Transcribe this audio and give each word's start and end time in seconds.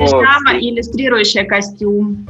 Пижама, 0.00 0.58
иллюстрирующая 0.58 1.44
костюм 1.44 2.26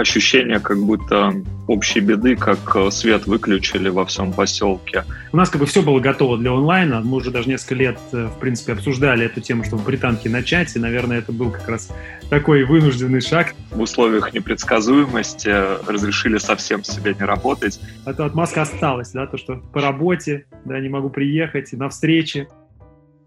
ощущение 0.00 0.60
как 0.60 0.78
будто 0.78 1.34
общей 1.66 2.00
беды, 2.00 2.36
как 2.36 2.74
э, 2.74 2.90
свет 2.90 3.26
выключили 3.26 3.88
во 3.88 4.04
всем 4.04 4.32
поселке. 4.32 5.04
У 5.32 5.36
нас 5.36 5.50
как 5.50 5.60
бы 5.60 5.66
все 5.66 5.82
было 5.82 6.00
готово 6.00 6.38
для 6.38 6.52
онлайна. 6.52 7.00
Мы 7.00 7.18
уже 7.18 7.30
даже 7.30 7.48
несколько 7.48 7.74
лет, 7.76 7.98
э, 8.12 8.26
в 8.26 8.38
принципе, 8.38 8.72
обсуждали 8.72 9.26
эту 9.26 9.40
тему, 9.40 9.64
чтобы 9.64 9.82
в 9.82 9.86
британке 9.86 10.28
начать. 10.28 10.74
И, 10.74 10.78
наверное, 10.78 11.18
это 11.18 11.32
был 11.32 11.50
как 11.50 11.68
раз 11.68 11.92
такой 12.28 12.64
вынужденный 12.64 13.20
шаг. 13.20 13.54
В 13.70 13.80
условиях 13.80 14.32
непредсказуемости 14.32 15.48
разрешили 15.88 16.38
совсем 16.38 16.82
себе 16.82 17.14
не 17.14 17.24
работать. 17.24 17.80
А 18.04 18.14
то 18.14 18.24
отмазка 18.24 18.62
осталась, 18.62 19.12
да, 19.12 19.26
то, 19.26 19.36
что 19.36 19.56
по 19.56 19.80
работе, 19.80 20.46
да, 20.64 20.80
не 20.80 20.88
могу 20.88 21.10
приехать, 21.10 21.72
на 21.72 21.88
встречи. 21.88 22.48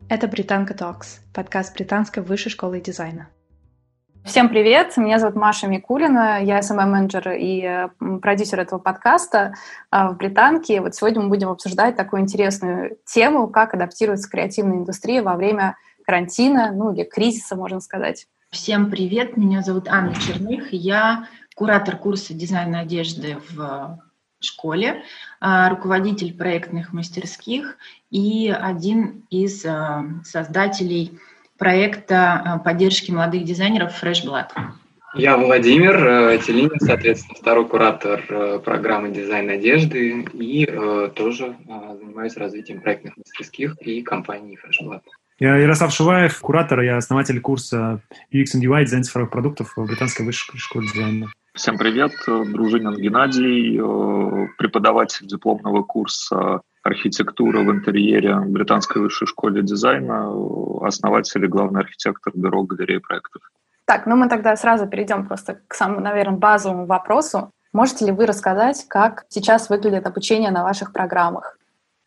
Это 0.10 0.28
«Британка 0.28 0.74
Talks, 0.74 1.22
подкаст 1.34 1.74
британской 1.76 2.22
высшей 2.24 2.52
школы 2.52 2.82
дизайна. 2.82 3.30
Всем 4.26 4.48
привет, 4.48 4.96
меня 4.96 5.20
зовут 5.20 5.36
Маша 5.36 5.68
Микулина, 5.68 6.42
я 6.42 6.62
СММ-менеджер 6.62 7.32
и 7.34 7.62
э, 7.62 7.90
продюсер 8.22 8.62
этого 8.62 8.80
подкаста 8.80 9.54
э, 9.92 10.08
в 10.08 10.16
Британке. 10.16 10.80
Вот 10.80 10.96
сегодня 10.96 11.22
мы 11.22 11.28
будем 11.28 11.50
обсуждать 11.50 11.98
такую 11.98 12.22
интересную 12.22 12.98
тему, 13.06 13.50
как 13.50 13.74
адаптируется 13.74 14.30
креативная 14.30 14.78
индустрия 14.78 15.22
во 15.22 15.36
время 15.36 15.76
карантина, 16.06 16.72
ну 16.72 16.94
или 16.94 17.04
кризиса, 17.04 17.58
можно 17.58 17.82
сказать. 17.82 18.28
Всем 18.50 18.90
привет, 18.90 19.36
меня 19.36 19.62
зовут 19.62 19.90
Анна 19.90 20.16
Черных, 20.16 20.72
я 20.72 21.28
куратор 21.54 21.98
курса 21.98 22.34
дизайна 22.34 22.80
одежды 22.80 23.40
в 23.50 24.00
школе, 24.40 25.04
э, 25.42 25.68
руководитель 25.68 26.34
проектных 26.34 26.94
мастерских 26.94 27.78
и 28.10 28.50
один 28.58 29.26
из 29.30 29.66
создателей 30.24 31.20
проекта 31.58 32.60
э, 32.60 32.64
поддержки 32.64 33.12
молодых 33.12 33.44
дизайнеров 33.44 34.02
Fresh 34.02 34.26
Blood. 34.26 34.48
Я 35.16 35.38
Владимир 35.38 35.96
э, 35.96 36.40
Телинин, 36.40 36.80
соответственно, 36.80 37.36
второй 37.40 37.68
куратор 37.68 38.24
э, 38.28 38.60
программы 38.60 39.12
дизайн 39.12 39.50
одежды 39.50 40.26
и 40.34 40.66
тоже 41.16 41.56
занимаюсь 41.68 42.36
развитием 42.36 42.82
проектных 42.82 43.18
мастерских 43.18 43.76
и 43.82 44.02
компании 44.02 44.58
Fresh 44.58 44.86
Blood. 44.86 45.02
Я 45.40 45.58
Ярослав 45.58 45.94
Шуваев, 45.94 46.40
куратор, 46.40 46.82
я 46.82 46.98
основатель 46.98 47.40
курса 47.42 48.02
UX 48.34 48.56
and 48.56 48.62
UI 48.62 48.84
дизайн 48.84 49.04
цифровых 49.04 49.32
продуктов 49.32 49.74
в 49.76 49.86
Британской 49.86 50.26
высшей 50.26 50.58
школе 50.58 50.88
дизайна. 50.94 51.28
Всем 51.54 51.78
привет, 51.78 52.14
Дружинин 52.26 52.96
Геннадий, 52.96 53.78
преподаватель 54.58 55.28
дипломного 55.28 55.84
курса 55.84 56.62
архитектура 56.84 57.62
в 57.62 57.72
интерьере 57.72 58.36
Британской 58.36 59.02
высшей 59.02 59.26
школе 59.26 59.64
дизайна, 59.64 60.30
основатель 60.86 61.44
и 61.44 61.48
главный 61.48 61.82
архитектор 61.82 62.34
бюро 62.36 62.64
галереи 62.64 62.98
проектов. 62.98 63.42
Так, 63.86 64.06
ну 64.06 64.16
мы 64.16 64.30
тогда 64.30 64.56
сразу 64.56 64.88
перейдем 64.88 65.26
просто 65.26 65.60
к 65.68 65.74
самому, 65.74 66.02
наверное, 66.02 66.38
базовому 66.38 66.86
вопросу. 66.86 67.52
Можете 67.74 68.06
ли 68.06 68.12
вы 68.12 68.26
рассказать, 68.26 68.86
как 68.88 69.26
сейчас 69.30 69.70
выглядит 69.70 70.06
обучение 70.06 70.52
на 70.52 70.64
ваших 70.64 70.94
программах? 70.94 71.58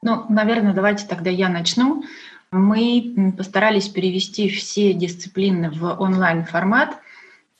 Ну, 0.02 0.24
наверное, 0.28 0.74
давайте 0.74 1.06
тогда 1.06 1.30
я 1.30 1.48
начну. 1.48 2.04
Мы 2.52 3.34
постарались 3.36 3.88
перевести 3.88 4.48
все 4.48 4.92
дисциплины 4.92 5.70
в 5.70 6.00
онлайн-формат. 6.00 6.96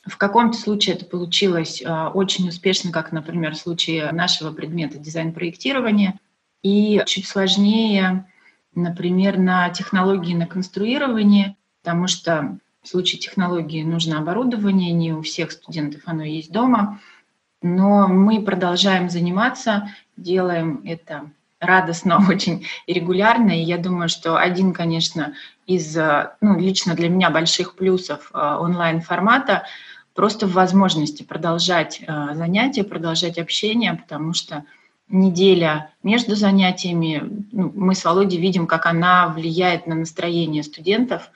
В 0.06 0.16
каком-то 0.16 0.56
случае 0.56 0.94
это 0.94 1.04
получилось 1.04 1.82
а, 1.84 2.10
очень 2.10 2.48
успешно, 2.48 2.92
как, 2.92 3.10
например, 3.10 3.54
в 3.54 3.58
случае 3.58 4.12
нашего 4.12 4.52
предмета 4.52 4.98
дизайн-проектирования. 4.98 6.20
И 6.66 7.00
чуть 7.06 7.28
сложнее, 7.28 8.26
например, 8.74 9.38
на 9.38 9.70
технологии 9.70 10.34
на 10.34 10.48
конструирование, 10.48 11.54
потому 11.80 12.08
что 12.08 12.58
в 12.82 12.88
случае 12.88 13.20
технологии 13.20 13.84
нужно 13.84 14.18
оборудование, 14.18 14.90
не 14.90 15.12
у 15.12 15.22
всех 15.22 15.52
студентов 15.52 16.00
оно 16.06 16.24
есть 16.24 16.50
дома. 16.50 16.98
Но 17.62 18.08
мы 18.08 18.42
продолжаем 18.42 19.08
заниматься, 19.10 19.92
делаем 20.16 20.82
это 20.84 21.30
радостно 21.60 22.18
очень 22.28 22.66
и 22.88 22.92
регулярно. 22.92 23.52
И 23.52 23.62
я 23.62 23.78
думаю, 23.78 24.08
что 24.08 24.36
один, 24.36 24.72
конечно, 24.72 25.34
из, 25.68 25.96
ну, 26.40 26.58
лично 26.58 26.96
для 26.96 27.08
меня 27.08 27.30
больших 27.30 27.76
плюсов 27.76 28.32
э, 28.34 28.38
онлайн-формата 28.38 29.66
просто 30.14 30.48
в 30.48 30.54
возможности 30.54 31.22
продолжать 31.22 32.00
э, 32.00 32.34
занятия, 32.34 32.82
продолжать 32.82 33.38
общение, 33.38 33.94
потому 33.94 34.32
что 34.32 34.64
неделя 35.08 35.90
между 36.02 36.34
занятиями, 36.34 37.22
ну, 37.52 37.72
мы 37.74 37.94
с 37.94 38.04
Володей 38.04 38.40
видим, 38.40 38.66
как 38.66 38.86
она 38.86 39.28
влияет 39.28 39.86
на 39.86 39.94
настроение 39.94 40.62
студентов 40.62 41.30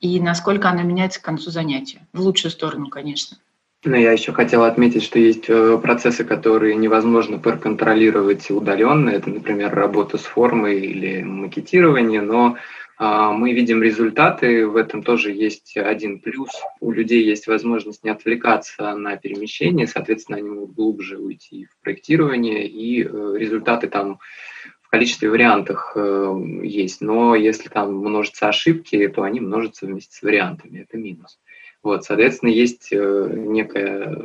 и 0.00 0.20
насколько 0.20 0.68
она 0.68 0.82
меняется 0.82 1.20
к 1.20 1.24
концу 1.24 1.50
занятия. 1.50 2.06
В 2.12 2.20
лучшую 2.20 2.50
сторону, 2.50 2.88
конечно. 2.88 3.38
Но 3.84 3.96
я 3.96 4.12
еще 4.12 4.32
хотела 4.32 4.68
отметить, 4.68 5.02
что 5.02 5.18
есть 5.18 5.46
э, 5.48 5.78
процессы, 5.82 6.22
которые 6.22 6.76
невозможно 6.76 7.38
проконтролировать 7.38 8.48
удаленно. 8.50 9.10
Это, 9.10 9.28
например, 9.28 9.74
работа 9.74 10.18
с 10.18 10.22
формой 10.22 10.80
или 10.80 11.22
макетирование, 11.22 12.20
но 12.20 12.56
мы 13.02 13.52
видим 13.52 13.82
результаты, 13.82 14.66
в 14.66 14.76
этом 14.76 15.02
тоже 15.02 15.32
есть 15.32 15.76
один 15.76 16.20
плюс. 16.20 16.50
У 16.80 16.92
людей 16.92 17.24
есть 17.24 17.48
возможность 17.48 18.04
не 18.04 18.10
отвлекаться 18.10 18.94
на 18.94 19.16
перемещение, 19.16 19.86
соответственно, 19.88 20.38
они 20.38 20.48
могут 20.48 20.74
глубже 20.76 21.18
уйти 21.18 21.66
в 21.66 21.82
проектирование, 21.82 22.68
и 22.68 23.02
э, 23.02 23.34
результаты 23.36 23.88
там 23.88 24.20
в 24.82 24.88
количестве 24.88 25.30
вариантов 25.30 25.92
э, 25.96 26.34
есть. 26.62 27.00
Но 27.00 27.34
если 27.34 27.68
там 27.68 27.96
множатся 27.96 28.48
ошибки, 28.48 29.08
то 29.08 29.22
они 29.22 29.40
множатся 29.40 29.86
вместе 29.86 30.16
с 30.16 30.22
вариантами, 30.22 30.80
это 30.80 30.96
минус. 30.96 31.40
Вот, 31.82 32.04
соответственно, 32.04 32.50
есть 32.50 32.92
э, 32.92 33.32
некая 33.34 34.16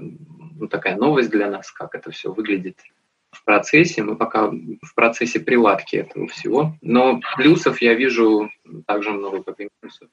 ну, 0.59 0.67
такая 0.67 0.97
новость 0.97 1.31
для 1.31 1.49
нас, 1.49 1.71
как 1.71 1.95
это 1.95 2.11
все 2.11 2.31
выглядит 2.31 2.77
в 3.37 3.43
процессе, 3.43 4.03
мы 4.03 4.15
пока 4.15 4.47
в 4.47 4.95
процессе 4.95 5.39
приладки 5.39 5.97
этого 5.97 6.27
всего. 6.27 6.75
Но 6.81 7.19
плюсов 7.35 7.81
я 7.81 7.93
вижу 7.93 8.49
так 8.85 9.03
же 9.03 9.11
много, 9.11 9.43
как 9.43 9.59
и 9.59 9.69
минусов. 9.81 10.09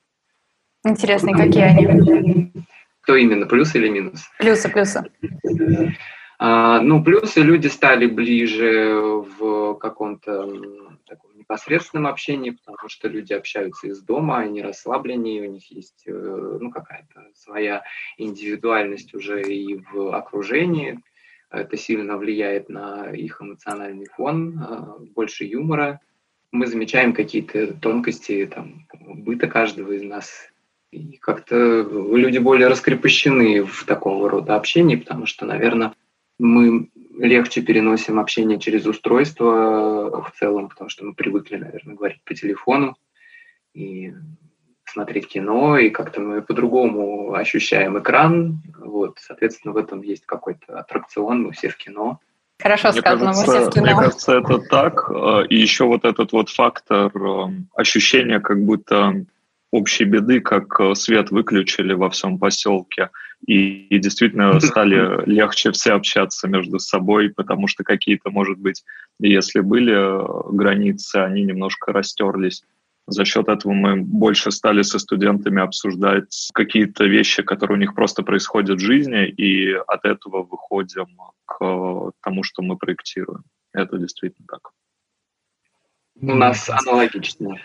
Интересно, 0.84 1.32
какие 1.32 1.64
они? 1.64 2.52
Кто 3.00 3.16
именно, 3.16 3.46
плюсы 3.46 3.78
или 3.78 3.88
минус? 3.88 4.30
Плюсы, 4.38 4.68
плюсы. 4.68 5.04
А, 6.38 6.80
ну, 6.80 7.02
плюсы 7.02 7.40
люди 7.40 7.68
стали 7.68 8.06
ближе 8.06 9.22
в 9.38 9.74
каком-то 9.74 10.46
таком 11.06 11.36
непосредственном 11.36 12.06
общении, 12.06 12.50
потому 12.50 12.88
что 12.88 13.08
люди 13.08 13.32
общаются 13.32 13.86
из 13.88 14.02
дома, 14.02 14.38
они 14.38 14.62
расслабленнее, 14.62 15.48
у 15.48 15.52
них 15.52 15.70
есть 15.70 16.04
э, 16.06 16.58
ну, 16.60 16.70
какая-то 16.70 17.28
своя 17.34 17.84
индивидуальность 18.18 19.14
уже 19.14 19.42
и 19.42 19.80
в 19.92 20.14
окружении 20.14 21.00
это 21.56 21.76
сильно 21.76 22.16
влияет 22.16 22.68
на 22.68 23.10
их 23.10 23.40
эмоциональный 23.40 24.06
фон, 24.06 24.58
а, 24.58 24.96
больше 25.14 25.44
юмора. 25.44 26.00
Мы 26.52 26.66
замечаем 26.66 27.12
какие-то 27.12 27.74
тонкости 27.74 28.50
там, 28.52 28.86
быта 28.92 29.46
каждого 29.46 29.92
из 29.92 30.02
нас. 30.02 30.30
И 30.90 31.16
как-то 31.16 31.56
люди 31.56 32.38
более 32.38 32.68
раскрепощены 32.68 33.64
в 33.64 33.84
такого 33.84 34.30
рода 34.30 34.54
общении, 34.54 34.96
потому 34.96 35.26
что, 35.26 35.44
наверное, 35.44 35.94
мы 36.38 36.88
легче 37.18 37.62
переносим 37.62 38.18
общение 38.18 38.58
через 38.58 38.86
устройство 38.86 40.22
в 40.22 40.32
целом, 40.38 40.68
потому 40.68 40.90
что 40.90 41.04
мы 41.04 41.14
привыкли, 41.14 41.56
наверное, 41.56 41.96
говорить 41.96 42.22
по 42.24 42.34
телефону. 42.34 42.96
И 43.72 44.12
смотреть 44.94 45.28
кино, 45.28 45.76
и 45.76 45.90
как-то 45.90 46.20
мы 46.20 46.40
по-другому 46.40 47.34
ощущаем 47.34 47.98
экран. 47.98 48.62
Вот, 48.78 49.18
соответственно, 49.20 49.74
в 49.74 49.76
этом 49.76 50.02
есть 50.02 50.24
какой-то 50.24 50.78
аттракцион, 50.78 51.42
мы 51.42 51.52
все 51.52 51.68
в 51.68 51.76
кино. 51.76 52.20
Хорошо 52.62 52.92
мне 52.92 53.00
сказано, 53.00 53.32
кажется, 53.32 53.50
мы 53.50 53.58
все 53.58 53.70
в 53.70 53.74
кино. 53.74 53.84
Мне 53.84 53.94
кажется, 53.94 54.32
это 54.38 54.58
так. 54.58 55.10
Э, 55.10 55.46
и 55.48 55.56
еще 55.56 55.84
вот 55.84 56.04
этот 56.04 56.32
вот 56.32 56.48
фактор 56.48 57.10
э, 57.14 57.48
ощущения 57.74 58.40
как 58.40 58.64
будто 58.64 59.26
общей 59.72 60.04
беды, 60.04 60.40
как 60.40 60.80
э, 60.80 60.94
свет 60.94 61.30
выключили 61.30 61.92
во 61.94 62.08
всем 62.10 62.38
поселке, 62.38 63.10
и, 63.46 63.88
и 63.88 63.98
действительно 63.98 64.60
стали 64.60 65.28
легче 65.28 65.72
все 65.72 65.92
общаться 65.92 66.46
между 66.46 66.78
собой, 66.78 67.30
потому 67.30 67.66
что 67.66 67.82
какие-то, 67.82 68.30
может 68.30 68.58
быть, 68.58 68.84
если 69.18 69.60
были 69.60 70.54
границы, 70.56 71.16
они 71.16 71.42
немножко 71.42 71.92
растерлись. 71.92 72.62
За 73.06 73.24
счет 73.24 73.48
этого 73.48 73.72
мы 73.72 73.96
больше 73.96 74.50
стали 74.50 74.82
со 74.82 74.98
студентами 74.98 75.60
обсуждать 75.60 76.50
какие-то 76.54 77.04
вещи, 77.04 77.42
которые 77.42 77.76
у 77.76 77.80
них 77.80 77.94
просто 77.94 78.22
происходят 78.22 78.78
в 78.78 78.84
жизни, 78.84 79.28
и 79.28 79.72
от 79.72 80.04
этого 80.06 80.42
выходим 80.42 81.06
к 81.44 82.12
тому, 82.22 82.42
что 82.42 82.62
мы 82.62 82.76
проектируем. 82.76 83.44
Это 83.72 83.98
действительно 83.98 84.46
так. 84.48 84.70
У 86.20 86.34
нас 86.34 86.70
аналогично. 86.70 87.58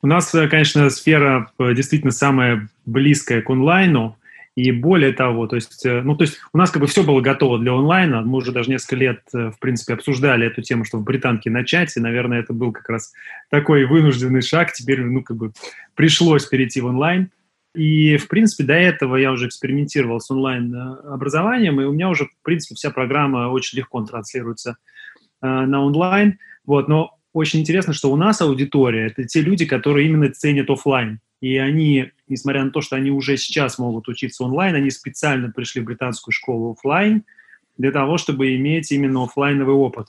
У 0.00 0.06
нас, 0.06 0.30
конечно, 0.30 0.90
сфера 0.90 1.50
э, 1.58 1.74
действительно 1.74 2.12
самая 2.12 2.68
близкая 2.86 3.42
к 3.42 3.50
онлайну, 3.50 4.16
и 4.58 4.72
более 4.72 5.12
того, 5.12 5.46
то 5.46 5.54
есть, 5.54 5.86
э, 5.86 6.02
ну, 6.02 6.16
то 6.16 6.24
есть 6.24 6.40
у 6.52 6.58
нас 6.58 6.72
как 6.72 6.82
бы 6.82 6.88
все 6.88 7.04
было 7.04 7.20
готово 7.20 7.60
для 7.60 7.72
онлайна. 7.72 8.22
Мы 8.22 8.38
уже 8.38 8.50
даже 8.50 8.70
несколько 8.70 8.96
лет, 8.96 9.20
э, 9.32 9.52
в 9.52 9.60
принципе, 9.60 9.94
обсуждали 9.94 10.48
эту 10.48 10.62
тему, 10.62 10.84
что 10.84 10.98
в 10.98 11.04
британке 11.04 11.48
начать, 11.48 11.96
и, 11.96 12.00
наверное, 12.00 12.40
это 12.40 12.52
был 12.52 12.72
как 12.72 12.88
раз 12.88 13.12
такой 13.50 13.84
вынужденный 13.84 14.42
шаг. 14.42 14.72
Теперь, 14.72 15.02
ну, 15.02 15.22
как 15.22 15.36
бы 15.36 15.52
пришлось 15.94 16.44
перейти 16.44 16.80
в 16.80 16.86
онлайн. 16.86 17.30
И, 17.76 18.16
в 18.16 18.26
принципе, 18.26 18.64
до 18.64 18.74
этого 18.74 19.14
я 19.14 19.30
уже 19.30 19.46
экспериментировал 19.46 20.18
с 20.18 20.28
онлайн-образованием, 20.28 21.80
и 21.80 21.84
у 21.84 21.92
меня 21.92 22.08
уже, 22.08 22.24
в 22.24 22.42
принципе, 22.42 22.74
вся 22.74 22.90
программа 22.90 23.50
очень 23.50 23.78
легко 23.78 24.02
транслируется 24.02 24.76
э, 25.40 25.46
на 25.46 25.84
онлайн. 25.84 26.40
Вот, 26.66 26.88
но 26.88 27.16
очень 27.32 27.60
интересно, 27.60 27.92
что 27.92 28.10
у 28.10 28.16
нас 28.16 28.40
аудитория– 28.40 29.06
это 29.06 29.22
те 29.22 29.40
люди, 29.40 29.66
которые 29.66 30.08
именно 30.08 30.28
ценят 30.32 30.68
офлайн. 30.68 31.20
И 31.40 31.56
они, 31.58 32.10
несмотря 32.28 32.64
на 32.64 32.70
то, 32.70 32.80
что 32.80 32.96
они 32.96 33.10
уже 33.10 33.36
сейчас 33.36 33.78
могут 33.78 34.08
учиться 34.08 34.44
онлайн, 34.44 34.74
они 34.74 34.90
специально 34.90 35.50
пришли 35.50 35.80
в 35.80 35.84
британскую 35.84 36.32
школу 36.32 36.72
офлайн 36.72 37.24
для 37.76 37.92
того, 37.92 38.18
чтобы 38.18 38.56
иметь 38.56 38.90
именно 38.92 39.24
офлайновый 39.24 39.74
опыт. 39.74 40.08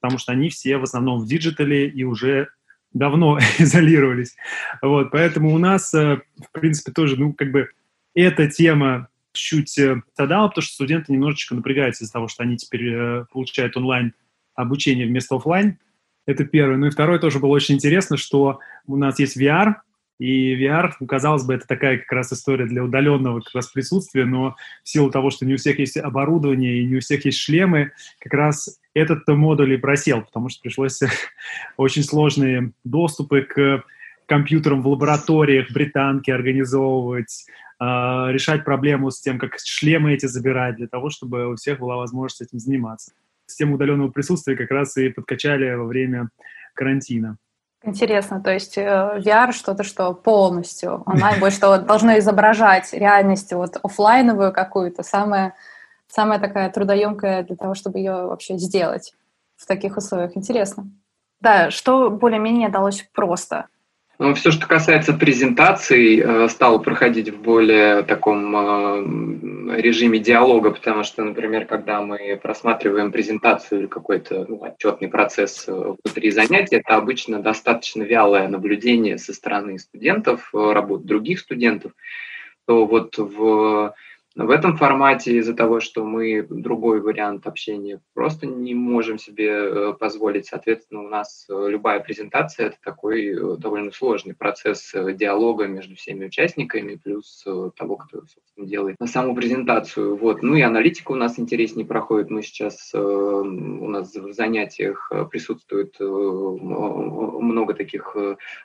Потому 0.00 0.18
что 0.18 0.32
они 0.32 0.50
все 0.50 0.76
в 0.78 0.82
основном 0.82 1.20
в 1.20 1.26
digital 1.26 1.80
е 1.80 1.88
и 1.88 2.04
уже 2.04 2.48
давно 2.92 3.38
изолировались. 3.58 4.36
Вот, 4.82 5.10
поэтому 5.10 5.54
у 5.54 5.58
нас, 5.58 5.92
э, 5.94 6.20
в 6.36 6.52
принципе, 6.52 6.92
тоже, 6.92 7.16
ну, 7.16 7.32
как 7.32 7.50
бы, 7.52 7.68
эта 8.14 8.48
тема 8.48 9.08
чуть 9.32 9.78
э, 9.78 10.00
страдала, 10.12 10.48
потому 10.48 10.62
что 10.62 10.74
студенты 10.74 11.12
немножечко 11.12 11.54
напрягаются 11.54 12.04
из-за 12.04 12.12
того, 12.12 12.28
что 12.28 12.42
они 12.42 12.56
теперь 12.56 12.92
э, 12.92 13.24
получают 13.30 13.76
онлайн 13.76 14.14
обучение 14.54 15.06
вместо 15.06 15.36
офлайн. 15.36 15.78
Это 16.26 16.44
первое. 16.44 16.76
Ну 16.76 16.86
и 16.86 16.90
второе 16.90 17.18
тоже 17.18 17.38
было 17.38 17.50
очень 17.50 17.76
интересно, 17.76 18.16
что 18.16 18.58
у 18.86 18.96
нас 18.96 19.18
есть 19.18 19.40
VR, 19.40 19.74
и 20.18 20.56
VR, 20.56 20.92
ну, 21.00 21.06
казалось 21.06 21.44
бы, 21.44 21.54
это 21.54 21.66
такая 21.66 21.98
как 21.98 22.10
раз 22.10 22.32
история 22.32 22.66
для 22.66 22.82
удаленного 22.82 23.40
как 23.40 23.54
раз 23.54 23.68
присутствия, 23.68 24.24
но 24.24 24.56
в 24.82 24.88
силу 24.88 25.10
того, 25.10 25.30
что 25.30 25.44
не 25.44 25.54
у 25.54 25.56
всех 25.58 25.78
есть 25.78 25.96
оборудование 25.96 26.80
и 26.80 26.86
не 26.86 26.96
у 26.96 27.00
всех 27.00 27.24
есть 27.24 27.38
шлемы, 27.38 27.92
как 28.20 28.32
раз 28.32 28.80
этот 28.94 29.28
модуль 29.28 29.74
и 29.74 29.76
просел, 29.76 30.22
потому 30.22 30.48
что 30.48 30.62
пришлось 30.62 31.00
очень 31.76 32.02
сложные 32.02 32.72
доступы 32.84 33.42
к 33.42 33.84
компьютерам 34.26 34.82
в 34.82 34.88
лабораториях, 34.88 35.70
британки 35.70 36.30
организовывать, 36.30 37.46
а, 37.78 38.30
решать 38.30 38.64
проблему 38.64 39.10
с 39.10 39.20
тем, 39.20 39.38
как 39.38 39.58
шлемы 39.62 40.14
эти 40.14 40.26
забирать, 40.26 40.76
для 40.76 40.88
того, 40.88 41.10
чтобы 41.10 41.52
у 41.52 41.56
всех 41.56 41.78
была 41.78 41.96
возможность 41.96 42.40
этим 42.40 42.58
заниматься. 42.58 43.12
Систему 43.46 43.74
удаленного 43.74 44.10
присутствия 44.10 44.56
как 44.56 44.70
раз 44.70 44.96
и 44.96 45.10
подкачали 45.10 45.72
во 45.74 45.84
время 45.84 46.30
карантина. 46.74 47.36
Интересно, 47.86 48.42
то 48.42 48.52
есть 48.52 48.76
э, 48.76 48.82
VR 48.82 49.52
что-то, 49.52 49.84
что 49.84 50.12
полностью 50.12 51.04
онлайн 51.06 51.38
больше 51.38 51.60
того 51.60 51.78
должно 51.78 52.18
изображать 52.18 52.92
реальность 52.92 53.52
вот 53.52 53.76
офлайновую 53.80 54.52
какую-то, 54.52 55.04
самая, 55.04 55.54
самая 56.08 56.40
такая 56.40 56.68
трудоемкая 56.68 57.44
для 57.44 57.54
того, 57.54 57.74
чтобы 57.74 57.98
ее 57.98 58.26
вообще 58.26 58.58
сделать 58.58 59.14
в 59.56 59.66
таких 59.66 59.96
условиях. 59.96 60.36
Интересно. 60.36 60.90
Да, 61.40 61.70
что 61.70 62.10
более-менее 62.10 62.70
далось 62.70 63.08
просто? 63.12 63.66
Ну, 64.18 64.32
все, 64.34 64.50
что 64.50 64.66
касается 64.66 65.12
презентаций, 65.12 66.18
э, 66.18 66.48
стало 66.48 66.78
проходить 66.78 67.28
в 67.28 67.42
более 67.42 68.02
таком 68.02 68.56
э, 68.56 69.80
режиме 69.80 70.18
диалога, 70.18 70.70
потому 70.70 71.04
что, 71.04 71.22
например, 71.22 71.66
когда 71.66 72.00
мы 72.00 72.38
просматриваем 72.42 73.12
презентацию 73.12 73.80
или 73.80 73.86
какой-то 73.86 74.46
ну, 74.48 74.64
отчетный 74.64 75.08
процесс 75.08 75.66
э, 75.68 75.72
внутри 75.72 76.30
занятия, 76.30 76.76
это 76.76 76.96
обычно 76.96 77.42
достаточно 77.42 78.04
вялое 78.04 78.48
наблюдение 78.48 79.18
со 79.18 79.34
стороны 79.34 79.78
студентов, 79.78 80.48
работ 80.54 81.04
других 81.04 81.40
студентов, 81.40 81.92
то 82.66 82.86
вот 82.86 83.18
в 83.18 83.94
в 84.36 84.50
этом 84.50 84.76
формате 84.76 85.38
из-за 85.38 85.54
того, 85.54 85.80
что 85.80 86.04
мы 86.04 86.46
другой 86.48 87.00
вариант 87.00 87.46
общения 87.46 88.02
просто 88.12 88.46
не 88.46 88.74
можем 88.74 89.18
себе 89.18 89.48
э, 89.48 89.92
позволить, 89.98 90.46
соответственно, 90.46 91.04
у 91.04 91.08
нас 91.08 91.46
э, 91.48 91.66
любая 91.70 92.00
презентация– 92.00 92.66
это 92.68 92.76
такой 92.84 93.28
э, 93.28 93.56
довольно 93.56 93.92
сложный 93.92 94.34
процесс 94.34 94.92
диалога 94.92 95.66
между 95.68 95.96
всеми 95.96 96.26
участниками, 96.26 97.00
плюс 97.02 97.44
того, 97.76 97.96
кто, 97.96 98.24
собственно, 98.26 98.66
делает 98.66 98.96
саму 99.06 99.34
презентацию. 99.34 100.16
Вот. 100.16 100.42
Ну 100.42 100.54
и 100.54 100.60
аналитика 100.60 101.12
у 101.12 101.16
нас 101.16 101.38
интереснее 101.38 101.86
проходит. 101.86 102.28
Мы 102.28 102.42
сейчас, 102.42 102.92
у 102.94 103.88
нас 103.88 104.14
в 104.14 104.32
занятиях 104.32 105.10
присутствует 105.30 105.98
много 105.98 107.72
таких 107.72 108.16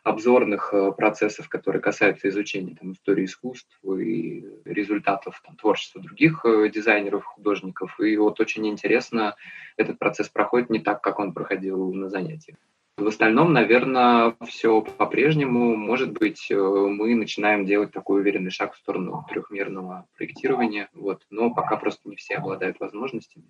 обзорных 0.04 0.74
процессов, 0.98 1.48
которые 1.48 1.82
касаются 1.82 2.28
изучения 2.28 2.76
там, 2.76 2.92
истории 2.92 3.26
искусств 3.26 3.80
и 3.86 4.46
результатов 4.66 5.42
там, 5.46 5.56
творчество 5.62 6.02
других 6.02 6.44
э, 6.44 6.70
дизайнеров, 6.70 7.24
художников. 7.24 8.00
И 8.00 8.18
вот 8.18 8.40
очень 8.40 8.68
интересно, 8.68 9.36
этот 9.78 10.00
процесс 10.00 10.28
проходит 10.28 10.70
не 10.70 10.80
так, 10.80 11.02
как 11.02 11.20
он 11.20 11.34
проходил 11.34 11.94
на 11.94 12.10
занятиях. 12.10 12.58
В 12.98 13.08
остальном, 13.08 13.54
наверное, 13.54 14.36
все 14.46 14.82
по-прежнему. 14.82 15.76
Может 15.76 16.12
быть, 16.12 16.48
э, 16.50 16.56
мы 16.56 17.16
начинаем 17.16 17.66
делать 17.66 17.92
такой 17.92 18.22
уверенный 18.22 18.52
шаг 18.52 18.74
в 18.74 18.78
сторону 18.78 19.26
трехмерного 19.30 20.06
проектирования, 20.18 20.90
вот. 20.94 21.22
но 21.30 21.52
пока 21.52 21.78
просто 21.78 22.10
не 22.10 22.16
все 22.16 22.36
обладают 22.36 22.80
возможностями 22.80 23.46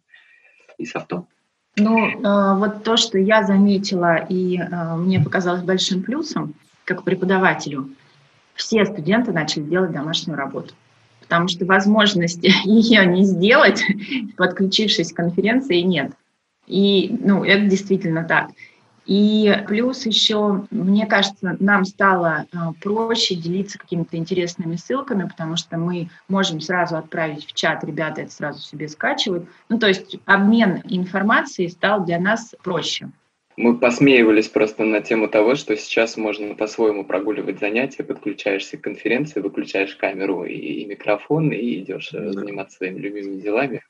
и 0.77 0.85
софтом. 0.85 1.27
Ну, 1.77 2.09
э, 2.09 2.55
вот 2.57 2.83
то, 2.83 2.97
что 2.97 3.17
я 3.17 3.43
заметила 3.43 4.17
и 4.17 4.59
мне 4.97 5.21
показалось 5.21 5.63
большим 5.63 6.03
плюсом, 6.03 6.53
как 6.83 7.03
преподавателю, 7.03 7.89
все 8.53 8.85
студенты 8.85 9.31
начали 9.31 9.63
делать 9.63 9.91
домашнюю 9.91 10.37
работу 10.37 10.73
потому 11.31 11.47
что 11.47 11.63
возможности 11.63 12.51
ее 12.65 13.05
не 13.05 13.23
сделать, 13.23 13.81
подключившись 14.37 15.13
к 15.13 15.15
конференции, 15.15 15.79
нет. 15.79 16.11
И, 16.67 17.17
ну, 17.23 17.45
это 17.45 17.67
действительно 17.67 18.25
так. 18.25 18.49
И 19.05 19.63
плюс 19.65 20.05
еще, 20.05 20.65
мне 20.71 21.05
кажется, 21.05 21.55
нам 21.59 21.85
стало 21.85 22.45
а, 22.53 22.73
проще 22.81 23.35
делиться 23.35 23.79
какими-то 23.79 24.17
интересными 24.17 24.75
ссылками, 24.75 25.27
потому 25.27 25.55
что 25.55 25.77
мы 25.77 26.09
можем 26.27 26.59
сразу 26.59 26.97
отправить 26.97 27.45
в 27.45 27.53
чат, 27.53 27.83
ребята 27.85 28.21
это 28.21 28.31
сразу 28.31 28.59
себе 28.59 28.89
скачивают. 28.89 29.47
Ну, 29.69 29.79
то 29.79 29.87
есть 29.87 30.17
обмен 30.25 30.81
информацией 30.83 31.69
стал 31.69 32.05
для 32.05 32.19
нас 32.19 32.53
проще. 32.61 33.09
Мы 33.57 33.77
посмеивались 33.77 34.47
просто 34.47 34.85
на 34.85 35.01
тему 35.01 35.27
того, 35.27 35.55
что 35.55 35.75
сейчас 35.75 36.17
можно 36.17 36.55
по-своему 36.55 37.03
прогуливать 37.03 37.59
занятия, 37.59 38.03
подключаешься 38.03 38.77
к 38.77 38.81
конференции, 38.81 39.41
выключаешь 39.41 39.95
камеру 39.95 40.45
и, 40.45 40.85
микрофон 40.85 41.51
и 41.51 41.79
идешь 41.79 42.11
э, 42.13 42.31
заниматься 42.31 42.77
своими 42.77 42.99
любимыми 42.99 43.41
делами. 43.41 43.81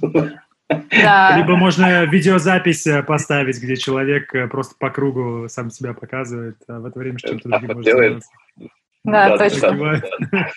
Да. 0.00 0.42
Либо 1.36 1.56
можно 1.56 2.04
видеозапись 2.06 2.86
э, 2.86 3.02
поставить, 3.02 3.60
где 3.62 3.76
человек 3.76 4.34
э, 4.34 4.48
просто 4.48 4.74
по 4.78 4.90
кругу 4.90 5.48
сам 5.48 5.70
себя 5.70 5.94
показывает, 5.94 6.56
а 6.68 6.80
в 6.80 6.86
это 6.86 6.98
время 6.98 7.18
чем-то 7.18 7.48
другим 7.48 7.72
может 7.74 7.84
заниматься. 7.84 8.30
Да, 9.04 9.36
точно. 9.36 10.02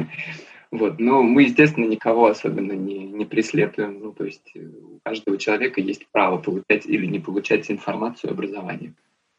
Вот. 0.72 1.00
Но 1.00 1.22
мы, 1.22 1.44
естественно, 1.44 1.86
никого 1.86 2.26
особенно 2.26 2.72
не, 2.72 3.04
не 3.04 3.24
преследуем. 3.24 3.98
Ну, 4.00 4.12
то 4.12 4.24
есть 4.24 4.52
э, 4.54 4.60
у 4.60 5.00
каждого 5.04 5.36
человека 5.36 5.80
есть 5.80 6.06
право 6.12 6.38
получать 6.38 6.86
или 6.86 7.06
не 7.06 7.18
получать 7.18 7.70
информацию, 7.70 8.30
образование. 8.32 8.94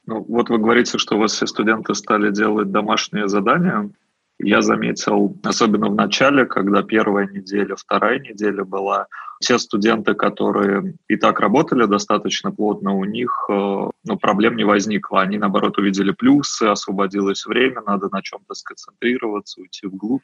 Ну, 0.05 0.25
вот 0.27 0.49
вы 0.49 0.57
говорите, 0.57 0.97
что 0.97 1.15
у 1.15 1.19
вас 1.19 1.33
все 1.33 1.47
студенты 1.47 1.95
стали 1.95 2.31
делать 2.31 2.71
домашние 2.71 3.29
задания. 3.29 3.89
Я 4.39 4.61
заметил, 4.61 5.37
особенно 5.43 5.87
в 5.87 5.95
начале, 5.95 6.45
когда 6.45 6.81
первая 6.81 7.27
неделя, 7.27 7.75
вторая 7.75 8.19
неделя 8.19 8.65
была, 8.65 9.05
те 9.39 9.59
студенты, 9.59 10.15
которые 10.15 10.95
и 11.07 11.15
так 11.15 11.39
работали 11.39 11.85
достаточно 11.85 12.51
плотно, 12.51 12.93
у 12.93 13.05
них 13.05 13.45
э, 13.49 13.53
ну, 14.03 14.17
проблем 14.19 14.57
не 14.57 14.65
возникло. 14.65 15.21
Они, 15.21 15.37
наоборот, 15.37 15.77
увидели 15.77 16.11
плюсы, 16.11 16.63
освободилось 16.63 17.45
время, 17.45 17.83
надо 17.85 18.09
на 18.11 18.21
чем-то 18.21 18.53
сконцентрироваться, 18.53 19.61
уйти 19.61 19.87
вглубь 19.87 20.23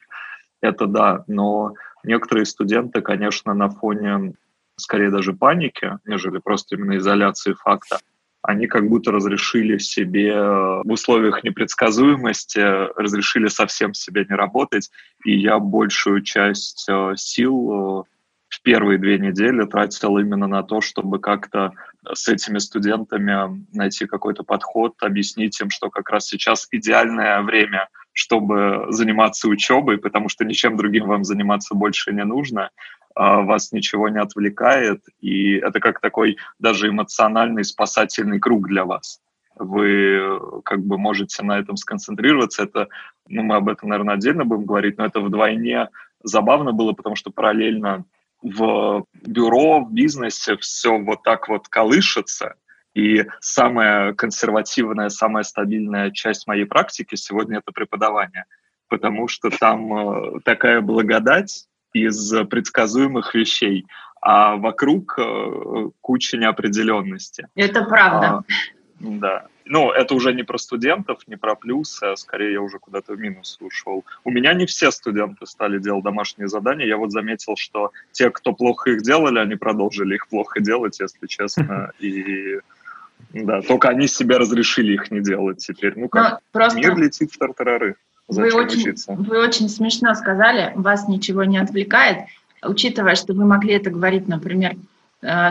это 0.60 0.86
да, 0.86 1.24
но 1.26 1.74
некоторые 2.04 2.46
студенты, 2.46 3.00
конечно, 3.00 3.54
на 3.54 3.70
фоне 3.70 4.34
скорее 4.76 5.10
даже 5.10 5.32
паники, 5.32 5.98
нежели 6.04 6.38
просто 6.38 6.76
именно 6.76 6.96
изоляции 6.96 7.52
факта, 7.52 7.98
они 8.42 8.66
как 8.66 8.88
будто 8.88 9.10
разрешили 9.10 9.78
себе 9.78 10.34
в 10.34 10.90
условиях 10.90 11.42
непредсказуемости, 11.42 12.60
разрешили 12.98 13.48
совсем 13.48 13.94
себе 13.94 14.24
не 14.28 14.36
работать, 14.36 14.90
и 15.24 15.36
я 15.36 15.58
большую 15.58 16.22
часть 16.22 16.88
э, 16.88 17.14
сил 17.16 18.00
э, 18.00 18.04
в 18.48 18.62
первые 18.62 18.98
две 18.98 19.18
недели 19.18 19.66
тратил 19.66 20.18
именно 20.18 20.46
на 20.46 20.62
то, 20.62 20.80
чтобы 20.80 21.18
как-то 21.18 21.72
с 22.12 22.28
этими 22.28 22.58
студентами 22.58 23.66
найти 23.72 24.06
какой-то 24.06 24.44
подход, 24.44 24.94
объяснить 25.02 25.60
им, 25.60 25.70
что 25.70 25.90
как 25.90 26.10
раз 26.10 26.26
сейчас 26.26 26.68
идеальное 26.70 27.42
время 27.42 27.88
чтобы 28.18 28.86
заниматься 28.88 29.48
учебой, 29.48 29.96
потому 29.96 30.28
что 30.28 30.44
ничем 30.44 30.76
другим 30.76 31.06
вам 31.06 31.22
заниматься 31.22 31.76
больше 31.76 32.12
не 32.12 32.24
нужно, 32.24 32.70
а, 33.14 33.42
вас 33.42 33.70
ничего 33.70 34.08
не 34.08 34.18
отвлекает, 34.18 35.04
и 35.20 35.52
это 35.52 35.78
как 35.78 36.00
такой 36.00 36.36
даже 36.58 36.88
эмоциональный 36.88 37.62
спасательный 37.62 38.40
круг 38.40 38.66
для 38.66 38.84
вас. 38.84 39.20
Вы 39.54 40.40
как 40.64 40.84
бы 40.84 40.98
можете 40.98 41.44
на 41.44 41.60
этом 41.60 41.76
сконцентрироваться. 41.76 42.64
Это, 42.64 42.88
ну, 43.28 43.44
мы 43.44 43.54
об 43.54 43.68
этом, 43.68 43.88
наверное, 43.88 44.16
отдельно 44.16 44.44
будем 44.44 44.64
говорить, 44.64 44.98
но 44.98 45.06
это 45.06 45.20
вдвойне 45.20 45.88
забавно 46.24 46.72
было, 46.72 46.94
потому 46.94 47.14
что 47.14 47.30
параллельно 47.30 48.04
в 48.42 49.04
бюро, 49.24 49.80
в 49.80 49.92
бизнесе 49.92 50.56
все 50.56 50.98
вот 50.98 51.22
так 51.22 51.48
вот 51.48 51.68
колышется, 51.68 52.54
И 52.94 53.26
самая 53.40 54.12
консервативная, 54.14 55.08
самая 55.08 55.44
стабильная 55.44 56.10
часть 56.10 56.46
моей 56.46 56.64
практики 56.64 57.14
сегодня 57.16 57.58
это 57.58 57.72
преподавание, 57.72 58.44
потому 58.88 59.28
что 59.28 59.50
там 59.50 59.92
э, 59.92 60.40
такая 60.44 60.80
благодать 60.80 61.66
из 61.92 62.32
предсказуемых 62.48 63.34
вещей, 63.34 63.86
а 64.20 64.56
вокруг 64.56 65.18
э, 65.18 65.90
куча 66.00 66.36
неопределенности. 66.36 67.48
Это 67.54 67.84
правда. 67.84 68.42
Да. 69.00 69.46
Ну, 69.64 69.90
это 69.90 70.14
уже 70.14 70.32
не 70.32 70.42
про 70.42 70.58
студентов, 70.58 71.20
не 71.26 71.36
про 71.36 71.54
плюсы, 71.54 72.02
а 72.04 72.16
скорее 72.16 72.54
я 72.54 72.62
уже 72.62 72.78
куда-то 72.78 73.14
в 73.14 73.18
минус 73.18 73.58
ушел. 73.60 74.04
У 74.24 74.30
меня 74.30 74.54
не 74.54 74.66
все 74.66 74.90
студенты 74.90 75.46
стали 75.46 75.78
делать 75.78 76.04
домашние 76.04 76.48
задания. 76.48 76.86
Я 76.86 76.96
вот 76.96 77.12
заметил, 77.12 77.54
что 77.56 77.92
те, 78.12 78.30
кто 78.30 78.52
плохо 78.52 78.90
их 78.90 79.02
делали, 79.02 79.38
они 79.38 79.56
продолжили 79.56 80.14
их 80.14 80.26
плохо 80.28 80.60
делать, 80.60 80.98
если 81.00 81.26
честно. 81.26 81.92
И 82.00 82.60
да, 83.32 83.60
только 83.62 83.88
они 83.88 84.06
себе 84.06 84.36
разрешили 84.36 84.94
их 84.94 85.10
не 85.10 85.20
делать 85.20 85.58
теперь. 85.58 85.92
Ну 85.96 86.08
как, 86.08 86.32
ну, 86.32 86.38
просто... 86.52 86.78
мир 86.78 86.96
летит 86.96 87.30
в 87.32 87.38
тартарары. 87.38 87.96
Зачем 88.28 88.58
вы 88.58 88.64
очень, 88.64 88.80
учиться? 88.80 89.12
Вы 89.12 89.38
очень 89.38 89.68
смешно 89.68 90.14
сказали, 90.14 90.72
вас 90.74 91.08
ничего 91.08 91.44
не 91.44 91.58
отвлекает, 91.58 92.26
учитывая, 92.62 93.14
что 93.14 93.32
вы 93.32 93.44
могли 93.44 93.74
это 93.74 93.90
говорить, 93.90 94.28
например, 94.28 94.76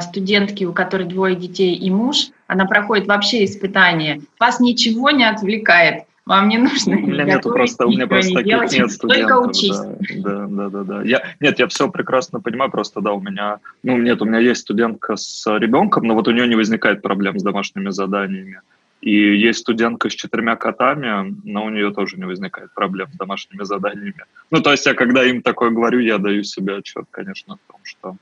студентки, 0.02 0.64
у 0.64 0.74
которой 0.74 1.08
двое 1.08 1.36
детей 1.36 1.76
и 1.76 1.90
муж, 1.92 2.30
она 2.48 2.66
проходит 2.66 3.08
вообще 3.08 3.46
испытание. 3.46 4.22
Вас 4.40 4.60
ничего 4.60 5.12
не 5.12 5.28
отвлекает. 5.28 6.04
Вам 6.28 6.50
не 6.50 6.58
нужно 6.58 6.98
у 6.98 7.00
меня 7.00 7.24
нету 7.24 7.50
просто, 7.52 7.86
у 7.86 7.90
меня 7.90 8.06
просто 8.06 8.34
таких 8.34 8.48
делать, 8.48 8.74
нет 8.74 8.92
студентов. 8.92 9.30
Только 9.30 9.50
учись. 9.50 9.78
Да, 10.18 10.46
да, 10.48 10.70
да, 10.70 10.84
да. 10.84 11.02
Я, 11.04 11.24
нет, 11.40 11.58
я 11.58 11.68
все 11.68 11.90
прекрасно 11.90 12.42
понимаю, 12.42 12.70
просто 12.70 13.00
да, 13.00 13.14
у 13.14 13.22
меня, 13.22 13.60
ну 13.82 13.98
нет, 13.98 14.22
у 14.22 14.26
меня 14.26 14.40
есть 14.40 14.62
студентка 14.62 15.16
с 15.16 15.48
ребенком, 15.58 16.04
но 16.04 16.16
вот 16.16 16.28
у 16.28 16.32
нее 16.32 16.46
не 16.46 16.56
возникает 16.56 17.02
проблем 17.02 17.40
с 17.40 17.44
домашними 17.44 17.92
заданиями. 17.92 18.60
И 19.00 19.38
есть 19.38 19.60
студентка 19.60 20.10
с 20.10 20.14
четырьмя 20.14 20.58
котами, 20.58 21.34
но 21.46 21.64
у 21.64 21.70
нее 21.70 21.94
тоже 21.94 22.18
не 22.18 22.26
возникает 22.26 22.74
проблем 22.74 23.08
с 23.14 23.16
домашними 23.16 23.64
заданиями. 23.64 24.26
Ну, 24.52 24.62
то 24.62 24.72
есть 24.72 24.86
я 24.86 24.96
когда 24.96 25.24
им 25.24 25.42
такое 25.42 25.70
говорю, 25.70 26.00
я 26.00 26.18
даю 26.18 26.44
себе 26.44 26.76
отчет, 26.76 27.06
конечно, 27.10 27.56
в 27.56 27.72
том, 27.72 27.80
что 27.84 28.18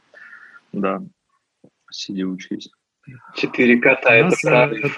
да, 0.73 1.01
сиди 1.95 2.23
учись. 2.23 2.69
Четыре 3.35 3.79
кота, 3.79 4.15
это 4.15 4.35
правда. 4.41 4.89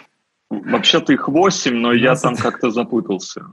Вообще-то 0.49 1.13
их 1.13 1.27
восемь, 1.27 1.75
но 1.75 1.91
я 1.91 2.15
там 2.15 2.35
как-то 2.35 2.71
запутался. 2.71 3.45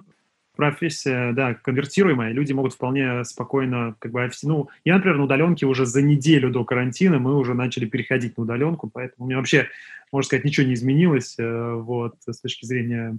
Профессия, 0.57 1.33
да, 1.33 1.55
конвертируемая. 1.55 2.33
Люди 2.33 2.53
могут 2.53 2.75
вполне 2.75 3.25
спокойно, 3.25 3.97
как 3.99 4.13
бы, 4.13 4.31
ну, 4.45 4.69
я, 4.85 4.95
например, 4.95 5.19
на 5.19 5.25
удаленке 5.25 5.67
уже 5.67 5.85
за 5.85 6.01
неделю 6.01 6.51
до 6.51 6.65
карантина 6.65 7.19
мы 7.19 7.37
уже 7.37 7.55
начали 7.55 7.87
переходить 7.87 8.37
на 8.37 8.45
удаленку, 8.45 8.89
поэтому 8.89 9.25
у 9.25 9.29
меня 9.29 9.39
вообще, 9.39 9.69
можно 10.13 10.27
сказать, 10.27 10.45
ничего 10.45 10.69
не 10.69 10.75
изменилось, 10.75 11.35
э, 11.39 11.73
вот, 11.75 12.15
с 12.25 12.41
точки 12.41 12.67
зрения 12.67 13.19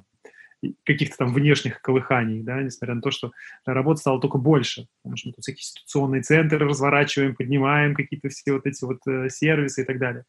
каких-то 0.83 1.17
там 1.17 1.33
внешних 1.33 1.81
колыханий, 1.81 2.41
да, 2.41 2.61
несмотря 2.61 2.95
на 2.95 3.01
то, 3.01 3.11
что 3.11 3.31
работа 3.65 3.99
стала 3.99 4.19
только 4.19 4.37
больше, 4.37 4.87
потому 5.01 5.17
что 5.17 5.29
мы 5.29 5.33
тут 5.33 5.43
всякие 5.43 5.61
институционные 5.61 6.21
центры 6.21 6.67
разворачиваем, 6.67 7.35
поднимаем 7.35 7.95
какие-то 7.95 8.29
все 8.29 8.53
вот 8.53 8.65
эти 8.65 8.83
вот 8.83 8.99
э, 9.07 9.29
сервисы 9.29 9.83
и 9.83 9.85
так 9.85 9.99
далее. 9.99 10.23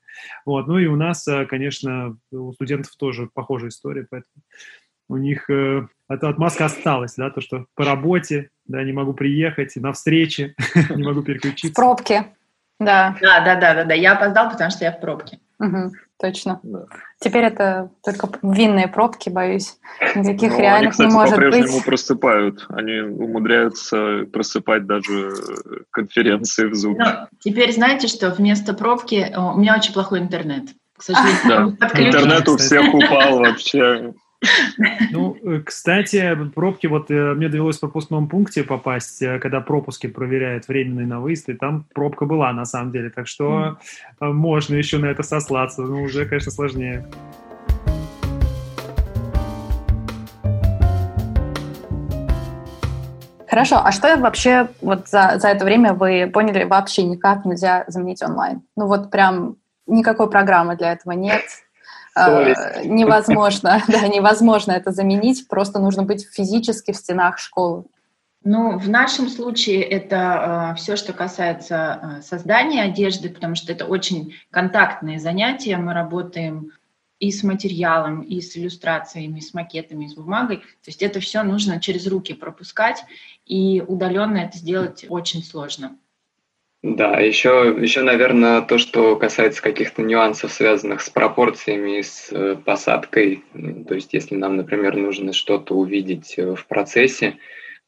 Вот, 0.45 0.67
ну 0.67 0.79
и 0.79 0.87
у 0.87 0.97
нас, 0.97 1.27
э, 1.29 1.47
конечно, 1.47 2.17
у 2.31 2.53
студентов 2.53 2.95
тоже 2.97 3.29
похожая 3.33 3.71
история, 3.71 4.07
поэтому 4.11 4.43
у 5.09 5.17
них 5.17 5.49
э, 5.51 5.87
эта 6.09 6.29
отмазка 6.29 6.67
осталась, 6.67 7.15
да, 7.17 7.31
то, 7.31 7.41
что 7.41 7.67
по 7.75 7.85
работе, 7.85 8.51
да, 8.67 8.83
не 8.83 8.93
могу 8.93 9.15
приехать, 9.15 9.77
на 9.77 9.93
встрече, 9.93 10.55
не 10.95 11.03
могу 11.03 11.23
переключиться. 11.23 11.73
В 11.73 11.75
пробке, 11.75 12.35
да. 12.79 13.17
Да, 13.21 13.41
да, 13.45 13.57
да, 13.57 13.75
да, 13.75 13.85
да, 13.85 13.95
я 13.95 14.13
опоздал, 14.13 14.51
потому 14.51 14.71
что 14.71 14.85
я 14.85 14.93
в 14.93 15.01
пробке. 15.01 15.39
Угу, 15.59 15.93
точно. 16.21 16.61
Да. 16.63 16.85
Теперь 17.19 17.45
это 17.45 17.91
только 18.05 18.29
винные 18.43 18.89
пробки, 18.89 19.31
боюсь. 19.31 19.79
Никаких 20.15 20.51
Но 20.51 20.57
ну, 20.57 20.63
реальных 20.63 20.81
они, 20.81 20.91
кстати, 20.91 21.09
не 21.09 21.15
может 21.15 21.35
по-прежнему 21.35 21.77
быть. 21.77 21.85
просыпают. 21.85 22.67
Они 22.69 23.01
умудряются 23.01 24.27
просыпать 24.33 24.87
даже 24.87 25.33
конференции 25.91 26.67
в 26.67 26.73
Zoom. 26.73 26.97
Но 26.99 27.29
теперь 27.41 27.73
знаете, 27.73 28.07
что 28.07 28.31
вместо 28.31 28.75
пробки 28.75 29.33
у 29.37 29.59
меня 29.59 29.77
очень 29.77 29.95
плохой 29.95 30.21
интернет. 30.21 30.65
К 30.97 31.03
сожалению, 31.03 31.77
да. 31.79 31.87
интернет 31.95 32.49
у 32.49 32.57
всех 32.57 32.93
упал 32.95 33.39
вообще. 33.39 34.15
Ну, 35.13 35.37
э, 35.43 35.61
кстати, 35.65 36.37
пробки, 36.55 36.87
вот 36.87 37.11
э, 37.11 37.35
мне 37.35 37.49
довелось 37.49 37.79
в 37.79 37.81
пропускном 37.81 38.29
пункте 38.29 38.63
попасть, 38.63 39.23
э, 39.23 39.39
когда 39.39 39.61
пропуски 39.61 40.07
проверяют 40.07 40.69
временные 40.69 41.07
на 41.07 41.21
выезд, 41.21 41.49
и 41.49 41.55
там 41.55 41.87
пробка 41.95 42.27
была 42.27 42.53
на 42.53 42.65
самом 42.65 42.93
деле, 42.93 43.11
так 43.11 43.27
что 43.27 43.79
mm. 44.21 44.33
можно 44.33 44.75
еще 44.75 44.99
на 44.99 45.07
это 45.07 45.23
сослаться, 45.23 45.83
но 45.83 46.03
уже, 46.03 46.27
конечно, 46.27 46.53
сложнее. 46.53 47.07
Хорошо, 53.49 53.81
а 53.83 53.91
что 53.91 54.15
вообще 54.19 54.69
вот 54.83 55.09
за, 55.09 55.39
за 55.39 55.49
это 55.49 55.65
время 55.65 55.95
вы 55.95 56.31
поняли, 56.33 56.65
вообще 56.65 57.05
никак 57.05 57.47
нельзя 57.47 57.85
заменить 57.89 58.23
онлайн? 58.23 58.61
Ну 58.77 58.87
вот 58.87 59.11
прям 59.11 59.57
никакой 59.87 60.29
программы 60.29 60.77
для 60.77 60.93
этого 60.93 61.13
нет. 61.13 61.43
Невозможно, 62.85 63.83
да, 63.89 64.09
невозможно 64.09 64.73
это 64.73 64.93
заменить, 64.93 65.49
просто 65.49 65.79
нужно 65.79 66.03
быть 66.03 66.27
физически 66.27 66.93
в 66.93 66.97
стенах 66.97 67.39
школы. 67.39 67.85
Ну, 68.49 68.79
в 68.79 68.89
нашем 68.89 69.29
случае 69.29 69.83
это 69.83 70.15
э, 70.15 70.21
а, 70.21 70.75
все, 70.77 70.95
что 70.95 71.13
касается 71.13 72.19
э, 72.19 72.23
создания 72.23 72.85
одежды, 72.85 73.29
потому 73.29 73.57
что 73.57 73.73
это 73.73 73.87
очень 73.87 74.35
контактные 74.53 75.19
занятия. 75.19 75.77
Мы 75.79 75.93
работаем 75.93 76.71
и 77.19 77.33
с 77.33 77.43
материалом, 77.43 78.21
и 78.21 78.41
с 78.41 78.57
иллюстрациями, 78.57 79.41
и 79.41 79.43
с 79.43 79.53
макетами, 79.53 80.05
и 80.05 80.09
с 80.09 80.15
бумагой. 80.15 80.59
То 80.59 80.87
есть 80.87 81.03
это 81.03 81.19
все 81.19 81.43
нужно 81.43 81.81
через 81.81 82.07
руки 82.07 82.35
пропускать, 82.35 83.05
и 83.47 83.83
удаленно 83.85 84.39
это 84.39 84.57
сделать 84.59 85.05
очень 85.09 85.43
сложно. 85.43 85.97
Да, 86.95 87.19
еще, 87.19 87.77
еще, 87.81 88.03
наверное, 88.03 88.63
то, 88.63 88.79
что 88.79 89.17
касается 89.17 89.61
каких-то 89.61 90.03
нюансов, 90.03 90.53
связанных 90.53 91.01
с 91.01 91.11
пропорциями, 91.11 92.01
с 92.01 92.29
э, 92.31 92.55
посадкой. 92.55 93.43
То 93.89 93.97
есть, 93.97 94.15
если 94.15 94.37
нам, 94.37 94.57
например, 94.57 94.95
нужно 94.97 95.33
что-то 95.33 95.75
увидеть 95.75 96.35
э, 96.37 96.55
в 96.55 96.65
процессе, 96.67 97.39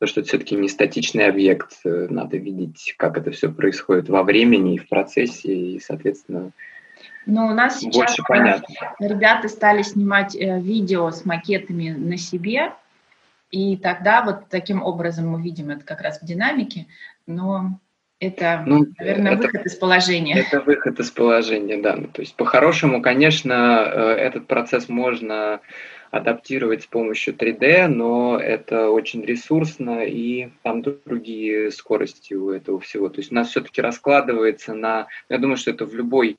то 0.00 0.06
что 0.06 0.20
это 0.20 0.30
все-таки 0.30 0.56
не 0.56 0.68
статичный 0.68 1.26
объект, 1.26 1.74
э, 1.84 2.08
надо 2.10 2.38
видеть, 2.38 2.94
как 2.96 3.16
это 3.16 3.30
все 3.30 3.52
происходит 3.52 4.08
во 4.08 4.24
времени 4.24 4.74
и 4.74 4.78
в 4.78 4.88
процессе, 4.88 5.54
и, 5.54 5.78
соответственно, 5.78 6.50
ну, 7.24 7.46
у 7.46 7.54
нас 7.54 7.78
сейчас 7.78 7.94
больше 7.94 8.22
понятно. 8.26 8.74
ребята 8.98 9.48
стали 9.48 9.82
снимать 9.82 10.34
видео 10.34 11.12
с 11.12 11.24
макетами 11.24 11.90
на 11.90 12.16
себе, 12.16 12.72
и 13.52 13.76
тогда 13.76 14.22
вот 14.22 14.48
таким 14.48 14.82
образом 14.82 15.28
мы 15.28 15.40
видим 15.40 15.70
это 15.70 15.84
как 15.84 16.00
раз 16.00 16.20
в 16.20 16.26
динамике, 16.26 16.86
но 17.28 17.78
это, 18.20 18.64
ну, 18.66 18.86
наверное, 18.98 19.34
это, 19.34 19.42
выход 19.42 19.66
из 19.66 19.74
положения. 19.76 20.40
Это 20.40 20.60
выход 20.60 20.98
из 20.98 21.10
положения, 21.10 21.76
да. 21.76 21.94
Ну, 21.96 22.08
то 22.08 22.22
есть, 22.22 22.34
по-хорошему, 22.34 23.00
конечно, 23.00 23.84
э, 23.86 24.00
этот 24.14 24.46
процесс 24.48 24.88
можно 24.88 25.60
адаптировать 26.10 26.82
с 26.82 26.86
помощью 26.86 27.34
3D, 27.34 27.86
но 27.86 28.38
это 28.38 28.90
очень 28.90 29.24
ресурсно, 29.24 30.04
и 30.04 30.48
там 30.62 30.82
другие 30.82 31.70
скорости 31.70 32.34
у 32.34 32.50
этого 32.50 32.80
всего. 32.80 33.08
То 33.08 33.20
есть 33.20 33.30
у 33.30 33.34
нас 33.34 33.50
все-таки 33.50 33.80
раскладывается 33.80 34.74
на... 34.74 35.06
Я 35.28 35.38
думаю, 35.38 35.56
что 35.56 35.70
это 35.70 35.84
в 35.84 35.94
любой 35.94 36.36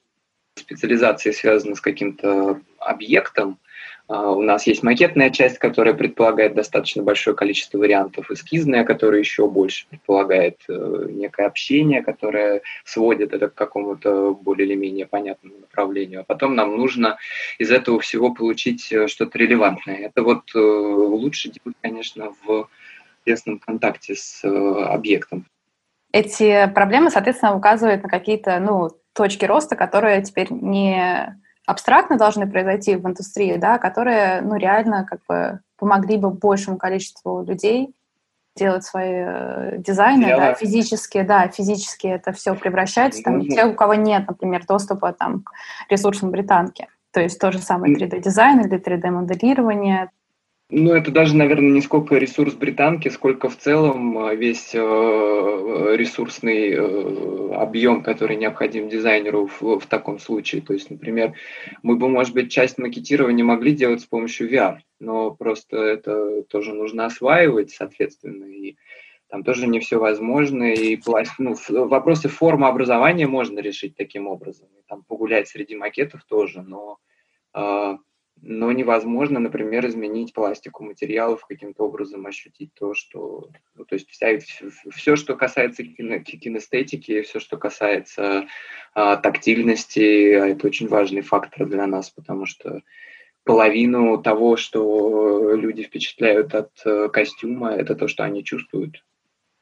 специализации 0.55 1.31
связано 1.31 1.75
с 1.75 1.81
каким-то 1.81 2.59
объектом, 2.79 3.59
у 4.09 4.41
нас 4.41 4.65
есть 4.65 4.81
макетная 4.81 5.29
часть, 5.29 5.59
которая 5.59 5.93
предполагает 5.93 6.55
достаточно 6.55 7.03
большое 7.03 7.35
количество 7.35 7.77
вариантов, 7.77 8.31
эскизная, 8.31 8.83
которая 8.83 9.19
еще 9.19 9.47
больше 9.47 9.85
предполагает 9.87 10.57
э, 10.67 11.07
некое 11.11 11.45
общение, 11.45 12.01
которое 12.01 12.63
сводит 12.83 13.33
это 13.33 13.49
к 13.49 13.53
какому-то 13.53 14.33
более 14.33 14.67
или 14.67 14.73
менее 14.73 15.05
понятному 15.05 15.59
направлению. 15.59 16.21
А 16.21 16.23
потом 16.23 16.55
нам 16.55 16.75
нужно 16.75 17.19
из 17.59 17.69
этого 17.69 17.99
всего 17.99 18.33
получить 18.33 18.91
э, 18.91 19.07
что-то 19.07 19.37
релевантное. 19.37 20.07
Это 20.07 20.23
вот 20.23 20.55
э, 20.55 20.59
лучше 20.59 21.49
делать, 21.49 21.77
конечно, 21.79 22.33
в 22.43 22.67
тесном 23.25 23.59
контакте 23.59 24.15
с 24.15 24.43
объектом. 24.43 25.45
Эти 26.11 26.67
проблемы, 26.73 27.11
соответственно, 27.11 27.55
указывают 27.55 28.01
на 28.01 28.09
какие-то 28.09 28.59
ну, 28.59 28.89
точки 29.13 29.45
роста, 29.45 29.75
которые 29.75 30.23
теперь 30.23 30.47
не 30.49 31.39
абстрактно 31.69 32.17
должны 32.17 32.49
произойти 32.49 32.95
в 32.95 33.05
индустрии, 33.05 33.55
да, 33.57 33.77
которые, 33.77 34.41
ну, 34.41 34.55
реально 34.55 35.05
как 35.05 35.19
бы 35.27 35.59
помогли 35.77 36.17
бы 36.17 36.31
большему 36.31 36.77
количеству 36.77 37.43
людей 37.43 37.93
делать 38.55 38.83
свои 38.83 39.13
э, 39.13 39.77
дизайны, 39.77 40.35
да, 40.35 40.53
физически, 40.55 41.21
да, 41.21 41.47
физически 41.47 42.07
это 42.07 42.31
все 42.31 42.55
превращается, 42.55 43.21
там, 43.21 43.41
те, 43.47 43.65
у 43.65 43.75
кого 43.75 43.93
нет, 43.93 44.27
например, 44.27 44.65
доступа 44.65 45.13
там, 45.13 45.43
к 45.43 45.51
ресурсам 45.91 46.31
британки, 46.31 46.87
то 47.11 47.21
есть 47.21 47.39
то 47.39 47.51
же 47.51 47.59
самое 47.59 47.95
3D-дизайн 47.95 48.61
или 48.61 48.79
3D-моделирование. 48.79 50.09
Ну, 50.71 50.93
это 50.93 51.09
даже, 51.09 51.35
наверное, 51.35 51.71
не 51.71 51.81
сколько 51.81 52.15
ресурс 52.17 52.53
британки, 52.53 53.07
сколько 53.07 53.49
в 53.49 53.57
целом 53.57 54.19
э, 54.19 54.35
весь 54.35 54.75
э, 54.75 54.77
ресурсный 54.77 56.73
э, 56.73 57.53
объем, 57.55 58.03
который 58.03 58.35
необходим 58.35 58.87
дизайнеру 58.87 59.47
в, 59.47 59.79
в 59.79 59.87
таком 59.87 60.19
случае. 60.19 60.61
То 60.61 60.73
есть, 60.73 60.91
например, 60.91 61.33
мы 61.81 61.95
бы, 61.95 62.07
может 62.07 62.35
быть, 62.35 62.51
часть 62.51 62.77
макетирования 62.77 63.43
могли 63.43 63.71
делать 63.71 64.01
с 64.01 64.05
помощью 64.05 64.47
VR, 64.47 64.77
но 64.99 65.31
просто 65.31 65.77
это 65.77 66.43
тоже 66.43 66.75
нужно 66.75 67.07
осваивать, 67.07 67.71
соответственно, 67.71 68.45
и 68.45 68.75
там 69.27 69.43
тоже 69.43 69.65
не 69.65 69.79
все 69.79 69.97
возможно, 69.97 70.71
и 70.71 70.99
ну, 71.39 71.55
вопросы 71.87 72.29
формы 72.29 72.67
образования 72.67 73.25
можно 73.25 73.57
решить 73.57 73.95
таким 73.95 74.27
образом, 74.27 74.67
и 74.77 74.83
там 74.87 75.01
погулять 75.01 75.47
среди 75.47 75.75
макетов 75.75 76.23
тоже, 76.25 76.61
но 76.61 76.99
но 78.41 78.71
невозможно, 78.71 79.39
например, 79.39 79.85
изменить 79.87 80.33
пластику 80.33 80.83
материалов, 80.83 81.45
каким-то 81.45 81.83
образом 81.83 82.25
ощутить 82.25 82.73
то, 82.73 82.93
что... 82.93 83.49
Ну, 83.75 83.85
то 83.85 83.95
есть 83.95 84.09
вся, 84.09 84.39
все, 84.91 85.15
что 85.15 85.35
касается 85.35 85.83
кино, 85.83 86.19
кинестетики, 86.19 87.21
все, 87.21 87.39
что 87.39 87.57
касается 87.57 88.47
а, 88.93 89.17
тактильности, 89.17 90.33
а 90.33 90.47
это 90.47 90.67
очень 90.67 90.87
важный 90.87 91.21
фактор 91.21 91.67
для 91.67 91.85
нас, 91.87 92.09
потому 92.09 92.45
что 92.45 92.81
половину 93.43 94.21
того, 94.21 94.55
что 94.57 95.53
люди 95.55 95.83
впечатляют 95.83 96.53
от 96.53 96.71
э, 96.85 97.09
костюма, 97.09 97.71
это 97.71 97.95
то, 97.95 98.07
что 98.07 98.23
они 98.23 98.43
чувствуют. 98.43 99.03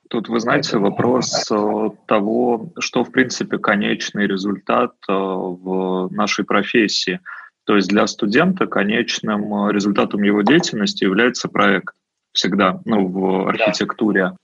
Тут, 0.09 0.27
вы 0.29 0.39
знаете, 0.39 0.77
вопрос 0.77 1.49
э, 1.49 1.89
того, 2.05 2.73
что, 2.79 3.03
в 3.03 3.11
принципе, 3.11 3.57
конечный 3.59 4.27
результат 4.27 4.93
э, 5.07 5.13
в 5.13 6.09
нашей 6.11 6.43
профессии– 6.43 7.21
то 7.67 7.75
есть 7.75 7.89
для 7.89 8.07
студента 8.07 8.65
конечным 8.65 9.53
э, 9.53 9.73
результатом 9.73 10.23
его 10.23 10.41
деятельности 10.41 11.03
является 11.03 11.49
проект 11.49 11.93
всегда, 12.31 12.79
ну, 12.85 13.05
в 13.07 13.49
архитектуре. 13.49 14.37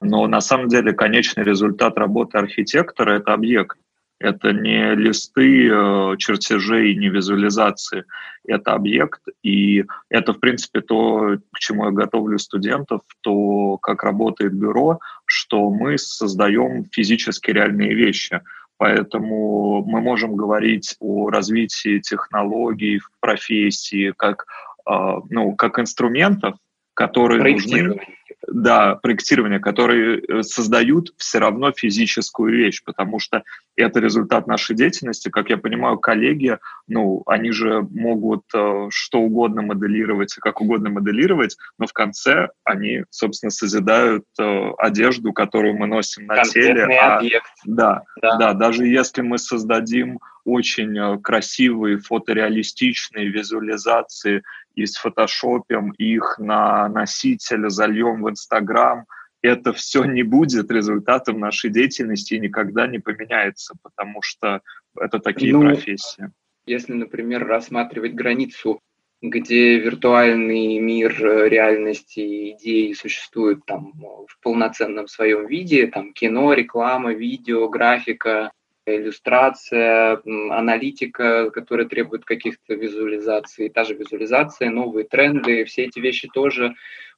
Но 0.00 0.26
на 0.26 0.40
самом 0.40 0.68
деле 0.68 0.94
конечный 0.94 1.44
результат 1.44 1.98
работы 1.98 2.38
архитектора– 2.38 3.10
это 3.18 3.34
объект. 3.34 3.76
Это 4.18 4.52
не 4.52 4.94
листы 4.94 5.68
э, 5.68 6.16
чертежей, 6.16 6.94
не 6.96 7.10
визуализации. 7.10 8.04
Это 8.46 8.72
объект, 8.72 9.20
и 9.42 9.84
это, 10.08 10.32
в 10.32 10.40
принципе, 10.40 10.80
то, 10.80 11.36
к 11.52 11.58
чему 11.58 11.84
я 11.84 11.90
готовлю 11.90 12.38
студентов, 12.38 13.02
то, 13.20 13.76
как 13.82 14.02
работает 14.02 14.54
бюро, 14.54 14.98
что 15.26 15.68
мы 15.68 15.98
создаем 15.98 16.86
физически 16.90 17.50
реальные 17.50 17.94
вещи– 17.94 18.40
Поэтому 18.82 19.84
мы 19.84 20.00
можем 20.00 20.34
говорить 20.34 20.96
о 20.98 21.30
развитии 21.30 22.00
технологий 22.00 22.98
в 22.98 23.12
профессии 23.20 24.10
как, 24.10 24.46
а, 24.84 25.20
ну, 25.30 25.54
как 25.54 25.78
инструментов, 25.78 26.56
которые 26.94 27.54
нужны 27.54 28.00
да, 28.48 28.96
проектирования, 28.96 29.60
которые 29.60 30.20
э, 30.20 30.42
создают 30.42 31.12
все 31.16 31.38
равно 31.38 31.72
физическую 31.72 32.52
вещь, 32.52 32.82
потому 32.84 33.18
что 33.18 33.44
это 33.76 34.00
результат 34.00 34.46
нашей 34.46 34.74
деятельности. 34.74 35.28
Как 35.28 35.50
я 35.50 35.56
понимаю, 35.56 35.98
коллеги, 35.98 36.58
ну, 36.88 37.22
они 37.26 37.52
же 37.52 37.82
могут 37.90 38.44
э, 38.54 38.88
что 38.90 39.20
угодно 39.20 39.62
моделировать, 39.62 40.34
как 40.34 40.60
угодно 40.60 40.90
моделировать, 40.90 41.56
но 41.78 41.86
в 41.86 41.92
конце 41.92 42.48
они, 42.64 43.04
собственно, 43.10 43.50
созидают 43.50 44.24
э, 44.38 44.70
одежду, 44.78 45.32
которую 45.32 45.76
мы 45.76 45.86
носим 45.86 46.26
на 46.26 46.42
теле. 46.44 46.84
А, 47.00 47.18
объект. 47.18 47.46
Да, 47.64 48.02
да, 48.20 48.36
да, 48.36 48.52
даже 48.54 48.86
если 48.86 49.22
мы 49.22 49.38
создадим 49.38 50.18
очень 50.44 50.98
э, 50.98 51.18
красивые 51.18 51.98
фотореалистичные 51.98 53.28
визуализации 53.28 54.42
и 54.74 54.86
сфотошопим 54.86 55.90
их 55.92 56.36
на 56.38 56.88
носитель, 56.88 57.68
зальем 57.70 58.22
в 58.22 58.30
Инстаграм, 58.30 59.06
это 59.42 59.72
все 59.72 60.04
не 60.04 60.22
будет 60.22 60.70
результатом 60.70 61.40
нашей 61.40 61.70
деятельности 61.70 62.34
и 62.34 62.40
никогда 62.40 62.86
не 62.86 62.98
поменяется, 62.98 63.74
потому 63.82 64.22
что 64.22 64.62
это 64.98 65.18
такие 65.18 65.52
ну, 65.52 65.62
профессии. 65.62 66.30
Если, 66.64 66.92
например, 66.92 67.46
рассматривать 67.46 68.14
границу, 68.14 68.80
где 69.20 69.78
виртуальный 69.78 70.78
мир 70.78 71.12
э, 71.24 71.48
реальности 71.48 72.52
идеи 72.52 72.92
существует 72.92 73.64
там 73.66 73.92
в 73.94 74.38
полноценном 74.42 75.08
своем 75.08 75.46
виде, 75.46 75.86
там 75.86 76.12
кино, 76.12 76.52
реклама, 76.52 77.12
видео, 77.12 77.68
графика, 77.68 78.50
иллюстрация, 78.86 80.20
аналитика, 80.50 81.50
которая 81.50 81.86
требует 81.86 82.24
каких-то 82.24 82.74
визуализаций, 82.74 83.68
та 83.68 83.84
же 83.84 83.94
визуализация, 83.94 84.70
новые 84.70 85.06
тренды, 85.06 85.64
все 85.64 85.84
эти 85.84 85.98
вещи 85.98 86.28
тоже 86.32 86.74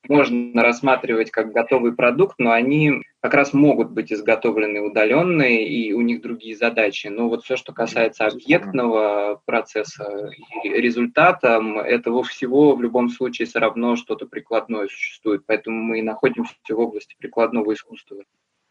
можно 0.09 0.63
рассматривать 0.63 1.31
как 1.31 1.53
готовый 1.53 1.95
продукт, 1.95 2.35
но 2.39 2.53
они 2.53 3.03
как 3.21 3.33
раз 3.33 3.55
могут 3.55 3.91
быть 3.91 4.13
изготовлены 4.13 4.83
удаленные, 4.83 5.67
и 5.67 5.93
у 5.95 6.03
них 6.03 6.21
другие 6.21 6.57
задачи. 6.57 7.07
Но 7.07 7.29
вот 7.29 7.45
все, 7.45 7.57
что 7.57 7.73
касается 7.73 8.27
объектного 8.27 9.41
процесса 9.47 10.31
и 10.63 10.69
результата, 10.69 11.59
этого 11.87 12.23
всего 12.23 12.77
в 12.77 12.83
любом 12.83 13.09
случае 13.09 13.47
все 13.47 13.61
равно 13.61 13.97
что-то 13.97 14.27
прикладное 14.27 14.89
существует. 14.89 15.45
Поэтому 15.47 15.83
мы 15.83 16.03
находимся 16.03 16.55
в 16.69 16.79
области 16.79 17.17
прикладного 17.19 17.73
искусства. 17.73 18.25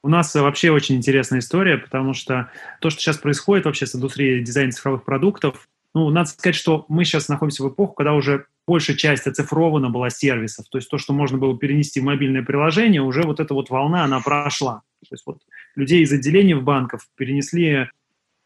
У 0.03 0.09
нас 0.09 0.35
вообще 0.35 0.69
очень 0.69 0.95
интересная 0.95 1.39
история, 1.39 1.77
потому 1.77 2.13
что 2.13 2.51
то, 2.81 2.89
что 2.89 2.99
сейчас 2.99 3.17
происходит 3.17 3.65
вообще 3.65 3.87
с 3.87 3.95
индустрией 3.95 4.43
дизайна 4.43 4.73
цифровых 4.73 5.05
продуктов, 5.05 5.69
ну, 5.93 6.09
надо 6.09 6.29
сказать, 6.29 6.55
что 6.55 6.85
мы 6.89 7.05
сейчас 7.05 7.29
находимся 7.29 7.63
в 7.63 7.69
эпоху, 7.69 7.93
когда 7.93 8.13
уже 8.13 8.45
большая 8.67 8.97
часть 8.97 9.27
оцифрована 9.27 9.89
была 9.89 10.09
сервисов. 10.09 10.65
То 10.69 10.77
есть 10.77 10.89
то, 10.89 10.97
что 10.97 11.13
можно 11.13 11.37
было 11.37 11.57
перенести 11.57 12.01
в 12.01 12.03
мобильное 12.03 12.43
приложение, 12.43 13.01
уже 13.01 13.23
вот 13.23 13.39
эта 13.39 13.53
вот 13.53 13.69
волна, 13.69 14.03
она 14.03 14.19
прошла. 14.19 14.81
То 15.01 15.07
есть 15.11 15.23
вот 15.25 15.39
людей 15.75 16.03
из 16.03 16.11
отделений 16.11 16.53
в 16.53 16.63
банков 16.63 17.07
перенесли 17.15 17.89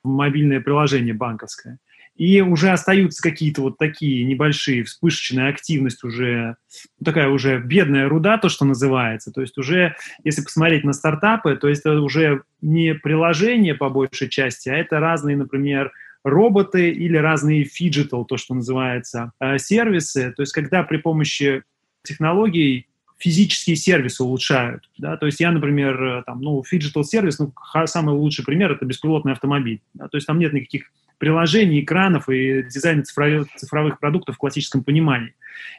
в 0.03 0.09
мобильное 0.09 0.61
приложение 0.61 1.13
банковское. 1.13 1.79
И 2.17 2.41
уже 2.41 2.71
остаются 2.71 3.21
какие-то 3.21 3.61
вот 3.61 3.77
такие 3.77 4.25
небольшие 4.25 4.83
вспышечная 4.83 5.49
активность 5.49 6.03
уже, 6.03 6.57
ну, 6.99 7.05
такая 7.05 7.29
уже 7.29 7.59
бедная 7.59 8.09
руда, 8.09 8.37
то, 8.37 8.49
что 8.49 8.65
называется. 8.65 9.31
То 9.31 9.41
есть 9.41 9.57
уже, 9.57 9.95
если 10.23 10.41
посмотреть 10.41 10.83
на 10.83 10.93
стартапы, 10.93 11.55
то 11.55 11.67
есть 11.69 11.81
это 11.81 12.01
уже 12.01 12.41
не 12.61 12.95
приложение 12.95 13.75
по 13.75 13.89
большей 13.89 14.29
части, 14.29 14.69
а 14.69 14.75
это 14.75 14.99
разные, 14.99 15.37
например, 15.37 15.91
роботы 16.23 16.89
или 16.89 17.17
разные 17.17 17.63
phygital, 17.63 18.25
то, 18.25 18.37
что 18.37 18.55
называется, 18.55 19.31
э, 19.39 19.57
сервисы. 19.59 20.33
То 20.35 20.41
есть 20.41 20.53
когда 20.53 20.83
при 20.83 20.97
помощи 20.97 21.63
технологий 22.03 22.87
физические 23.17 23.75
сервисы 23.75 24.23
улучшают. 24.23 24.89
Да? 24.97 25.17
То 25.17 25.25
есть 25.25 25.39
я, 25.39 25.51
например, 25.51 26.03
э, 26.03 26.23
там, 26.25 26.41
ну, 26.41 26.63
phygital 26.63 27.03
сервис, 27.03 27.39
ну, 27.39 27.53
самый 27.85 28.15
лучший 28.15 28.45
пример– 28.45 28.71
это 28.73 28.85
беспилотный 28.85 29.33
автомобиль. 29.33 29.81
Да? 29.93 30.07
То 30.07 30.17
есть 30.17 30.27
там 30.27 30.39
нет 30.39 30.53
никаких 30.53 30.91
приложений, 31.17 31.81
экранов 31.81 32.29
и 32.29 32.63
дизайна 32.63 33.03
цифровых, 33.03 33.47
цифровых 33.55 33.99
продуктов 33.99 34.35
в 34.35 34.37
классическом 34.37 34.83
понимании. 34.83 35.33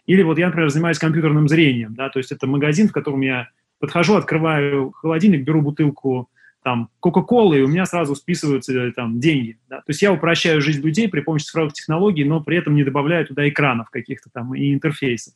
Или 0.07 0.22
вот 0.22 0.38
я, 0.38 0.46
например, 0.46 0.70
занимаюсь 0.70 0.98
компьютерным 0.98 1.48
зрением, 1.48 1.94
да, 1.94 2.09
то 2.09 2.18
есть 2.18 2.33
это 2.33 2.46
магазин, 2.46 2.88
в 2.88 2.92
котором 2.92 3.20
я 3.20 3.48
подхожу, 3.79 4.14
открываю 4.14 4.90
холодильник, 4.90 5.44
беру 5.44 5.62
бутылку 5.62 6.29
там 6.64 6.90
Кока-Колы, 7.01 7.59
и 7.59 7.62
у 7.62 7.68
меня 7.68 7.87
сразу 7.87 8.14
списываются 8.16 8.90
там 8.92 9.20
деньги. 9.20 9.59
Да? 9.68 9.77
То 9.79 9.85
есть 9.88 10.03
я 10.03 10.12
упрощаю 10.12 10.61
жизнь 10.61 10.83
людей 10.83 11.09
при 11.09 11.20
помощи 11.20 11.44
цифровых 11.44 11.72
технологий, 11.72 12.24
но 12.24 12.42
при 12.42 12.59
этом 12.59 12.74
не 12.74 12.85
добавляю 12.85 13.27
туда 13.27 13.48
экранов 13.48 13.90
каких-то 13.90 14.29
там 14.31 14.55
и 14.55 14.74
интерфейсов. 14.74 15.35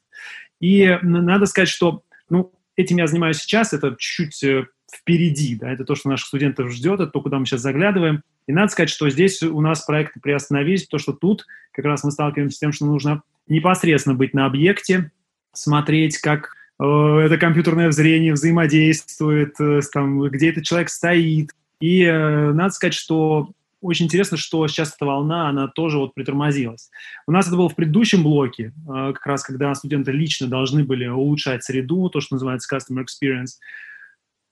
И 0.63 0.97
надо 1.03 1.47
сказать, 1.47 1.69
что 1.69 2.05
ну, 2.31 2.53
этим 2.77 2.97
я 2.97 3.07
занимаюсь 3.07 3.39
сейчас, 3.39 3.75
это 3.75 3.97
чуть-чуть 3.99 4.45
э, 4.45 4.67
впереди, 4.95 5.57
да, 5.57 5.71
это 5.71 5.85
то, 5.85 5.97
что 5.97 6.09
наших 6.09 6.29
студентов 6.29 6.71
ждет, 6.71 7.01
это 7.01 7.11
то, 7.11 7.21
куда 7.21 7.39
мы 7.39 7.47
сейчас 7.47 7.61
заглядываем. 7.61 8.23
И 8.47 8.53
надо 8.53 8.71
сказать, 8.71 8.89
что 8.89 9.11
здесь 9.11 9.43
у 9.43 9.61
нас 9.61 9.83
проекты 9.83 10.21
приостановились, 10.21 10.87
то, 10.87 10.99
что 10.99 11.13
тут 11.13 11.47
как 11.73 11.85
раз 11.85 12.05
мы 12.05 12.13
сталкиваемся 12.13 12.57
с 12.57 12.61
тем, 12.61 12.73
что 12.73 12.87
нужно 12.87 13.23
непосредственно 13.49 14.15
быть 14.15 14.35
на 14.35 14.47
объекте, 14.47 15.11
смотреть, 15.53 16.19
как 16.19 16.55
э, 16.79 16.85
это 16.85 17.39
компьютерное 17.39 17.91
зрение 17.91 18.33
взаимодействует, 18.33 19.61
э, 19.61 19.81
там, 19.93 20.23
где 20.29 20.51
этот 20.51 20.63
человек 20.63 20.91
стоит. 20.91 21.51
И 21.81 22.05
э, 22.05 22.53
надо 22.53 22.71
сказать, 22.71 22.95
что 22.95 23.51
очень 23.83 24.07
интересно, 24.07 24.37
что 24.37 24.67
сейчас 24.69 24.95
эта 24.95 25.05
волна, 25.05 25.49
она 25.49 25.69
тоже 25.69 25.99
вот 25.99 26.15
притормозилась. 26.15 26.91
У 27.27 27.33
нас 27.33 27.49
это 27.49 27.57
было 27.57 27.69
в 27.69 27.75
предыдущем 27.75 28.23
блоке, 28.23 28.73
э, 28.89 29.13
как 29.13 29.27
раз 29.27 29.43
когда 29.43 29.75
студенты 29.75 30.13
лично 30.13 30.47
должны 30.47 30.85
были 30.85 31.07
улучшать 31.07 31.65
среду, 31.65 32.09
то, 32.09 32.21
что 32.21 32.37
называется 32.37 32.75
customer 32.75 33.05
experience. 33.05 33.59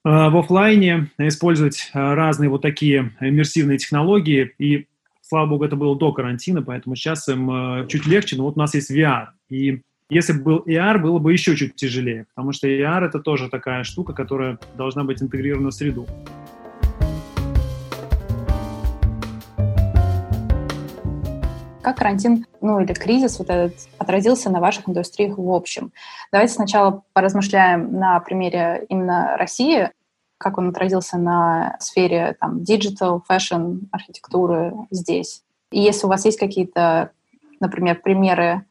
Э, 0.05 0.29
в 0.29 0.37
офлайне 0.37 1.11
использовать 1.19 1.91
э, 1.95 2.15
разные 2.15 2.51
вот 2.51 2.63
такие 2.63 3.13
иммерсивные 3.21 3.79
технологии. 3.79 4.53
И, 4.59 4.87
слава 5.23 5.47
богу, 5.47 5.65
это 5.65 5.77
было 5.77 5.97
до 5.97 6.13
карантина, 6.13 6.61
поэтому 6.61 6.97
сейчас 6.97 7.29
им 7.29 7.87
чуть 7.89 8.07
легче. 8.07 8.37
Но 8.37 8.45
вот 8.45 8.57
у 8.57 8.59
нас 8.59 8.75
есть 8.75 8.91
VR. 8.91 9.29
И 9.49 9.83
если 10.11 10.33
бы 10.33 10.43
был 10.43 10.65
AR, 10.67 10.99
было 10.99 11.21
бы 11.21 11.33
еще 11.33 11.57
чуть 11.57 11.77
тяжелее, 11.77 12.27
потому 12.35 12.53
что 12.53 12.67
AR— 12.67 13.05
это 13.07 13.21
тоже 13.21 13.49
такая 13.49 13.85
штука, 13.85 14.13
которая 14.13 14.59
должна 14.77 15.05
быть 15.05 15.23
интегрирована 15.23 15.71
в 15.71 15.75
среду. 15.75 16.09
Как 21.83 21.97
карантин, 21.97 22.47
ну 22.61 22.81
или 22.81 22.93
кризис 22.93 23.39
вот 23.39 23.49
этот 23.49 23.75
отразился 23.97 24.51
на 24.51 24.61
ваших 24.61 24.89
индустриях 24.89 25.39
в 25.39 25.51
общем? 25.51 25.93
Давайте 26.31 26.53
сначала 26.53 27.03
поразмышляем 27.15 27.99
на 27.99 28.21
примере 28.21 28.85
именно 28.91 29.37
России, 29.39 29.91
как 30.37 30.59
он 30.59 30.69
отразился 30.69 31.17
на 31.17 31.77
сфере 31.81 32.37
там 32.39 32.59
digital, 32.59 33.21
fashion, 33.29 33.81
архитектуры 33.93 34.75
здесь. 34.91 35.43
И 35.71 35.81
если 35.81 36.07
у 36.07 36.11
вас 36.11 36.27
есть 36.27 36.39
какие-то, 36.39 37.13
например, 37.61 38.01
примеры 38.03 38.67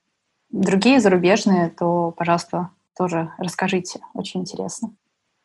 другие 0.51 0.99
зарубежные, 0.99 1.69
то, 1.69 2.11
пожалуйста, 2.11 2.69
тоже 2.95 3.31
расскажите. 3.39 4.01
Очень 4.13 4.41
интересно. 4.41 4.91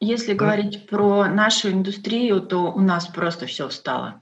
Если 0.01 0.35
говорить 0.35 0.87
про 0.87 1.27
нашу 1.29 1.71
индустрию, 1.71 2.43
то 2.43 2.73
у 2.73 2.81
нас 2.81 3.07
просто 3.07 3.47
все 3.47 3.69
встало 3.69 4.21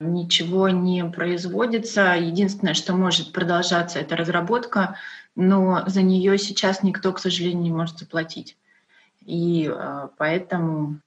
ничего 0.00 0.68
не 0.68 1.04
производится. 1.04 2.14
Единственное, 2.14 2.74
что 2.74 2.94
может 2.94 3.32
продолжаться, 3.32 3.98
это 3.98 4.16
разработка, 4.16 4.96
но 5.36 5.84
за 5.86 6.02
нее 6.02 6.38
сейчас 6.38 6.82
никто, 6.82 7.12
к 7.12 7.18
сожалению, 7.18 7.62
не 7.62 7.70
может 7.70 7.98
заплатить. 7.98 8.56
И 9.24 9.70
э, 9.72 10.08
поэтому, 10.16 11.00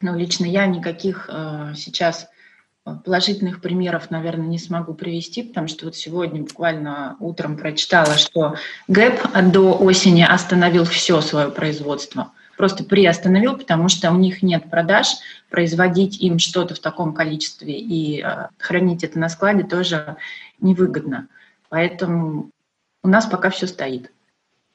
ну, 0.00 0.16
лично 0.16 0.44
я 0.44 0.66
никаких 0.66 1.28
э, 1.28 1.72
сейчас 1.76 2.28
положительных 2.84 3.62
примеров, 3.62 4.10
наверное, 4.10 4.46
не 4.46 4.58
смогу 4.58 4.92
привести, 4.92 5.42
потому 5.42 5.68
что 5.68 5.86
вот 5.86 5.96
сегодня 5.96 6.42
буквально 6.42 7.16
утром 7.18 7.56
прочитала, 7.56 8.18
что 8.18 8.56
ГЭП 8.88 9.26
до 9.52 9.72
осени 9.72 10.22
остановил 10.22 10.84
все 10.84 11.20
свое 11.22 11.50
производство– 11.50 12.32
просто 12.56 12.84
приостановил, 12.84 13.56
потому 13.56 13.88
что 13.88 14.10
у 14.10 14.16
них 14.16 14.42
нет 14.42 14.70
продаж, 14.70 15.08
производить 15.50 16.20
им 16.20 16.38
что-то 16.38 16.74
в 16.74 16.78
таком 16.78 17.14
количестве 17.14 17.74
и 17.78 18.22
э, 18.22 18.48
хранить 18.58 19.04
это 19.04 19.18
на 19.18 19.28
складе 19.28 19.62
тоже 19.62 20.16
невыгодно. 20.60 21.28
Поэтому 21.68 22.50
у 23.02 23.08
нас 23.08 23.26
пока 23.26 23.50
все 23.50 23.66
стоит. 23.66 24.10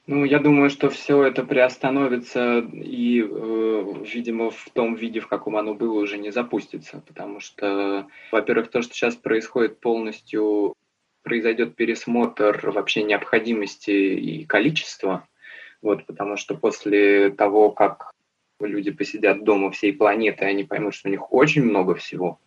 Ну, 0.08 0.26
я 0.26 0.40
думаю, 0.40 0.72
что 0.72 0.90
все 0.90 1.24
это 1.24 1.44
приостановится 1.44 2.60
и, 2.60 3.22
э, 3.22 3.94
видимо, 4.12 4.50
в 4.50 4.68
том 4.74 4.96
виде, 4.96 5.20
в 5.20 5.28
каком 5.28 5.56
оно 5.56 5.76
было, 5.76 6.00
уже 6.00 6.18
не 6.18 6.32
запустится. 6.32 7.04
Потому 7.06 7.40
что, 7.40 8.08
во-первых, 8.32 8.72
то, 8.72 8.82
что 8.82 8.96
сейчас 8.96 9.16
происходит 9.16 9.80
полностью, 9.80 10.74
произойдет 11.22 11.76
пересмотр 11.76 12.72
вообще 12.72 13.04
необходимости 13.04 13.92
и 13.92 14.46
количества 14.46 15.28
вот, 15.82 16.06
потому 16.06 16.38
что 16.38 16.56
после 16.56 17.30
того, 17.30 17.72
как 17.72 18.12
люди 18.60 18.92
посидят 18.92 19.44
дома 19.44 19.72
всей 19.72 19.94
планеты, 19.94 20.46
они 20.46 20.64
поймут, 20.64 20.96
что 20.96 21.08
у 21.08 21.12
них 21.12 21.32
очень 21.32 21.64
много 21.64 21.96
всего, 21.96 22.40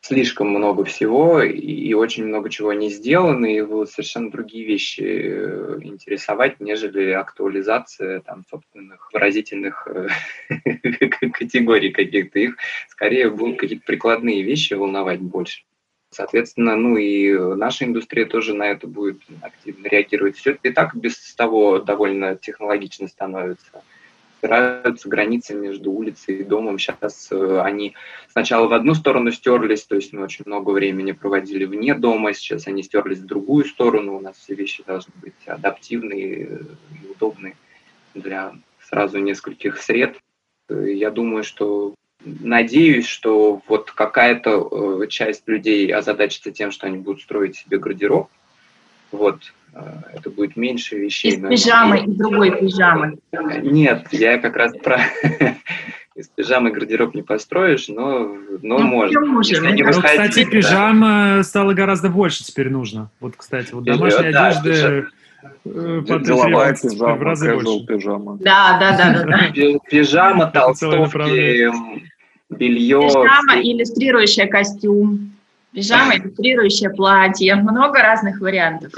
слишком 0.00 0.48
много 0.48 0.84
всего, 0.84 1.42
и, 1.42 1.92
очень 1.94 2.24
много 2.24 2.50
чего 2.50 2.72
не 2.72 2.88
сделано, 2.88 3.46
и 3.46 3.60
будут 3.62 3.90
совершенно 3.90 4.30
другие 4.30 4.64
вещи 4.64 5.02
э, 5.02 5.78
интересовать, 5.82 6.60
нежели 6.60 7.10
актуализация 7.10 8.20
там, 8.20 8.44
собственных 8.48 9.12
выразительных 9.12 9.88
э, 9.88 10.08
категорий 11.32 11.90
каких-то. 11.90 12.38
Их 12.38 12.56
скорее 12.88 13.30
будут 13.30 13.58
какие-то 13.58 13.84
прикладные 13.84 14.42
вещи 14.42 14.74
волновать 14.74 15.20
больше. 15.20 15.62
Соответственно, 16.10 16.74
ну 16.74 16.96
и 16.96 17.36
наша 17.54 17.84
индустрия 17.84 18.24
тоже 18.24 18.54
на 18.54 18.68
это 18.68 18.86
будет 18.86 19.20
активно 19.42 19.86
реагировать. 19.88 20.36
Все 20.36 20.58
и 20.62 20.70
так 20.70 20.94
без 20.94 21.34
того 21.34 21.78
довольно 21.80 22.34
технологично 22.36 23.08
становится. 23.08 23.82
Стираются 24.38 25.08
границы 25.08 25.54
между 25.54 25.90
улицей 25.90 26.36
и 26.36 26.44
домом. 26.44 26.78
Сейчас 26.78 27.28
э, 27.32 27.60
они 27.60 27.94
сначала 28.30 28.68
в 28.68 28.72
одну 28.72 28.94
сторону 28.94 29.32
стерлись, 29.32 29.84
то 29.84 29.96
есть 29.96 30.12
мы 30.12 30.22
очень 30.22 30.44
много 30.46 30.70
времени 30.70 31.10
проводили 31.10 31.64
вне 31.64 31.94
дома, 31.94 32.32
сейчас 32.32 32.68
они 32.68 32.84
стерлись 32.84 33.18
в 33.18 33.26
другую 33.26 33.64
сторону. 33.64 34.16
У 34.16 34.20
нас 34.20 34.36
все 34.36 34.54
вещи 34.54 34.84
должны 34.86 35.12
быть 35.20 35.34
адаптивные 35.46 36.62
и 37.02 37.10
удобные 37.10 37.56
для 38.14 38.54
сразу 38.80 39.18
нескольких 39.18 39.82
сред. 39.82 40.16
Я 40.68 41.10
думаю, 41.10 41.42
что 41.42 41.94
Надеюсь, 42.24 43.06
что 43.06 43.62
вот 43.68 43.92
какая-то 43.92 45.02
э, 45.02 45.06
часть 45.08 45.44
людей 45.46 45.92
озадачится 45.92 46.50
тем, 46.50 46.72
что 46.72 46.86
они 46.86 46.98
будут 46.98 47.22
строить 47.22 47.56
себе 47.56 47.78
гардероб. 47.78 48.28
Вот, 49.12 49.40
э, 49.72 49.80
это 50.14 50.28
будет 50.30 50.56
меньше 50.56 50.98
вещей. 50.98 51.32
Из 51.32 51.48
пижамы 51.48 52.00
и 52.00 52.06
другой 52.08 52.58
пижамы. 52.58 53.18
Нет, 53.62 54.08
я 54.12 54.38
как 54.38 54.56
раз 54.56 54.72
про... 54.76 55.00
Из 56.16 56.26
пижамы 56.26 56.72
гардероб 56.72 57.14
не 57.14 57.22
построишь, 57.22 57.86
но, 57.86 58.34
но 58.62 58.78
ну, 58.78 58.80
можно. 58.80 59.20
Можем. 59.20 59.72
Не 59.72 59.84
ну, 59.84 59.90
кстати, 59.90 60.44
да. 60.44 60.50
пижама 60.50 61.42
стало 61.44 61.74
гораздо 61.74 62.08
больше 62.08 62.42
теперь 62.42 62.70
нужно. 62.70 63.12
Вот, 63.20 63.36
кстати, 63.36 63.72
вот 63.72 63.84
домашняя 63.84 64.32
да, 64.32 64.48
одежда... 64.48 64.68
Пижама 64.68 64.98
Э, 64.98 65.04
Деловая 65.64 66.74
пижама, 66.74 67.14
в 67.14 67.22
разы 67.22 67.54
больше. 67.54 67.86
пижама. 67.86 68.38
Да, 68.40 68.78
да, 68.80 68.96
да. 68.96 69.24
да, 69.24 69.78
Пижама, 69.88 70.46
толстовки, 70.46 71.70
белье. 72.50 73.00
Пижама, 73.00 73.60
иллюстрирующая 73.62 74.46
костюм. 74.46 75.37
Пижама, 75.72 76.14
иллюстрирующее 76.16 76.90
платье, 76.90 77.54
много 77.56 78.00
разных 78.00 78.40
вариантов. 78.40 78.92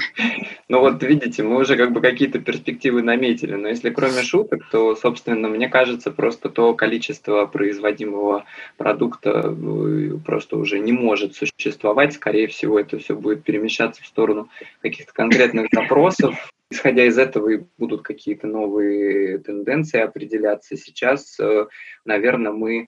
Ну 0.69 0.81
вот 0.81 1.03
видите, 1.03 1.43
мы 1.43 1.61
уже 1.61 1.77
как 1.77 1.93
бы 1.93 2.01
какие-то 2.01 2.39
перспективы 2.39 3.03
наметили, 3.03 3.55
но 3.55 3.69
если 3.69 3.91
кроме 3.91 4.23
шуток, 4.23 4.63
то, 4.71 4.95
собственно, 4.95 5.49
мне 5.49 5.69
кажется, 5.69 6.11
просто 6.11 6.49
то 6.49 6.75
количество 6.75 7.47
производимого 7.47 8.45
продукта 8.77 9.55
э, 9.57 10.19
просто 10.25 10.57
уже 10.57 10.79
не 10.79 10.93
может 10.93 11.35
существовать. 11.35 12.15
Скорее 12.15 12.47
всего, 12.47 12.79
это 12.79 12.99
все 12.99 13.15
будет 13.17 13.43
перемещаться 13.43 14.03
в 14.03 14.07
сторону 14.07 14.49
каких-то 14.81 15.13
конкретных 15.13 15.69
запросов, 15.73 16.53
Исходя 16.73 17.05
из 17.05 17.19
этого 17.19 17.49
и 17.49 17.63
будут 17.79 18.03
какие-то 18.03 18.47
новые 18.47 19.39
тенденции 19.39 20.01
определяться. 20.01 20.77
Сейчас, 20.77 21.37
э, 21.41 21.67
наверное, 22.05 22.53
мы 22.53 22.87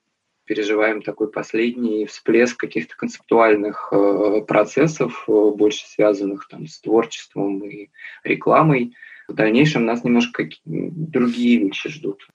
переживаем 0.53 1.01
такой 1.01 1.31
последний 1.31 2.05
всплеск 2.05 2.59
каких-то 2.61 2.95
концептуальных 2.95 3.89
э, 3.91 4.43
процессов, 4.47 5.25
э, 5.27 5.33
больше 5.33 5.87
связанных 5.87 6.47
там, 6.47 6.67
с 6.67 6.79
творчеством 6.79 7.65
и 7.65 7.89
рекламой. 8.23 8.95
В 9.29 9.33
дальнейшем 9.33 9.87
нас 9.87 10.05
немножко 10.05 10.47
другие 10.67 11.59
вещи 11.59 11.89
ждут. 11.89 12.29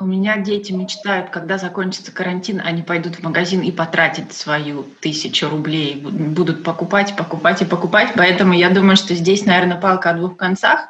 У 0.00 0.06
меня 0.06 0.38
дети 0.38 0.72
мечтают, 0.72 1.28
когда 1.28 1.58
закончится 1.58 2.10
карантин, 2.10 2.62
они 2.64 2.82
пойдут 2.82 3.16
в 3.16 3.22
магазин 3.22 3.60
и 3.60 3.70
потратят 3.70 4.32
свою 4.32 4.84
тысячу 5.00 5.50
рублей, 5.50 6.00
будут 6.00 6.64
покупать, 6.64 7.16
покупать 7.18 7.60
и 7.60 7.66
покупать. 7.66 8.12
Поэтому 8.16 8.54
я 8.54 8.70
думаю, 8.70 8.96
что 8.96 9.14
здесь, 9.14 9.44
наверное, 9.44 9.78
палка 9.78 10.10
о 10.10 10.14
двух 10.14 10.38
концах, 10.38 10.88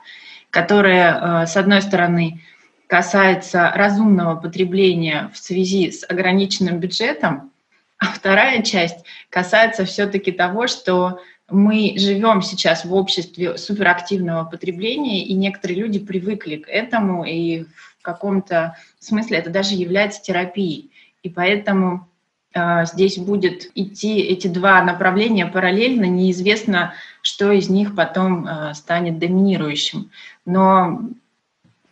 которая, 0.51 1.43
э, 1.43 1.47
с 1.47 1.57
одной 1.57 1.83
стороны, 1.83 2.41
касается 2.89 3.71
разумного 3.75 4.35
потребления 4.35 5.31
в 5.33 5.39
связи 5.39 5.93
с 5.93 6.05
ограниченным 6.09 6.81
бюджетом, 6.81 7.53
а 7.99 8.07
вторая 8.07 8.63
часть 8.63 9.05
касается 9.29 9.85
все-таки 9.85 10.33
того, 10.33 10.67
что 10.67 11.21
мы 11.51 11.95
живем 11.99 12.43
сейчас 12.43 12.85
в 12.85 12.95
обществе 12.95 13.59
суперактивного 13.59 14.45
потребления, 14.45 15.25
и 15.25 15.35
некоторые 15.35 15.81
люди 15.81 15.99
привыкли 15.99 16.57
к 16.57 16.69
этому, 16.69 17.25
и 17.25 17.65
в 17.99 18.03
каком-то 18.03 18.77
смысле 18.99 19.39
это 19.39 19.51
даже 19.51 19.75
является 19.75 20.23
терапией. 20.23 20.91
И 21.23 21.29
поэтому 21.29 22.09
э, 22.55 22.85
здесь 22.87 23.19
будет 23.19 23.71
идти 23.75 24.21
эти 24.21 24.47
два 24.47 24.83
направления 24.83 25.47
параллельно, 25.47 26.05
неизвестно, 26.05 26.95
что 27.23 27.51
из 27.51 27.69
них 27.69 27.95
потом 27.95 28.47
э, 28.47 28.75
станет 28.75 29.19
доминирующим. 29.19 30.11
Но 30.45 31.01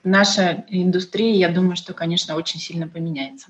наша 0.07 0.65
индустрия, 0.69 1.35
я 1.35 1.49
думаю, 1.51 1.77
что, 1.77 1.93
конечно, 1.93 2.37
очень 2.37 2.61
сильно 2.61 2.89
поменяется. 2.89 3.49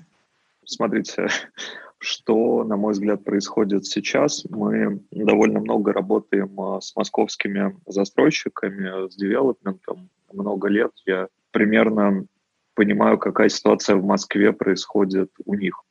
Смотрите, 0.65 1.27
что, 1.99 2.63
на 2.63 2.75
мой 2.75 2.93
взгляд, 2.93 3.23
происходит 3.23 3.85
сейчас. 3.85 4.43
Мы 4.49 5.01
довольно 5.11 5.59
много 5.59 5.93
работаем 5.93 6.59
а, 6.59 6.81
с 6.81 6.95
московскими 6.95 7.77
застройщиками, 7.85 9.09
с 9.09 9.15
девелопментом 9.15 10.09
много 10.31 10.67
лет. 10.67 10.91
Я 11.05 11.27
примерно 11.51 12.25
понимаю, 12.73 13.17
какая 13.17 13.49
ситуация 13.49 13.95
в 13.95 14.03
Москве 14.03 14.51
происходит 14.51 15.31
у 15.45 15.55
них. 15.55 15.81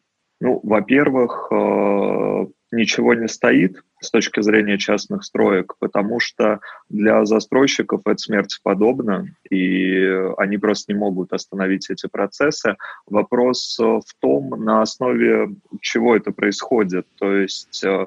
Ну, 0.41 0.61
во-первых, 0.63 1.49
а, 1.51 2.47
ничего 2.71 3.15
не 3.15 3.29
стоит 3.29 3.83
с 4.07 4.11
точки 4.11 4.41
зрения 4.41 4.79
частных 4.79 5.25
строек, 5.25 5.75
потому 5.79 6.21
что 6.21 6.61
для 6.89 7.25
застройщиков 7.25 8.03
это 8.05 8.19
смерть 8.19 8.61
подобно, 8.63 9.29
и 9.51 10.07
они 10.39 10.59
просто 10.59 10.93
не 10.93 10.99
могут 10.99 11.33
остановить 11.33 11.91
эти 11.91 12.07
процессы. 12.07 12.77
Вопрос 13.07 13.79
в 13.79 14.15
том, 14.21 14.51
на 14.65 14.83
основе 14.83 15.55
чего 15.81 16.17
это 16.17 16.33
происходит. 16.33 17.07
То 17.19 17.33
есть 17.33 17.85
э, 17.85 18.07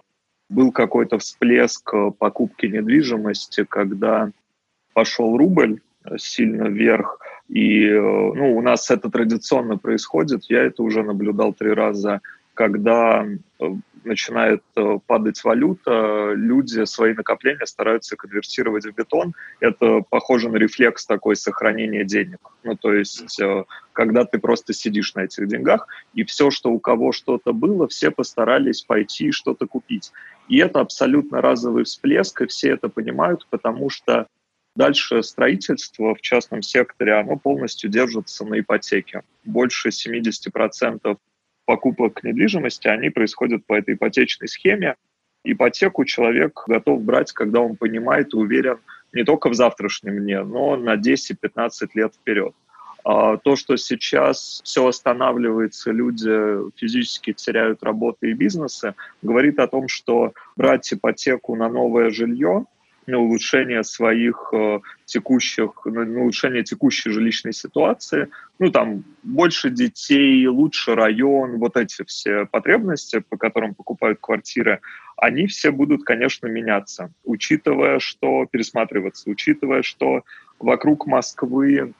был 0.49 0.71
какой-то 0.71 1.17
всплеск 1.17 1.93
покупки 2.17 2.65
недвижимости, 2.65 3.63
когда 3.63 4.31
пошел 4.93 5.38
рубль 5.38 5.81
сильно 6.17 6.67
вверх, 6.67 7.19
и 7.49 7.85
э, 7.85 7.99
ну, 7.99 8.57
у 8.57 8.62
нас 8.62 8.91
это 8.91 9.09
традиционно 9.09 9.77
происходит. 9.77 10.43
Я 10.49 10.63
это 10.63 10.83
уже 10.83 11.03
наблюдал 11.03 11.53
три 11.53 11.71
раза 11.73 12.21
когда 12.59 13.25
э, 13.25 13.65
начинает 14.03 14.61
э, 14.75 14.99
падать 15.07 15.41
валюта, 15.45 16.33
люди 16.35 16.83
свои 16.83 17.13
накопления 17.13 17.65
стараются 17.65 18.17
конвертировать 18.17 18.85
в 18.85 18.93
бетон. 18.93 19.33
Это 19.61 20.01
похоже 20.09 20.49
на 20.49 20.57
рефлекс 20.57 21.05
такой 21.05 21.37
сохранения 21.37 22.03
денег. 22.03 22.39
Ну, 22.63 22.75
то 22.75 22.93
есть, 22.93 23.39
э, 23.39 23.63
когда 23.93 24.25
ты 24.25 24.39
просто 24.39 24.73
сидишь 24.73 25.15
на 25.15 25.21
этих 25.21 25.47
деньгах, 25.47 25.87
и 26.13 26.25
все, 26.25 26.51
что 26.51 26.69
у 26.69 26.79
кого 26.79 27.13
что-то 27.13 27.53
было, 27.53 27.87
все 27.87 28.11
постарались 28.11 28.81
пойти 28.81 29.31
что-то 29.31 29.65
купить. 29.65 30.11
И 30.49 30.57
это 30.57 30.81
абсолютно 30.81 31.39
разовый 31.39 31.85
всплеск, 31.85 32.41
и 32.41 32.47
все 32.47 32.71
это 32.71 32.89
понимают, 32.89 33.47
потому 33.49 33.89
что 33.89 34.27
Дальше 34.75 35.23
строительство 35.23 36.15
в 36.15 36.21
частном 36.21 36.61
секторе, 36.61 37.15
оно 37.15 37.35
полностью 37.35 37.89
держится 37.89 38.45
на 38.45 38.59
ипотеке. 38.59 39.23
Больше 39.43 39.89
70% 39.89 41.17
покупок 41.69 42.23
недвижимости, 42.23 42.88
они 42.88 43.12
происходят 43.12 43.63
по 43.67 43.75
этой 43.75 43.93
ипотечной 43.93 44.47
схеме. 44.47 44.95
Ипотеку 45.43 46.03
человек 46.03 46.63
готов 46.65 47.03
брать, 47.03 47.32
когда 47.32 47.60
он 47.62 47.75
понимает 47.75 48.34
и 48.34 48.38
уверен 48.38 48.79
не 49.13 49.23
только 49.23 49.49
в 49.49 49.53
завтрашнем 49.53 50.17
дне, 50.17 50.41
но 50.41 50.75
на 50.77 50.95
10-15 50.95 51.89
лет 51.93 52.15
вперед. 52.15 52.55
А 53.05 53.38
то, 53.38 53.55
что 53.55 53.77
сейчас 53.77 54.62
все 54.63 54.88
останавливается, 54.88 55.91
люди 55.91 56.71
физически 56.75 57.34
теряют 57.34 57.84
работы 57.84 58.32
и 58.32 58.34
бизнесы, 58.34 58.95
говорит 59.21 59.60
о 59.60 59.67
том, 59.67 59.89
что 59.89 60.34
брать 60.55 60.91
ипотеку 60.91 61.55
на 61.55 61.69
новое 61.69 62.10
жилье 62.10 62.65
на 63.09 63.19
улучшение 63.19 63.83
своих 63.83 64.49
э, 64.53 64.79
текущих, 65.05 65.85
на 65.85 66.21
улучшение 66.21 66.63
текущей 66.63 67.09
жилищной 67.09 67.53
ситуации. 67.53 68.29
Ну, 68.59 68.71
там, 68.71 69.03
больше 69.23 69.69
детей, 69.69 70.47
лучше 70.47 70.95
район, 70.95 71.57
вот 71.57 71.75
эти 71.75 72.03
все 72.05 72.45
потребности, 72.45 73.19
по 73.19 73.37
которым 73.37 73.75
покупают 73.75 74.19
квартиры, 74.21 74.79
они 75.17 75.47
все 75.47 75.71
будут, 75.71 76.03
конечно, 76.03 76.47
меняться, 76.47 77.11
учитывая, 77.25 77.99
что 77.99 78.45
пересматриваться, 78.45 79.29
учитывая, 79.29 79.81
что 79.81 80.23
вокруг 80.59 81.07
Москвы 81.07 81.93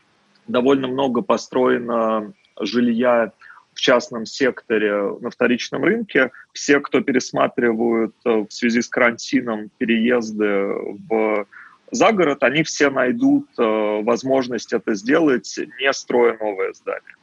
довольно 0.48 0.88
много 0.88 1.22
построено 1.22 2.34
жилья 2.60 3.34
в 3.80 3.82
частном 3.82 4.26
секторе 4.26 5.18
на 5.22 5.30
вторичном 5.30 5.86
рынке. 5.86 6.32
Все, 6.52 6.82
кто 6.82 7.00
пересматривают 7.00 8.14
э, 8.26 8.30
в 8.30 8.52
связи 8.52 8.82
с 8.82 8.90
карантином 8.90 9.72
переезды 9.78 10.68
в 11.08 11.48
за 11.92 12.12
город, 12.12 12.44
они 12.44 12.64
все 12.64 12.90
найдут 12.90 13.48
э, 13.58 13.64
возможность 14.04 14.74
это 14.74 14.94
сделать, 14.96 15.58
не 15.80 15.94
строя 15.94 16.38
новое 16.38 16.74
здание. 16.74 17.16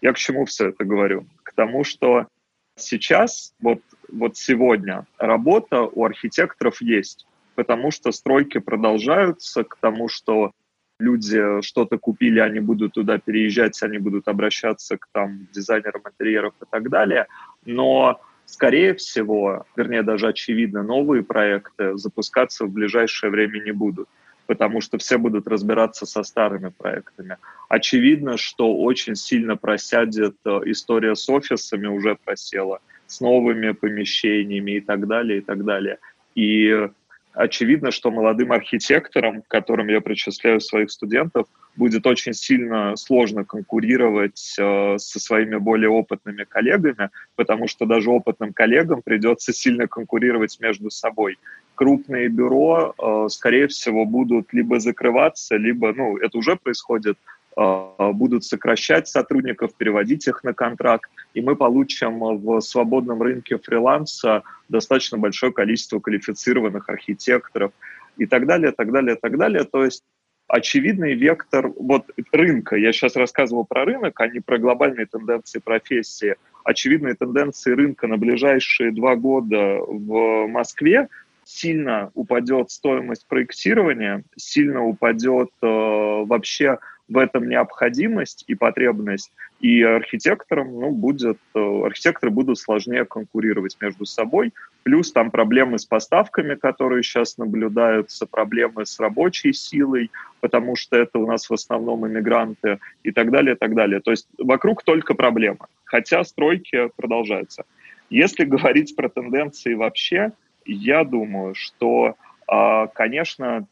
Я 0.00 0.12
к 0.12 0.16
чему 0.16 0.46
все 0.46 0.70
это 0.70 0.84
говорю? 0.84 1.26
К 1.42 1.52
тому, 1.52 1.84
что 1.84 2.26
сейчас, 2.74 3.52
вот, 3.60 3.80
вот 4.10 4.36
сегодня, 4.36 5.06
работа 5.18 5.82
у 5.82 6.04
архитекторов 6.04 6.80
есть, 6.80 7.26
потому 7.54 7.90
что 7.90 8.12
стройки 8.12 8.58
продолжаются, 8.58 9.62
к 9.62 9.76
тому, 9.76 10.08
что 10.08 10.52
люди 10.98 11.62
что-то 11.62 11.98
купили, 11.98 12.40
они 12.40 12.60
будут 12.60 12.94
туда 12.94 13.18
переезжать, 13.18 13.82
они 13.82 13.98
будут 13.98 14.28
обращаться 14.28 14.96
к 14.96 15.08
там, 15.12 15.46
дизайнерам 15.52 16.02
интерьеров 16.06 16.54
и 16.60 16.64
так 16.70 16.90
далее. 16.90 17.26
Но, 17.64 18.20
скорее 18.46 18.94
всего, 18.94 19.66
вернее, 19.76 20.02
даже 20.02 20.28
очевидно, 20.28 20.82
новые 20.82 21.22
проекты 21.22 21.96
запускаться 21.96 22.64
в 22.64 22.70
ближайшее 22.70 23.30
время 23.30 23.60
не 23.60 23.72
будут 23.72 24.08
потому 24.48 24.80
что 24.80 24.96
все 24.96 25.18
будут 25.18 25.46
разбираться 25.46 26.06
со 26.06 26.22
старыми 26.22 26.70
проектами. 26.70 27.36
Очевидно, 27.68 28.38
что 28.38 28.74
очень 28.78 29.14
сильно 29.14 29.58
просядет 29.58 30.36
э, 30.46 30.60
история 30.64 31.14
с 31.14 31.28
офисами, 31.28 31.86
уже 31.86 32.16
просела, 32.24 32.80
с 33.06 33.20
новыми 33.20 33.72
помещениями 33.72 34.70
и 34.76 34.80
так 34.80 35.06
далее, 35.06 35.40
и 35.40 35.40
так 35.42 35.66
далее. 35.66 35.98
И 36.34 36.88
очевидно, 37.38 37.92
что 37.92 38.10
молодым 38.10 38.52
архитекторам, 38.52 39.42
к 39.42 39.48
которым 39.48 39.88
я 39.88 40.00
причисляю 40.00 40.60
своих 40.60 40.90
студентов, 40.90 41.46
будет 41.76 42.06
очень 42.06 42.34
сильно 42.34 42.96
сложно 42.96 43.44
конкурировать 43.44 44.56
э, 44.58 44.98
со 44.98 45.20
своими 45.20 45.56
более 45.56 45.88
опытными 45.88 46.44
коллегами, 46.44 47.10
потому 47.36 47.68
что 47.68 47.86
даже 47.86 48.10
опытным 48.10 48.52
коллегам 48.52 49.02
придется 49.02 49.52
сильно 49.52 49.86
конкурировать 49.86 50.58
между 50.60 50.90
собой. 50.90 51.38
Крупные 51.76 52.28
бюро, 52.28 52.94
э, 52.98 53.28
скорее 53.30 53.68
всего, 53.68 54.04
будут 54.04 54.52
либо 54.52 54.80
закрываться, 54.80 55.56
либо, 55.56 55.92
ну, 55.92 56.18
это 56.18 56.36
уже 56.38 56.56
происходит, 56.56 57.16
будут 57.58 58.44
сокращать 58.44 59.08
сотрудников, 59.08 59.74
переводить 59.74 60.28
их 60.28 60.44
на 60.44 60.54
контракт, 60.54 61.10
и 61.34 61.40
мы 61.40 61.56
получим 61.56 62.20
в 62.38 62.60
свободном 62.60 63.20
рынке 63.20 63.58
фриланса 63.58 64.42
достаточно 64.68 65.18
большое 65.18 65.52
количество 65.52 65.98
квалифицированных 65.98 66.88
архитекторов 66.88 67.72
и 68.16 68.26
так 68.26 68.46
далее, 68.46 68.72
так 68.72 68.92
далее, 68.92 69.16
так 69.16 69.36
далее. 69.36 69.64
То 69.64 69.84
есть 69.84 70.04
очевидный 70.46 71.14
вектор 71.14 71.72
вот 71.76 72.04
рынка, 72.32 72.76
я 72.76 72.92
сейчас 72.92 73.16
рассказывал 73.16 73.64
про 73.64 73.84
рынок, 73.84 74.20
а 74.20 74.28
не 74.28 74.40
про 74.40 74.58
глобальные 74.58 75.06
тенденции 75.06 75.58
профессии, 75.58 76.36
очевидные 76.64 77.14
тенденции 77.14 77.72
рынка 77.72 78.06
на 78.06 78.16
ближайшие 78.16 78.92
два 78.92 79.16
года 79.16 79.78
в 79.80 80.46
Москве. 80.46 81.08
Сильно 81.44 82.10
упадет 82.12 82.70
стоимость 82.70 83.26
проектирования, 83.26 84.22
сильно 84.36 84.84
упадет 84.84 85.48
э, 85.62 85.66
вообще 85.66 86.78
в 87.08 87.16
этом 87.16 87.48
необходимость 87.48 88.44
и 88.46 88.54
потребность, 88.54 89.32
и 89.60 89.82
архитекторам, 89.82 90.78
ну, 90.78 90.90
будет, 90.90 91.38
э, 91.54 91.82
архитекторы 91.84 92.30
будут 92.30 92.58
сложнее 92.58 93.04
конкурировать 93.04 93.76
между 93.80 94.04
собой, 94.04 94.52
плюс 94.82 95.10
там 95.12 95.30
проблемы 95.30 95.78
с 95.78 95.86
поставками, 95.86 96.54
которые 96.54 97.02
сейчас 97.02 97.38
наблюдаются, 97.38 98.26
проблемы 98.26 98.84
с 98.84 99.00
рабочей 99.00 99.52
силой, 99.52 100.10
потому 100.40 100.76
что 100.76 100.96
это 100.96 101.18
у 101.18 101.26
нас 101.26 101.48
в 101.48 101.54
основном 101.54 102.06
иммигранты 102.06 102.78
и 103.02 103.10
так 103.10 103.30
далее, 103.30 103.54
и 103.54 103.58
так 103.58 103.74
далее. 103.74 104.00
То 104.00 104.10
есть 104.10 104.28
вокруг 104.38 104.82
только 104.84 105.14
проблемы, 105.14 105.66
хотя 105.84 106.22
стройки 106.24 106.90
продолжаются. 106.96 107.64
Если 108.10 108.44
говорить 108.44 108.94
про 108.96 109.08
тенденции 109.08 109.74
вообще, 109.74 110.32
я 110.66 111.04
думаю, 111.04 111.54
что, 111.54 112.16
а, 112.46 112.88
конечно, 112.88 113.66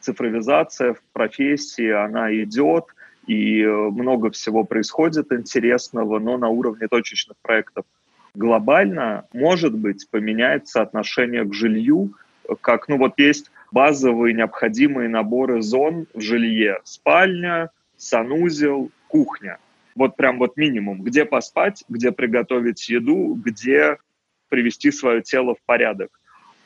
цифровизация 0.00 0.94
в 0.94 1.02
профессии, 1.12 1.90
она 1.90 2.34
идет, 2.34 2.84
и 3.26 3.64
много 3.64 4.30
всего 4.30 4.64
происходит 4.64 5.32
интересного, 5.32 6.18
но 6.18 6.38
на 6.38 6.48
уровне 6.48 6.86
точечных 6.88 7.36
проектов. 7.42 7.84
Глобально, 8.34 9.26
может 9.32 9.74
быть, 9.74 10.08
поменяется 10.10 10.82
отношение 10.82 11.44
к 11.44 11.52
жилью, 11.52 12.12
как, 12.60 12.88
ну 12.88 12.98
вот 12.98 13.18
есть 13.18 13.50
базовые 13.72 14.34
необходимые 14.34 15.08
наборы 15.08 15.62
зон 15.62 16.06
в 16.14 16.20
жилье. 16.20 16.80
Спальня, 16.84 17.70
санузел, 17.96 18.90
кухня. 19.08 19.58
Вот 19.94 20.16
прям 20.16 20.38
вот 20.38 20.56
минимум. 20.56 21.02
Где 21.02 21.24
поспать, 21.24 21.84
где 21.88 22.12
приготовить 22.12 22.88
еду, 22.88 23.34
где 23.34 23.96
привести 24.48 24.92
свое 24.92 25.22
тело 25.22 25.54
в 25.54 25.62
порядок 25.66 26.10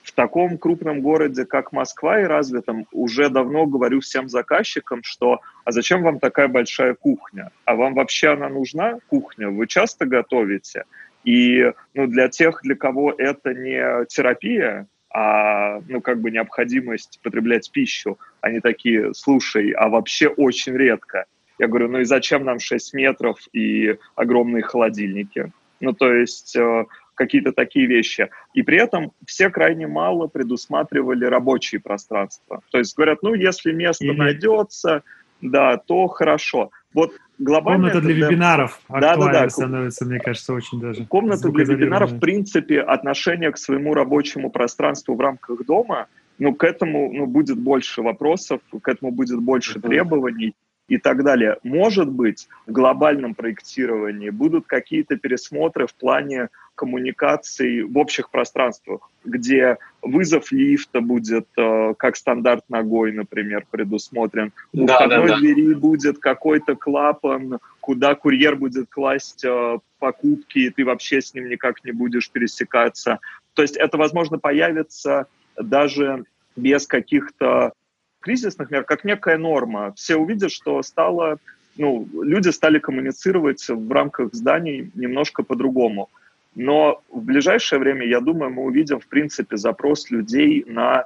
в 0.03 0.13
таком 0.13 0.59
крупном 0.59 1.01
городе, 1.01 1.45
как 1.45 1.73
Москва 1.73 2.21
и 2.21 2.25
развитом, 2.25 2.87
уже 2.93 3.29
давно 3.29 3.67
говорю 3.67 4.01
всем 4.01 4.29
заказчикам, 4.29 5.03
что 5.03 5.41
а 5.65 5.73
зачем 5.73 6.03
вам 6.03 6.19
такая 6.19 6.49
большая 6.49 6.95
кухня? 6.95 7.51
А 7.65 7.75
вам 7.75 7.95
вообще 7.95 8.29
она 8.29 8.49
нужна, 8.49 8.99
кухня? 9.09 9.51
Вы 9.51 9.67
часто 9.67 10.07
готовите? 10.07 10.85
И 11.25 11.73
ну, 11.95 12.07
для 12.07 12.29
тех, 12.29 12.61
для 12.63 12.77
кого 12.77 13.13
это 13.17 13.53
не 13.53 14.07
терапия, 14.07 14.87
а 15.13 15.81
ну, 15.89 16.01
как 16.01 16.21
бы 16.21 16.31
необходимость 16.31 17.21
потреблять 17.23 17.71
пищу, 17.71 18.19
они 18.41 18.61
такие, 18.61 19.13
слушай, 19.13 19.73
а 19.73 19.89
вообще 19.89 20.29
очень 20.29 20.77
редко. 20.77 21.27
Я 21.59 21.67
говорю, 21.67 21.89
ну 21.89 21.99
и 21.99 22.05
зачем 22.05 22.45
нам 22.45 22.59
6 22.59 22.95
метров 22.95 23.39
и 23.53 23.99
огромные 24.15 24.63
холодильники? 24.63 25.53
Ну, 25.81 25.93
то 25.93 26.13
есть 26.13 26.57
э, 26.57 26.87
какие-то 27.21 27.53
такие 27.53 27.87
вещи. 27.87 28.31
И 28.55 28.63
при 28.63 28.79
этом 28.79 29.13
все 29.27 29.51
крайне 29.51 29.87
мало 29.87 30.27
предусматривали 30.27 31.27
рабочие 31.27 31.79
пространства. 31.79 32.63
То 32.71 32.79
есть 32.79 32.97
говорят, 32.97 33.19
ну, 33.23 33.35
если 33.35 33.73
место 33.73 34.07
mm-hmm. 34.07 34.17
найдется, 34.17 35.03
да, 35.43 35.77
то 35.77 36.07
хорошо. 36.09 36.71
Вот 36.95 37.13
глобально... 37.39 37.91
Комната 37.91 38.01
для 38.01 38.09
тенденция... 38.09 38.31
вебинаров 38.31 38.81
да, 38.89 39.17
да, 39.17 39.33
да. 39.33 39.51
становится, 39.51 40.07
мне 40.07 40.19
кажется, 40.19 40.55
очень 40.55 40.81
даже 40.81 41.05
Комната 41.05 41.51
для 41.51 41.65
вебинаров, 41.65 42.13
в 42.13 42.21
принципе, 42.21 42.81
отношение 42.81 43.53
к 43.53 43.59
своему 43.59 43.93
рабочему 43.93 44.51
пространству 44.51 45.15
в 45.15 45.21
рамках 45.21 45.67
дома, 45.67 46.07
ну, 46.39 46.55
к 46.55 46.65
этому 46.65 47.13
ну, 47.13 47.27
будет 47.27 47.59
больше 47.59 48.01
вопросов, 48.01 48.63
к 48.83 48.89
этому 48.89 49.13
будет 49.13 49.41
больше 49.41 49.79
mm-hmm. 49.79 49.89
требований. 49.89 50.55
И 50.91 50.99
так 50.99 51.23
далее. 51.23 51.57
Может 51.63 52.11
быть, 52.11 52.49
в 52.67 52.73
глобальном 52.73 53.37
проектировании 53.37 54.31
будут 54.31 54.67
какие-то 54.67 55.17
пересмотры 55.17 55.87
в 55.87 55.95
плане 55.95 56.49
коммуникаций 56.75 57.85
в 57.85 57.97
общих 57.97 58.29
пространствах, 58.29 59.09
где 59.25 59.79
вызов 60.03 60.51
лифта 60.51 61.01
будет 61.01 61.47
э, 61.57 61.95
как 61.97 62.17
стандарт 62.17 62.65
ногой, 62.69 63.13
например, 63.13 63.67
предусмотрен. 63.71 64.53
У 64.73 64.85
да, 64.85 64.97
входной 64.97 65.29
да, 65.29 65.35
да. 65.35 65.39
двери 65.39 65.75
будет 65.75 66.19
какой-то 66.19 66.75
клапан, 66.75 67.61
куда 67.81 68.17
курьер 68.17 68.57
будет 68.57 68.91
класть 68.91 69.45
э, 69.45 69.79
покупки, 70.01 70.59
и 70.59 70.71
ты 70.71 70.85
вообще 70.85 71.21
с 71.21 71.35
ним 71.35 71.49
никак 71.49 71.85
не 71.85 71.93
будешь 71.93 72.29
пересекаться. 72.31 73.21
То 73.55 73.63
есть 73.63 73.77
это, 73.77 73.97
возможно, 73.97 74.39
появится 74.39 75.27
даже 75.57 76.25
без 76.57 76.89
каких-то 76.89 77.75
кризисных 78.21 78.71
мер, 78.71 78.85
как 78.85 79.05
некая 79.05 79.39
норма. 79.39 79.93
Все 79.97 80.17
увидят, 80.17 80.53
что 80.53 80.83
стало, 80.83 81.39
ну, 81.77 82.09
люди 82.13 82.51
стали 82.51 82.79
коммуницировать 82.79 83.67
в 83.69 83.93
рамках 83.93 84.33
зданий 84.33 84.91
немножко 84.95 85.43
по-другому. 85.43 86.09
Но 86.55 87.03
в 87.09 87.23
ближайшее 87.23 87.79
время, 87.79 88.07
я 88.07 88.21
думаю, 88.21 88.51
мы 88.51 88.63
увидим, 88.65 89.01
в 89.01 89.07
принципе, 89.07 89.57
запрос 89.57 90.11
людей 90.11 90.65
на 90.67 91.05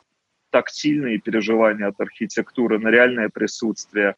тактильные 0.51 1.19
переживания 1.19 1.89
от 1.89 2.01
архитектуры, 2.01 2.79
на 2.79 2.89
реальное 2.89 3.29
присутствие. 3.29 4.15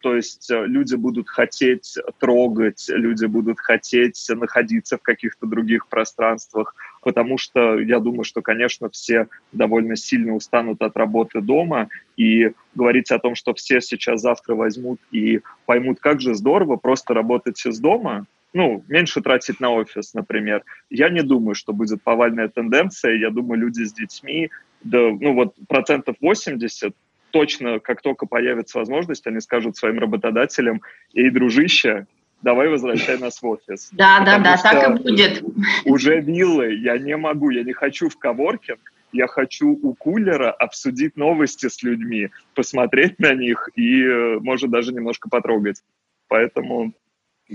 То 0.00 0.16
есть 0.16 0.50
э, 0.50 0.66
люди 0.66 0.94
будут 0.94 1.28
хотеть 1.28 1.96
трогать, 2.18 2.86
люди 2.88 3.26
будут 3.26 3.60
хотеть 3.60 4.26
находиться 4.30 4.96
в 4.96 5.02
каких-то 5.02 5.46
других 5.46 5.88
пространствах, 5.88 6.74
потому 7.02 7.36
что 7.38 7.78
я 7.78 8.00
думаю, 8.00 8.24
что, 8.24 8.40
конечно, 8.40 8.88
все 8.88 9.28
довольно 9.52 9.96
сильно 9.96 10.34
устанут 10.34 10.82
от 10.82 10.96
работы 10.96 11.40
дома, 11.40 11.88
и 12.16 12.52
говорить 12.74 13.10
о 13.10 13.18
том, 13.18 13.34
что 13.34 13.54
все 13.54 13.80
сейчас 13.80 14.20
завтра 14.20 14.54
возьмут 14.54 15.00
и 15.10 15.40
поймут, 15.66 16.00
как 16.00 16.20
же 16.20 16.34
здорово 16.34 16.76
просто 16.76 17.14
работать 17.14 17.64
из 17.66 17.78
дома, 17.78 18.26
ну, 18.52 18.82
меньше 18.88 19.20
тратить 19.20 19.60
на 19.60 19.70
офис, 19.70 20.14
например. 20.14 20.64
Я 20.88 21.08
не 21.08 21.22
думаю, 21.22 21.54
что 21.54 21.72
будет 21.72 22.02
повальная 22.02 22.48
тенденция. 22.48 23.14
Я 23.14 23.30
думаю, 23.30 23.60
люди 23.60 23.84
с 23.84 23.92
детьми, 23.92 24.50
да, 24.82 24.98
ну 24.98 25.34
вот 25.34 25.54
процентов 25.68 26.16
80 26.20 26.94
точно, 27.30 27.80
как 27.80 28.02
только 28.02 28.26
появится 28.26 28.78
возможность, 28.78 29.26
они 29.26 29.40
скажут 29.40 29.76
своим 29.76 29.98
работодателям, 29.98 30.82
эй, 31.14 31.30
дружище, 31.30 32.06
давай 32.42 32.68
возвращай 32.68 33.18
нас 33.18 33.42
в 33.42 33.46
офис. 33.46 33.90
Да, 33.92 34.24
да, 34.24 34.38
да, 34.38 34.56
так 34.56 34.88
и 34.88 35.02
будет. 35.02 35.42
Уже 35.84 36.20
виллы, 36.20 36.74
я 36.74 36.98
не 36.98 37.16
могу, 37.16 37.50
я 37.50 37.62
не 37.62 37.72
хочу 37.72 38.08
в 38.08 38.16
коворкинг, 38.18 38.80
я 39.12 39.26
хочу 39.26 39.68
у 39.70 39.94
кулера 39.94 40.50
обсудить 40.50 41.16
новости 41.16 41.68
с 41.68 41.82
людьми, 41.82 42.30
посмотреть 42.54 43.18
на 43.18 43.34
них 43.34 43.68
и, 43.74 44.02
э, 44.04 44.38
может, 44.40 44.70
даже 44.70 44.92
немножко 44.92 45.28
потрогать. 45.28 45.82
Поэтому 46.28 46.92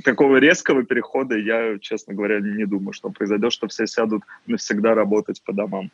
такого 0.04 0.38
резкого 0.38 0.84
перехода 0.84 1.38
я, 1.38 1.80
честно 1.80 2.14
говоря, 2.14 2.40
не 2.42 2.66
думаю, 2.66 2.94
что 2.94 3.10
произойдет, 3.10 3.54
что 3.54 3.68
все 3.68 3.88
сядут 3.88 4.24
навсегда 4.46 4.94
работать 4.94 5.42
по 5.44 5.54
домам. 5.54 5.92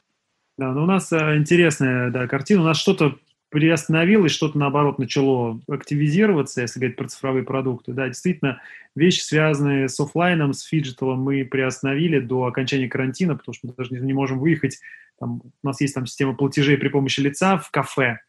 Да, 0.58 0.72
но 0.74 0.84
у 0.84 0.86
нас 0.88 1.12
э, 1.12 1.38
интересная 1.38 2.10
да, 2.10 2.28
картина. 2.28 2.62
У 2.62 2.65
нас 2.65 2.78
что-то 2.78 3.17
приостановилось, 3.52 4.32
что-то, 4.32 4.58
наоборот, 4.58 4.98
начало 4.98 5.60
активизироваться, 5.70 6.62
если 6.62 6.80
говорить 6.80 6.98
про 6.98 7.08
цифровые 7.10 7.44
продукты. 7.44 7.92
Да, 7.92 8.08
действительно, 8.08 8.62
вещи, 8.96 9.20
связанные 9.20 9.90
с 9.90 10.00
офлайном, 10.00 10.54
с 10.54 10.64
phygital 10.63 11.04
ом, 11.04 11.19
мы 11.20 11.44
приостановили 11.44 12.20
до 12.20 12.46
окончания 12.46 12.88
карантина, 12.88 13.36
потому 13.36 13.54
что 13.54 13.68
мы 13.68 13.74
даже 13.78 13.94
не 13.94 14.14
можем 14.14 14.40
выехать. 14.40 14.80
Там, 15.20 15.42
у 15.62 15.68
нас 15.68 15.82
есть 15.82 15.94
там 15.94 16.08
система 16.08 16.34
платежей 16.34 16.78
при 16.78 16.88
помощи 16.88 17.20
лица 17.20 17.58
в 17.58 17.70
кафе, 17.72 18.20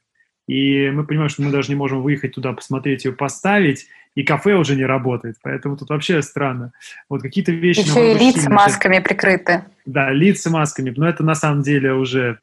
и 0.48 0.90
мы 0.90 1.06
понимаем, 1.06 1.30
что 1.30 1.42
мы 1.42 1.52
даже 1.52 1.68
не 1.70 1.76
можем 1.76 2.02
выехать 2.02 2.34
туда, 2.34 2.52
посмотреть 2.52 3.04
ее, 3.04 3.12
поставить, 3.12 3.86
и 4.16 4.24
кафе 4.24 4.56
уже 4.56 4.74
не 4.74 4.84
работает. 4.84 5.36
Поэтому 5.40 5.76
тут 5.76 5.88
вообще 5.88 6.20
странно. 6.20 6.72
Вот 7.08 7.22
какие-то 7.22 7.52
вещи... 7.52 7.80
Еще 7.80 8.12
и 8.12 8.18
лица 8.18 8.50
масками 8.50 8.98
прикрыты. 8.98 9.64
Да, 9.86 10.10
лица 10.10 10.50
масками. 10.50 10.92
Но 10.94 11.08
это 11.08 11.22
на 11.22 11.36
самом 11.36 11.62
деле 11.62 11.94
уже 11.94 12.40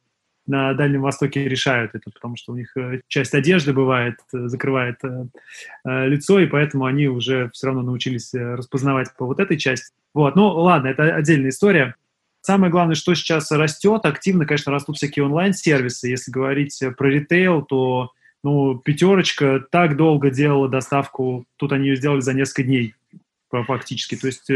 на 0.49 0.73
Дальнем 0.73 1.01
Востоке 1.01 1.47
решают 1.47 1.93
это, 1.93 2.09
потому 2.09 2.35
что 2.35 2.51
у 2.51 2.55
них 2.55 2.75
э, 2.75 3.01
часть 3.07 3.33
одежды 3.33 3.71
бывает, 3.71 4.15
э, 4.33 4.47
закрывает 4.47 4.97
э, 5.03 5.27
лицо, 6.07 6.39
и 6.39 6.47
поэтому 6.47 6.85
они 6.85 7.07
уже 7.07 7.49
все 7.53 7.67
равно 7.67 7.83
научились 7.83 8.33
распознавать 8.33 9.15
по 9.15 9.25
вот 9.25 9.39
этой 9.39 9.57
части. 9.57 9.93
Вот, 10.13 10.35
ну 10.35 10.47
ладно, 10.47 10.88
это 10.88 11.15
отдельная 11.15 11.49
история. 11.49 11.95
Самое 12.41 12.71
главное, 12.71 12.95
что 12.95 13.13
сейчас 13.13 13.51
растет, 13.51 14.05
активно, 14.05 14.45
конечно, 14.45 14.71
растут 14.71 14.97
всякие 14.97 15.25
онлайн-сервисы. 15.25 16.07
Если 16.07 16.31
говорить 16.31 16.81
про 16.97 17.09
ритейл, 17.09 17.62
то 17.62 18.12
ну, 18.43 18.79
пятерочка 18.79 19.63
так 19.69 19.97
долго 19.97 20.31
делала 20.31 20.67
доставку, 20.67 21.45
тут 21.57 21.73
они 21.73 21.89
ее 21.89 21.95
сделали 21.97 22.21
за 22.21 22.33
несколько 22.33 22.63
дней 22.63 22.95
фактически. 23.51 24.15
То 24.15 24.27
есть 24.27 24.49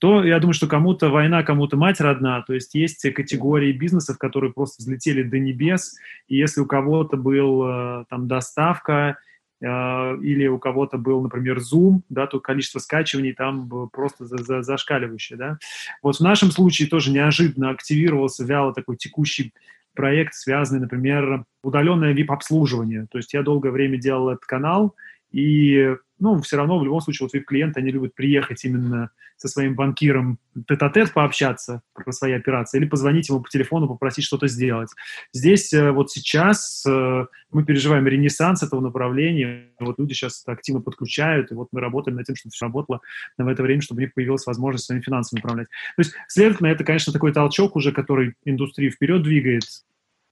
то 0.00 0.24
я 0.24 0.38
думаю, 0.38 0.54
что 0.54 0.66
кому-то 0.66 1.08
война, 1.08 1.42
кому-то 1.42 1.76
мать 1.76 2.00
родна. 2.00 2.42
То 2.46 2.54
есть 2.54 2.74
есть 2.74 3.02
категории 3.12 3.72
бизнесов, 3.72 4.18
которые 4.18 4.52
просто 4.52 4.82
взлетели 4.82 5.22
до 5.22 5.38
небес. 5.38 5.96
И 6.28 6.36
если 6.36 6.60
у 6.60 6.66
кого-то 6.66 7.16
был 7.16 7.64
э, 7.64 8.04
там 8.08 8.28
доставка, 8.28 9.18
а, 9.64 10.14
или 10.16 10.46
у 10.46 10.58
кого-то 10.58 10.98
был, 10.98 11.22
например, 11.22 11.58
Zoom, 11.58 12.00
да, 12.08 12.26
то 12.26 12.40
количество 12.40 12.78
скачиваний 12.78 13.32
там 13.32 13.88
просто 13.90 14.26
за 14.26 14.38
за 14.38 14.62
зашкаливающее, 14.62 15.38
да. 15.38 15.58
Вот 16.02 16.16
в 16.16 16.20
нашем 16.20 16.50
случае 16.50 16.88
тоже 16.88 17.10
неожиданно 17.10 17.70
активировался 17.70 18.44
вяло 18.44 18.74
такой 18.74 18.96
текущий 18.96 19.54
проект, 19.94 20.34
связанный, 20.34 20.82
например, 20.82 21.44
удаленное 21.62 22.14
VIP-обслуживание. 22.14 23.06
То 23.10 23.16
есть 23.16 23.32
я 23.32 23.42
долгое 23.42 23.70
время 23.70 23.96
делал 23.96 24.28
этот 24.28 24.44
канал, 24.44 24.94
и 25.32 25.96
ну, 26.18 26.40
все 26.40 26.56
равно 26.56 26.78
в 26.78 26.84
любом 26.84 27.00
случае 27.00 27.28
вот 27.28 27.34
VIP-клиенты, 27.34 27.80
они 27.80 27.90
любят 27.90 28.14
приехать 28.14 28.64
именно 28.64 29.10
со 29.36 29.48
своим 29.48 29.74
банкиром 29.74 30.38
тет-а-тет 30.66 31.12
пообщаться 31.12 31.82
про 31.92 32.10
свои 32.12 32.32
операции 32.32 32.78
или 32.78 32.86
позвонить 32.86 33.28
ему 33.28 33.42
по 33.42 33.50
телефону, 33.50 33.86
попросить 33.86 34.24
что-то 34.24 34.48
сделать. 34.48 34.88
Здесь 35.32 35.72
э, 35.74 35.90
вот 35.90 36.10
сейчас 36.10 36.84
э, 36.86 37.26
мы 37.50 37.64
переживаем 37.64 38.06
ренессанс 38.06 38.62
этого 38.62 38.80
направления, 38.80 39.68
вот 39.78 39.98
люди 39.98 40.14
сейчас 40.14 40.42
активно 40.46 40.80
подключают, 40.80 41.52
и 41.52 41.54
вот 41.54 41.68
мы 41.72 41.80
работаем 41.80 42.16
над 42.16 42.26
тем, 42.26 42.36
чтобы 42.36 42.52
все 42.52 42.64
работало 42.64 43.00
в 43.36 43.46
это 43.46 43.62
время, 43.62 43.82
чтобы 43.82 43.98
у 43.98 44.04
них 44.04 44.14
появилась 44.14 44.46
возможность 44.46 44.86
своими 44.86 45.02
финансами 45.02 45.40
управлять. 45.40 45.68
То 45.96 46.00
есть, 46.00 46.14
следовательно, 46.28 46.68
это, 46.68 46.84
конечно, 46.84 47.12
такой 47.12 47.32
толчок 47.32 47.76
уже, 47.76 47.92
который 47.92 48.34
индустрию 48.44 48.90
вперед 48.90 49.22
двигает, 49.22 49.64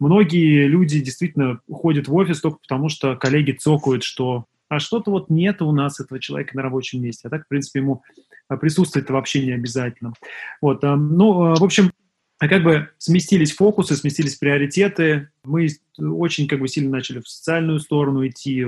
Многие 0.00 0.66
люди 0.66 1.00
действительно 1.00 1.60
уходят 1.68 2.08
в 2.08 2.14
офис 2.14 2.40
только 2.40 2.58
потому, 2.58 2.88
что 2.88 3.16
коллеги 3.16 3.52
цокают, 3.52 4.02
что 4.02 4.46
а 4.68 4.78
что-то 4.78 5.10
вот 5.10 5.30
нет 5.30 5.62
у 5.62 5.72
нас 5.72 6.00
этого 6.00 6.20
человека 6.20 6.56
на 6.56 6.62
рабочем 6.62 7.02
месте. 7.02 7.28
А 7.28 7.30
так, 7.30 7.44
в 7.44 7.48
принципе, 7.48 7.80
ему 7.80 8.02
а, 8.48 8.56
присутствовать 8.56 9.08
вообще 9.10 9.44
не 9.44 9.52
обязательно. 9.52 10.12
Вот, 10.60 10.82
а, 10.84 10.96
ну, 10.96 11.44
а, 11.44 11.54
в 11.54 11.64
общем, 11.64 11.92
как 12.38 12.62
бы 12.62 12.90
сместились 12.98 13.54
фокусы, 13.54 13.96
сместились 13.96 14.36
приоритеты. 14.36 15.30
Мы 15.44 15.68
очень 15.98 16.48
как 16.48 16.60
бы 16.60 16.68
сильно 16.68 16.90
начали 16.90 17.20
в 17.20 17.28
социальную 17.28 17.78
сторону 17.80 18.26
идти. 18.26 18.66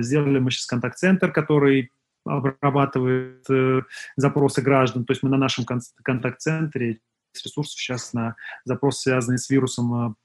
Сделали 0.00 0.38
мы 0.38 0.50
сейчас 0.50 0.66
контакт-центр, 0.66 1.32
который 1.32 1.90
обрабатывает 2.24 3.44
э, 3.50 3.82
запросы 4.16 4.62
граждан. 4.62 5.04
То 5.04 5.12
есть 5.12 5.24
мы 5.24 5.30
на 5.30 5.38
нашем 5.38 5.64
контакт-центре 5.64 7.00
ресурсов 7.34 7.72
сейчас 7.72 8.12
на 8.12 8.36
запросы, 8.64 9.02
связанные 9.02 9.38
с 9.38 9.50
вирусом, 9.50 10.16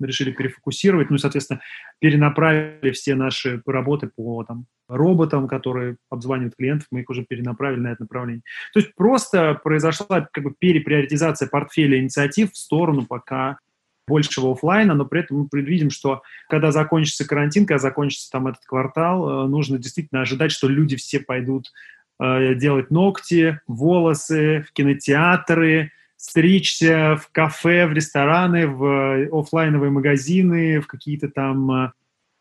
решили 0.00 0.30
перефокусировать, 0.30 1.10
ну 1.10 1.16
и, 1.16 1.18
соответственно, 1.18 1.60
перенаправили 1.98 2.90
все 2.90 3.14
наши 3.14 3.62
работы 3.66 4.10
по 4.14 4.44
там, 4.44 4.66
роботам, 4.88 5.48
которые 5.48 5.96
обзванивают 6.10 6.56
клиентов, 6.56 6.88
мы 6.90 7.00
их 7.00 7.10
уже 7.10 7.24
перенаправили 7.24 7.80
на 7.80 7.88
это 7.88 8.02
направление. 8.02 8.42
То 8.72 8.80
есть 8.80 8.94
просто 8.94 9.54
произошла 9.62 10.28
как 10.32 10.44
бы 10.44 10.54
переприоритизация 10.58 11.48
портфеля 11.48 11.98
инициатив 11.98 12.52
в 12.52 12.56
сторону 12.56 13.06
пока 13.06 13.58
большего 14.06 14.52
офлайна, 14.52 14.94
но 14.94 15.04
при 15.04 15.20
этом 15.20 15.38
мы 15.38 15.48
предвидим, 15.48 15.90
что 15.90 16.22
когда 16.48 16.70
закончится 16.70 17.26
карантин, 17.26 17.66
когда 17.66 17.78
закончится 17.78 18.30
там 18.30 18.46
этот 18.46 18.64
квартал, 18.64 19.46
э, 19.46 19.48
нужно 19.48 19.78
действительно 19.78 20.22
ожидать, 20.22 20.52
что 20.52 20.68
люди 20.68 20.96
все 20.96 21.18
пойдут 21.18 21.72
э, 22.20 22.54
делать 22.54 22.90
ногти, 22.90 23.60
волосы, 23.66 24.64
в 24.68 24.72
кинотеатры, 24.72 25.90
стричься 26.28 27.16
в 27.16 27.30
кафе, 27.30 27.86
в 27.86 27.92
рестораны, 27.92 28.66
в 28.66 28.84
э, 28.84 29.28
офлайновые 29.32 29.90
магазины, 29.90 30.80
в 30.80 30.88
какие-то 30.88 31.28
там 31.28 31.70
э, 31.70 31.92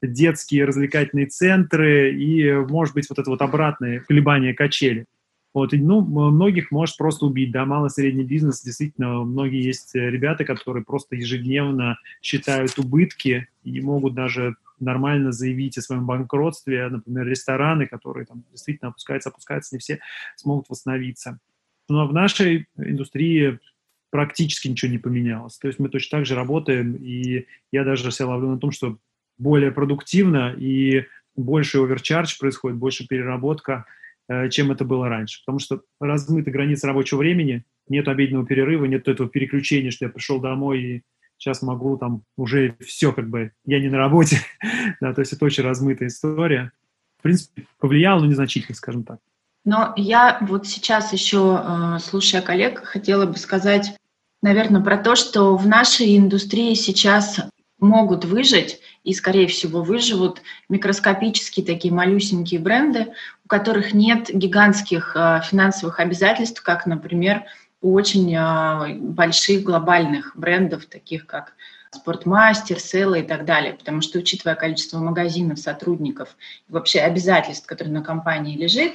детские 0.01 0.65
развлекательные 0.65 1.27
центры 1.27 2.11
и, 2.13 2.51
может 2.51 2.95
быть, 2.95 3.07
вот 3.09 3.19
это 3.19 3.29
вот 3.29 3.41
обратное 3.43 3.99
колебание 3.99 4.55
качели. 4.55 5.05
Вот, 5.53 5.73
и, 5.73 5.77
ну, 5.77 6.01
многих 6.01 6.71
может 6.71 6.97
просто 6.97 7.27
убить, 7.27 7.51
да, 7.51 7.65
малый-средний 7.65 8.25
бизнес, 8.25 8.61
действительно, 8.61 9.23
многие 9.23 9.63
есть 9.63 9.91
ребята, 9.93 10.43
которые 10.43 10.83
просто 10.83 11.15
ежедневно 11.15 11.97
считают 12.21 12.77
убытки 12.77 13.47
и 13.63 13.81
могут 13.81 14.15
даже 14.15 14.55
нормально 14.79 15.31
заявить 15.31 15.77
о 15.77 15.81
своем 15.81 16.05
банкротстве, 16.05 16.89
например, 16.89 17.27
рестораны, 17.27 17.85
которые 17.85 18.25
там 18.25 18.43
действительно 18.51 18.89
опускаются, 18.89 19.29
опускаются, 19.29 19.75
не 19.75 19.79
все 19.79 19.99
смогут 20.35 20.65
восстановиться. 20.69 21.39
Но 21.87 22.07
в 22.07 22.13
нашей 22.13 22.67
индустрии 22.77 23.59
практически 24.15 24.69
ничего 24.69 24.89
не 24.89 24.97
поменялось. 24.97 25.57
То 25.57 25.67
есть 25.67 25.77
мы 25.77 25.89
точно 25.89 26.19
так 26.19 26.25
же 26.25 26.35
работаем, 26.35 26.95
и 26.95 27.47
я 27.73 27.83
даже 27.83 28.09
себя 28.13 28.29
ловлю 28.29 28.47
на 28.47 28.57
том, 28.57 28.71
что 28.71 28.97
более 29.37 29.73
продуктивно 29.73 30.55
и 30.57 31.03
больше 31.35 31.79
оверчардж 31.79 32.39
происходит, 32.39 32.77
больше 32.77 33.05
переработка, 33.05 33.83
э, 34.29 34.47
чем 34.47 34.71
это 34.71 34.85
было 34.85 35.09
раньше. 35.09 35.41
Потому 35.45 35.59
что 35.59 35.81
размыты 35.99 36.49
границы 36.49 36.87
рабочего 36.87 37.17
времени, 37.17 37.65
нет 37.89 38.07
обеденного 38.07 38.45
перерыва, 38.45 38.85
нет 38.85 39.05
этого 39.09 39.27
переключения, 39.27 39.91
что 39.91 40.05
я 40.05 40.09
пришел 40.09 40.39
домой 40.39 40.81
и 40.81 41.03
сейчас 41.37 41.61
могу 41.61 41.97
там 41.97 42.23
уже 42.37 42.77
все 42.79 43.11
как 43.11 43.29
бы, 43.29 43.51
я 43.65 43.81
не 43.81 43.89
на 43.89 43.97
работе, 43.97 44.39
да, 45.01 45.13
то 45.13 45.19
есть 45.19 45.33
это 45.33 45.43
очень 45.43 45.65
размытая 45.65 46.07
история. 46.07 46.71
В 47.19 47.21
принципе, 47.21 47.65
повлияло, 47.79 48.21
но 48.21 48.27
незначительно, 48.27 48.75
скажем 48.75 49.03
так. 49.03 49.19
Но 49.65 49.93
я 49.97 50.37
вот 50.39 50.67
сейчас 50.67 51.11
еще, 51.11 51.61
э, 51.61 51.99
слушая 51.99 52.41
коллег, 52.41 52.81
хотела 52.85 53.25
бы 53.25 53.35
сказать, 53.35 53.97
наверное, 54.45 54.81
про 54.81 54.97
то, 54.97 55.15
что 55.15 55.57
в 55.57 55.65
нашей 55.65 56.15
индустрии 56.15 56.75
сейчас 56.75 57.39
могут 57.79 58.25
выжить 58.25 58.79
и, 59.03 59.11
скорее 59.11 59.47
всего, 59.47 59.81
выживут 59.81 60.43
микроскопические 60.69 61.65
такие 61.65 61.91
малюсенькие 61.91 62.59
бренды, 62.59 63.07
у 63.43 63.47
которых 63.47 63.95
нет 63.95 64.29
гигантских 64.31 65.15
э, 65.15 65.41
финансовых 65.49 65.99
обязательств, 65.99 66.61
как, 66.61 66.85
например, 66.85 67.45
у 67.81 67.93
очень 67.93 68.35
э, 68.35 68.93
больших 68.99 69.63
глобальных 69.63 70.33
брендов, 70.35 70.85
таких 70.85 71.25
как 71.25 71.53
Спортмастер, 71.89 72.79
Села 72.79 73.15
и 73.15 73.23
так 73.23 73.45
далее, 73.45 73.73
потому 73.73 74.01
что, 74.01 74.19
учитывая 74.19 74.53
количество 74.53 74.99
магазинов, 74.99 75.57
сотрудников 75.57 76.37
и 76.69 76.71
вообще 76.71 76.99
обязательств, 76.99 77.65
которые 77.65 77.95
на 77.95 78.03
компании 78.03 78.55
лежит, 78.55 78.93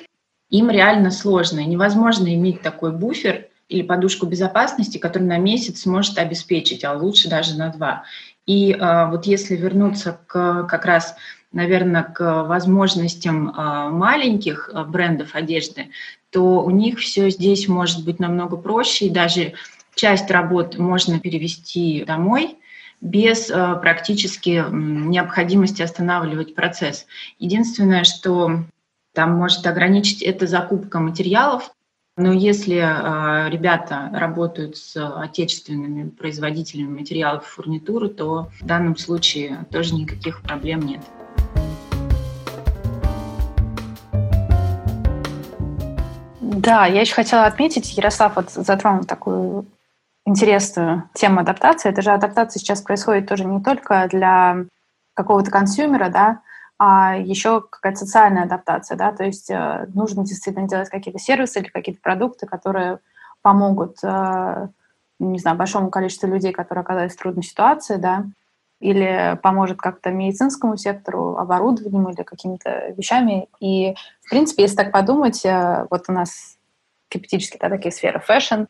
им 0.48 0.70
реально 0.70 1.10
сложно. 1.10 1.58
И 1.58 1.66
невозможно 1.66 2.32
иметь 2.32 2.62
такой 2.62 2.92
буфер 2.92 3.49
или 3.70 3.82
подушку 3.82 4.26
безопасности, 4.26 4.98
который 4.98 5.22
на 5.22 5.38
месяц 5.38 5.82
сможет 5.82 6.18
обеспечить, 6.18 6.84
а 6.84 6.92
лучше 6.92 7.30
даже 7.30 7.56
на 7.56 7.70
два. 7.70 8.02
И 8.46 8.72
э, 8.72 9.06
вот 9.06 9.26
если 9.26 9.54
вернуться 9.54 10.18
к 10.26 10.64
как 10.64 10.84
раз, 10.84 11.14
наверное, 11.52 12.02
к 12.02 12.42
возможностям 12.44 13.48
э, 13.48 13.90
маленьких 13.90 14.70
э, 14.72 14.84
брендов 14.84 15.36
одежды, 15.36 15.90
то 16.30 16.62
у 16.62 16.70
них 16.70 16.98
все 16.98 17.30
здесь 17.30 17.68
может 17.68 18.04
быть 18.04 18.18
намного 18.18 18.56
проще, 18.56 19.06
и 19.06 19.10
даже 19.10 19.54
часть 19.94 20.30
работ 20.30 20.76
можно 20.76 21.20
перевести 21.20 22.04
домой 22.04 22.56
без 23.00 23.46
практически 23.46 24.62
необходимости 24.70 25.80
останавливать 25.80 26.54
процесс. 26.54 27.06
Единственное, 27.38 28.04
что 28.04 28.64
там 29.14 29.32
может 29.36 29.66
ограничить 29.66 30.20
это 30.22 30.46
закупка 30.46 31.00
материалов, 31.00 31.72
но 32.16 32.32
если 32.32 32.76
э, 32.76 33.50
ребята 33.50 34.10
работают 34.12 34.76
с 34.76 34.96
отечественными 34.96 36.08
производителями 36.10 36.98
материалов 36.98 37.46
фурнитуры, 37.46 38.08
то 38.08 38.48
в 38.60 38.66
данном 38.66 38.96
случае 38.96 39.64
тоже 39.70 39.94
никаких 39.94 40.42
проблем 40.42 40.80
нет. 40.80 41.00
Да, 46.40 46.84
я 46.84 47.00
еще 47.00 47.14
хотела 47.14 47.46
отметить, 47.46 47.96
Ярослав 47.96 48.36
вот 48.36 48.50
затронул 48.50 49.04
такую 49.04 49.66
интересную 50.26 51.08
тему 51.14 51.40
адаптации. 51.40 51.88
Это 51.88 52.02
же 52.02 52.10
адаптация 52.10 52.60
сейчас 52.60 52.82
происходит 52.82 53.28
тоже 53.28 53.44
не 53.44 53.62
только 53.62 54.06
для 54.10 54.66
какого-то 55.14 55.50
консюмера, 55.50 56.10
да, 56.10 56.40
а 56.82 57.14
еще 57.14 57.60
какая-то 57.60 57.98
социальная 57.98 58.44
адаптация, 58.44 58.96
да, 58.96 59.12
то 59.12 59.22
есть 59.22 59.50
э, 59.50 59.86
нужно 59.92 60.24
действительно 60.24 60.66
делать 60.66 60.88
какие-то 60.88 61.20
сервисы 61.20 61.60
или 61.60 61.68
какие-то 61.68 62.00
продукты, 62.00 62.46
которые 62.46 63.00
помогут, 63.42 63.98
э, 64.02 64.68
не 65.18 65.38
знаю, 65.38 65.58
большому 65.58 65.90
количеству 65.90 66.26
людей, 66.26 66.52
которые 66.52 66.80
оказались 66.80 67.12
в 67.12 67.18
трудной 67.18 67.42
ситуации, 67.42 67.96
да, 67.96 68.24
или 68.80 69.38
поможет 69.42 69.76
как-то 69.76 70.10
медицинскому 70.10 70.78
сектору, 70.78 71.36
оборудованием 71.36 72.08
или 72.08 72.22
какими-то 72.22 72.94
вещами. 72.96 73.50
И, 73.60 73.94
в 74.22 74.30
принципе, 74.30 74.62
если 74.62 74.76
так 74.76 74.90
подумать, 74.90 75.44
э, 75.44 75.86
вот 75.90 76.04
у 76.08 76.12
нас 76.12 76.56
гипотетически 77.10 77.58
да, 77.60 77.68
такие 77.68 77.92
сферы 77.92 78.20
fashion, 78.20 78.64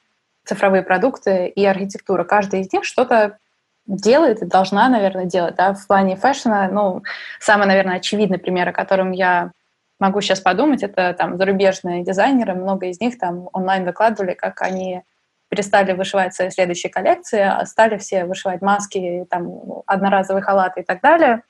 цифровые 0.44 0.82
продукты 0.82 1.46
и 1.46 1.64
архитектура. 1.64 2.24
Каждая 2.24 2.62
из 2.62 2.72
них 2.72 2.82
что-то 2.82 3.38
делает 3.86 4.42
и 4.42 4.46
должна, 4.46 4.88
наверное, 4.88 5.24
делать. 5.24 5.56
Да? 5.56 5.74
В 5.74 5.86
плане 5.86 6.16
fashion 6.16 6.57
а, 6.57 6.68
ну, 6.70 7.02
самый, 7.38 7.66
наверное, 7.66 7.96
очевидный 7.96 8.38
пример, 8.38 8.68
о 8.68 8.72
котором 8.72 9.12
я 9.12 9.52
могу 9.98 10.20
сейчас 10.20 10.40
подумать, 10.40 10.82
это 10.82 11.14
там 11.16 11.36
зарубежные 11.36 12.04
дизайнеры, 12.04 12.54
много 12.54 12.86
из 12.86 13.00
них 13.00 13.18
там 13.18 13.48
онлайн 13.52 13.84
выкладывали, 13.84 14.34
как 14.34 14.62
они 14.62 15.02
перестали 15.50 15.92
вышивать 15.92 16.34
свои 16.34 16.50
следующие 16.50 16.90
коллекции, 16.90 17.40
а 17.40 17.66
стали 17.66 17.98
все 17.98 18.24
вышивать 18.24 18.62
маски, 18.62 19.26
там, 19.28 19.82
одноразовые 19.86 20.42
халаты 20.42 20.80
и 20.80 20.84
так 20.84 21.00
далее. 21.02 21.42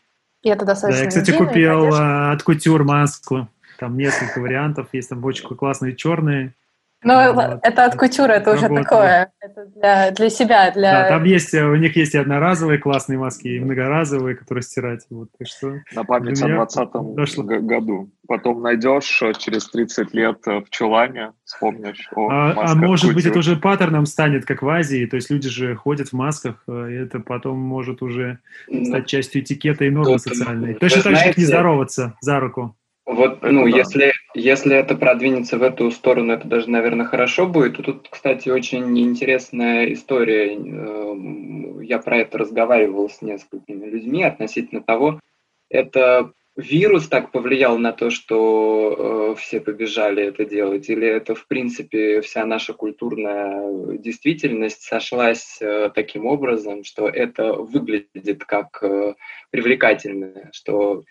И 0.43 0.49
это 0.49 0.65
достаточно... 0.65 1.01
Да, 1.01 1.05
я, 1.05 1.09
кстати, 1.11 1.37
купил 1.37 1.95
а, 1.95 2.33
от 2.33 2.43
Кутюр 2.43 2.83
маску. 2.83 3.49
Там 3.79 3.97
несколько 3.97 4.41
вариантов. 4.41 4.89
Есть 4.93 5.11
там 5.11 5.25
очень 5.25 5.47
классные 5.49 5.95
черные, 5.95 6.55
ну, 7.03 7.33
вот. 7.35 7.61
это 7.63 7.85
от 7.87 7.97
кутюра, 7.97 8.33
это 8.33 8.53
уже 8.53 8.69
такое. 8.69 9.33
Это 9.41 9.67
для, 9.75 10.11
для 10.11 10.31
себя, 10.31 10.71
для... 10.71 10.93
Да, 10.93 11.09
там 11.09 11.25
есть, 11.25 11.55
у 11.55 11.75
них 11.77 11.97
есть 11.97 12.15
и 12.15 12.19
одноразовые 12.19 12.79
классные 12.79 13.19
маски, 13.19 13.49
и 13.49 13.61
многоразовые, 13.61 14.37
которые 14.37 14.63
стирать. 14.63 15.07
Вот, 15.09 15.29
так 15.39 15.49
что 15.49 15.81
На 15.95 16.05
память 16.05 16.43
о 16.43 16.47
2020 16.47 17.63
году. 17.63 18.11
Потом 18.29 18.63
найдешь 18.63 19.23
э, 19.23 19.33
через 19.37 19.69
30 19.71 20.15
лет 20.15 20.39
э, 20.47 20.61
в 20.61 20.71
чулане, 20.71 21.33
вспомнишь 21.45 22.09
о 22.15 22.29
А, 22.31 22.55
а 22.57 22.75
может 22.75 23.07
кутюр. 23.07 23.15
быть, 23.15 23.27
это 23.27 23.39
уже 23.41 23.57
паттерном 23.57 24.07
станет, 24.07 24.45
как 24.45 24.63
в 24.63 24.69
Азии, 24.69 25.07
то 25.07 25.17
есть 25.17 25.31
люди 25.31 25.49
же 25.49 25.75
ходят 25.75 26.09
в 26.09 26.13
масках, 26.13 26.63
э, 26.69 26.91
и 26.91 26.95
это 26.95 27.19
потом 27.19 27.59
может 27.59 28.03
уже 28.03 28.39
ну, 28.69 28.85
стать 28.85 29.07
частью 29.07 29.43
этикета 29.43 29.85
и 29.85 29.91
нормы 29.91 30.19
социальной. 30.19 30.75
Точно 30.75 31.03
так 31.03 31.17
же, 31.17 31.25
как 31.25 31.37
не 31.39 31.45
здороваться 31.45 32.15
за 32.21 32.39
руку. 32.39 32.77
Вот, 33.13 33.43
ну, 33.43 33.69
да. 33.69 33.77
если, 33.77 34.13
если 34.35 34.77
это 34.77 34.95
продвинется 34.95 35.59
в 35.59 35.63
эту 35.65 35.91
сторону, 35.91 36.33
это 36.33 36.47
даже, 36.47 36.71
наверное, 36.71 37.07
хорошо 37.07 37.47
будет. 37.47 37.77
Тут, 37.79 38.09
кстати, 38.09 38.49
очень 38.49 38.97
интересная 39.01 39.93
история. 39.93 40.55
Эм, 40.55 41.81
я 41.81 41.99
про 41.99 42.19
это 42.19 42.39
разговаривал 42.39 43.11
с 43.11 43.21
несколькими 43.21 43.87
людьми 43.87 44.23
относительно 44.23 44.81
того, 44.81 45.19
это 45.69 46.33
вирус 46.57 47.09
так 47.09 47.33
повлиял 47.33 47.79
на 47.79 47.93
то, 47.93 48.11
что 48.11 49.35
э, 49.35 49.41
все 49.41 49.61
побежали 49.61 50.23
это 50.23 50.45
делать, 50.45 50.89
или 50.89 51.09
это, 51.09 51.35
в 51.35 51.49
принципе, 51.49 52.21
вся 52.21 52.47
наша 52.47 52.75
культурная 52.75 53.99
действительность 53.99 54.83
сошлась 54.83 55.59
э, 55.61 55.91
таким 55.93 56.27
образом, 56.27 56.85
что 56.85 57.09
это 57.09 57.55
выглядит 57.55 58.45
как 58.45 58.83
э, 58.83 59.15
привлекательное, 59.51 60.51
что 60.53 61.03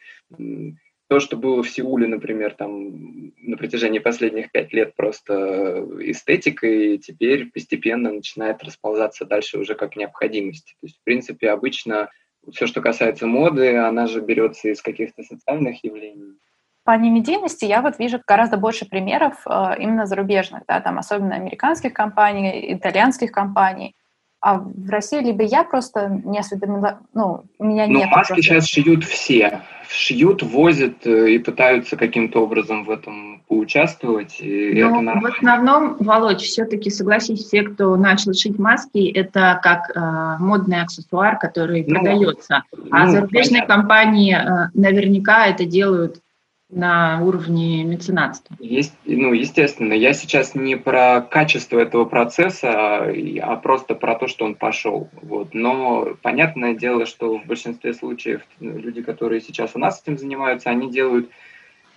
то, 1.10 1.20
что 1.20 1.38
было 1.38 1.64
в 1.64 1.70
Сеуле, 1.70 2.07
например, 2.07 2.53
там 2.53 3.32
на 3.38 3.57
протяжении 3.57 3.97
последних 3.97 4.51
пять 4.51 4.72
лет 4.74 4.95
просто 4.95 5.84
эстетикой, 6.01 6.99
теперь 6.99 7.49
постепенно 7.49 8.12
начинает 8.12 8.64
расползаться 8.64 9.26
дальше 9.26 9.57
уже 9.57 9.74
как 9.74 9.95
необходимость. 9.95 10.76
То 10.80 10.86
есть, 10.86 10.99
в 10.99 11.03
принципе, 11.03 11.49
обычно 11.49 12.10
все, 12.51 12.68
что 12.68 12.82
касается 12.82 13.26
моды, 13.26 13.76
она 13.76 14.05
же 14.05 14.22
берется 14.22 14.70
из 14.70 14.84
каких-то 14.84 15.24
социальных 15.24 15.84
явлений. 15.84 16.38
По 16.84 16.95
медийности 16.95 17.66
я 17.66 17.82
вот 17.82 17.97
вижу 17.97 18.22
гораздо 18.28 18.57
больше 18.57 18.88
примеров 18.88 19.41
э, 19.47 19.76
именно 19.80 20.05
зарубежных, 20.05 20.62
да, 20.68 20.80
там 20.80 20.99
особенно 20.99 21.36
американских 21.36 21.91
компаний, 21.91 22.72
итальянских 22.74 23.32
компаний. 23.32 23.95
А 24.41 24.59
в 24.59 24.89
России 24.89 25.19
либо 25.19 25.43
я 25.43 25.63
просто 25.63 26.21
не 26.23 26.39
осведомила, 26.39 26.99
ну, 27.13 27.43
у 27.57 27.63
меня 27.63 27.87
ну, 27.87 27.99
нет... 27.99 28.09
маски 28.09 28.33
просто... 28.33 28.43
сейчас 28.43 28.67
шьют 28.67 29.03
все. 29.03 29.61
Шьют, 29.89 30.43
возят 30.43 31.05
э, 31.05 31.31
и 31.31 31.39
пытаются 31.39 31.97
каким-то 31.97 32.43
образом 32.43 32.85
в 32.85 32.91
этом 32.91 33.41
поучаствовать. 33.47 34.39
И 34.39 34.81
ну, 34.81 35.01
это 35.01 35.19
в 35.19 35.25
основном, 35.25 35.97
Володь, 35.99 36.41
все-таки 36.41 36.89
согласись, 36.89 37.43
все, 37.43 37.63
кто 37.63 37.95
начал 37.97 38.33
шить 38.33 38.59
маски, 38.59 39.11
это 39.11 39.59
как 39.63 39.89
э, 39.93 40.37
модный 40.39 40.81
аксессуар, 40.81 41.37
который 41.37 41.83
ну, 41.85 41.95
продается. 41.95 42.63
А 42.91 43.05
ну, 43.05 43.11
зарубежные 43.11 43.63
понятно. 43.63 43.75
компании 43.75 44.35
э, 44.35 44.69
наверняка 44.73 45.47
это 45.47 45.65
делают 45.65 46.21
на 46.70 47.22
уровне 47.24 47.84
меценатства? 47.84 48.55
Есть, 48.59 48.93
ну, 49.05 49.34
естественно. 49.34 49.93
Я 49.93 50.13
сейчас 50.13 50.55
не 50.55 50.76
про 50.76 51.22
качество 51.22 51.80
этого 51.80 52.05
процесса, 52.05 52.70
а, 52.72 53.13
а 53.41 53.55
просто 53.57 53.95
про 53.95 54.15
то, 54.15 54.28
что 54.28 54.45
он 54.45 54.55
пошел. 54.55 55.09
Вот. 55.22 55.53
Но 55.53 56.15
понятное 56.22 56.76
дело, 56.76 57.05
что 57.05 57.38
в 57.38 57.45
большинстве 57.45 57.93
случаев 57.93 58.41
люди, 58.59 59.01
которые 59.01 59.41
сейчас 59.41 59.72
у 59.74 59.80
нас 59.80 60.01
этим 60.01 60.17
занимаются, 60.17 60.70
они 60.70 60.91
делают 60.91 61.30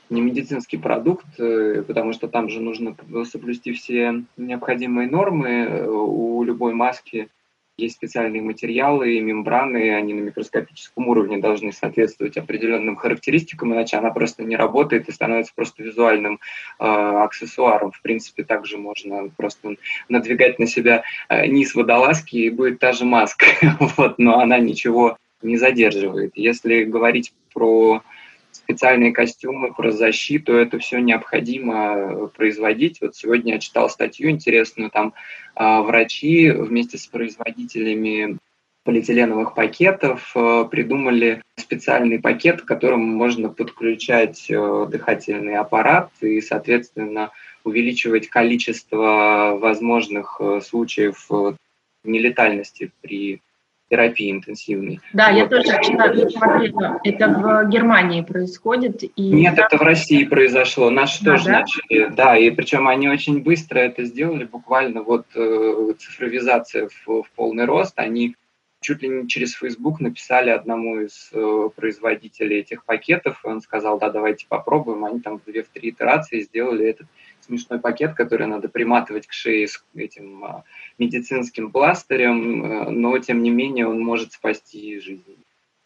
не 0.09 0.21
медицинский 0.21 0.77
продукт, 0.77 1.27
э, 1.39 1.83
потому 1.87 2.13
что 2.13 2.29
там 2.29 2.49
же 2.51 2.61
нужно 2.61 2.95
соблюсти 3.25 3.73
все 3.73 4.25
необходимые 4.37 5.09
нормы 5.09 5.49
э, 5.49 5.87
у 5.87 6.43
любой 6.43 6.75
маски– 6.75 7.29
есть 7.83 7.97
специальные 7.97 8.43
материалы 8.43 9.15
и 9.15 9.21
мембраны, 9.21 9.95
они 9.95 10.15
на 10.15 10.21
микроскопическом 10.21 11.09
уровне 11.09 11.39
должны 11.39 11.73
соответствовать 11.73 12.37
определенным 12.37 12.97
характеристикам, 12.97 13.75
иначе 13.75 13.97
она 13.97 14.11
просто 14.11 14.45
не 14.45 14.57
работает 14.57 15.09
и 15.09 15.13
становится 15.13 15.53
просто 15.55 15.83
визуальным 15.83 16.41
э, 16.79 16.85
аксессуаром. 16.85 17.93
В 17.93 18.01
принципе, 18.03 18.45
также 18.45 18.79
можно 18.79 19.29
просто 19.37 19.77
надвигать 20.09 20.59
на 20.59 20.67
себя 20.67 21.03
э, 21.29 21.47
низ 21.47 21.75
водолазки, 21.75 22.37
и 22.37 22.51
будет 22.51 22.79
та 22.79 22.93
же 22.93 23.05
маска, 23.05 23.47
вот, 23.97 24.19
но 24.19 24.39
она 24.39 24.59
ничего 24.59 25.17
не 25.43 25.57
задерживает. 25.57 26.33
Если 26.35 26.85
говорить 26.85 27.33
про 27.53 28.03
специальные 28.73 29.13
костюмы, 29.13 29.75
про 29.75 29.91
защиту, 29.91 30.55
это 30.55 30.79
все 30.79 30.99
необходимо 30.99 32.29
производить. 32.29 33.03
Вот 33.03 33.15
сегодня 33.15 33.55
я 33.55 33.59
читал 33.59 33.91
статью 33.91 34.31
интересную, 34.31 34.91
там 34.91 35.13
а, 35.55 35.83
врачи 35.83 36.51
вместе 36.51 36.97
с 36.97 37.07
производителями 37.07 38.39
полиэтиленовых 38.85 39.55
пакетов 39.55 40.33
э, 40.35 40.65
придумали 40.69 41.41
специальный 41.55 42.19
пакет, 42.19 42.63
к 42.63 42.65
которому 42.65 43.07
можно 43.07 43.49
подключать 43.49 44.51
э, 44.51 44.87
дыхательный 44.91 45.55
аппарат 45.55 46.11
и, 46.21 46.41
соответственно, 46.41 47.31
увеличивать 47.63 48.29
количество 48.29 49.57
возможных 49.57 50.39
э, 50.41 50.61
случаев 50.63 51.29
нелетальности 52.03 52.91
при 53.03 53.41
терапии 53.93 54.31
интенсивной. 54.31 55.01
Да, 55.13 55.31
вот. 55.31 55.37
я 55.37 55.47
тоже 55.47 55.67
смотрела. 56.31 56.99
Это 57.05 57.29
в 57.29 57.69
Германии 57.69 58.23
происходит. 58.23 59.03
И... 59.03 59.29
Нет, 59.31 59.59
это 59.59 59.77
в 59.77 59.83
России 59.83 60.25
произошло. 60.25 60.89
Наши 60.89 61.23
да, 61.23 61.33
тоже 61.33 61.45
да? 61.45 61.61
начали. 61.61 62.07
Да, 62.07 62.39
и 62.39 62.51
причем 62.51 62.89
они 62.89 63.11
очень 63.11 63.43
быстро 63.43 63.81
это 63.81 64.05
сделали. 64.05 64.45
Буквально 64.45 65.03
вот 65.03 65.27
э, 65.35 65.93
цифровизация 65.99 66.89
в, 66.89 67.23
в 67.23 67.31
полный 67.37 67.67
рост. 67.67 67.93
Они 67.97 68.35
чуть 68.81 69.03
ли 69.03 69.09
не 69.11 69.29
через 69.29 69.53
Facebook 69.53 70.01
написали 70.01 70.49
одному 70.49 71.01
из 71.01 71.29
э, 71.35 71.69
производителей 71.77 72.61
этих 72.61 72.87
пакетов, 72.87 73.43
и 73.45 73.49
он 73.49 73.61
сказал, 73.61 73.99
да, 73.99 74.09
давайте 74.09 74.47
попробуем. 74.49 75.05
Они 75.05 75.21
там 75.21 75.39
в 75.39 75.45
две-три 75.45 75.91
итерации 75.91 76.41
сделали 76.41 76.87
этот 76.87 77.09
смешной 77.41 77.79
пакет, 77.79 78.15
который 78.15 78.47
надо 78.47 78.69
приматывать 78.69 79.27
к 79.27 79.33
шее 79.33 79.69
с 79.69 79.85
этим 79.95 80.45
э, 80.45 80.63
медицинским 80.99 81.71
пластырем, 81.71 82.65
э, 82.65 82.91
но 82.91 83.19
тем 83.19 83.43
не 83.43 83.51
менее 83.51 83.87
он 83.87 84.01
может 84.01 84.33
спасти 84.33 84.99
жизнь. 84.99 85.37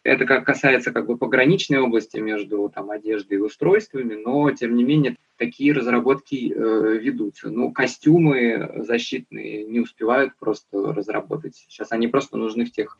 Это 0.03 0.25
как 0.25 0.45
касается 0.45 0.93
как 0.93 1.05
бы 1.05 1.17
пограничной 1.17 1.79
области 1.79 2.17
между 2.17 2.71
там, 2.73 2.91
одеждой 2.91 3.39
и 3.39 3.41
устройствами, 3.41 4.15
но 4.15 4.49
тем 4.51 4.75
не 4.75 4.85
менее 4.85 5.17
такие 5.37 5.73
разработки 5.73 6.53
э, 6.53 6.97
ведутся. 6.97 7.49
Ну, 7.49 7.71
костюмы 7.71 8.83
защитные 8.87 9.65
не 9.65 9.81
успевают 9.81 10.33
просто 10.39 10.93
разработать. 10.93 11.55
Сейчас 11.55 11.91
они 11.91 12.07
просто 12.07 12.37
нужны 12.37 12.63
в 12.63 12.71
тех 12.71 12.97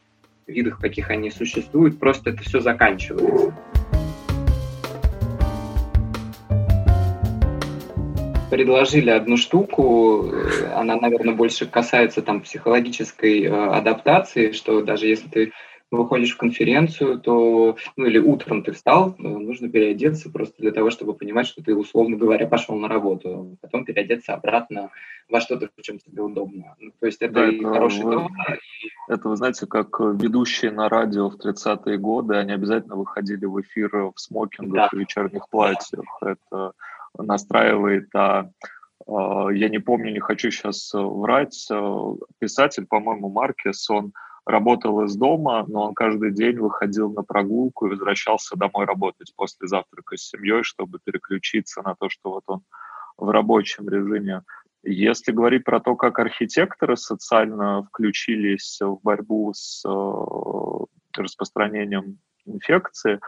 видах, 0.48 0.80
каких 0.80 1.10
они 1.10 1.32
существуют, 1.32 2.00
просто 2.00 2.32
это 2.32 2.44
все 2.44 2.60
заканчивается. 2.60 3.54
Предложили 8.50 9.10
одну 9.10 9.38
штуку, 9.38 10.30
э, 10.32 10.72
она, 10.74 10.96
наверное, 10.96 11.36
больше 11.36 11.66
касается 11.66 12.22
там 12.22 12.42
психологической 12.42 13.44
э, 13.44 13.50
адаптации, 13.50 14.52
что 14.52 14.82
даже 14.82 15.08
если 15.08 15.28
ты 15.28 15.52
выходишь 15.90 16.34
в 16.34 16.38
конференцию, 16.38 17.20
то, 17.20 17.78
ну 17.96 18.06
или 18.06 18.20
утром 18.20 18.64
ты 18.64 18.74
встал, 18.74 19.16
э, 19.18 19.22
нужно 19.22 19.70
переодеться 19.70 20.30
просто 20.30 20.56
для 20.60 20.72
того, 20.72 20.90
чтобы 20.90 21.14
понимать, 21.14 21.48
что 21.48 21.64
ты, 21.64 21.76
условно 21.76 22.18
говоря, 22.18 22.48
пошел 22.48 22.76
на 22.76 22.88
работу, 22.88 23.58
потом 23.62 23.86
переодеться 23.86 24.34
обратно 24.34 24.92
во 25.30 25.42
что-то, 25.42 25.70
в 25.76 25.82
чем 25.82 26.00
тебе 26.00 26.22
удобно. 26.22 26.76
Ну, 26.80 26.92
то 27.00 27.06
есть 27.06 27.22
это 27.22 27.34
да, 27.34 27.50
и 27.50 27.58
это 27.58 27.70
хороший 27.70 28.04
вы, 28.04 28.12
дом. 28.14 28.30
Это, 29.10 29.30
вы 29.30 29.36
знаете, 29.36 29.66
как 29.66 30.00
ведущие 30.00 30.72
на 30.72 30.90
радио 30.90 31.30
в 31.30 31.36
30-е 31.36 31.98
годы, 31.98 32.36
они 32.36 32.54
обязательно 32.54 32.96
выходили 32.96 33.46
в 33.46 33.60
эфир 33.62 33.90
в 33.94 34.14
смокингах 34.16 34.90
да. 34.92 34.98
и 34.98 35.00
вечерних 35.00 35.50
платьях. 35.50 36.06
Это 36.22 36.74
настраивает 37.18 38.10
а, 38.16 38.50
я 39.08 39.70
не 39.70 39.80
помню, 39.80 40.12
не 40.12 40.20
хочу 40.20 40.52
сейчас 40.52 40.92
врать, 40.94 41.68
писатель, 42.40 42.86
по-моему, 42.86 43.30
Маркес, 43.30 43.90
он 43.90 44.14
работал 44.46 45.04
из 45.04 45.16
дома, 45.16 45.66
но 45.68 45.88
он 45.88 45.94
каждый 45.94 46.32
день 46.32 46.58
выходил 46.58 47.12
на 47.12 47.22
прогулку 47.22 47.86
и 47.86 47.90
возвращался 47.90 48.56
домой 48.56 48.86
работать 48.86 49.34
после 49.36 49.68
завтрака 49.68 50.16
с 50.16 50.30
семьей, 50.30 50.64
чтобы 50.64 51.00
переключиться 51.04 51.82
на 51.82 51.96
то, 51.96 52.10
что 52.10 52.32
вот 52.32 52.44
он 52.48 52.62
в 53.18 53.30
рабочем 53.30 53.90
режиме. 53.90 54.44
Если 54.84 55.34
говорить 55.34 55.66
про 55.66 55.82
то, 55.82 55.96
как 55.96 56.20
архитекторы 56.20 56.96
социально 56.96 57.84
включились 57.84 58.80
в 58.80 59.00
борьбу 59.04 59.52
с 59.54 59.84
э, 59.86 61.22
распространением 61.22 62.20
инфекции, 62.46 63.20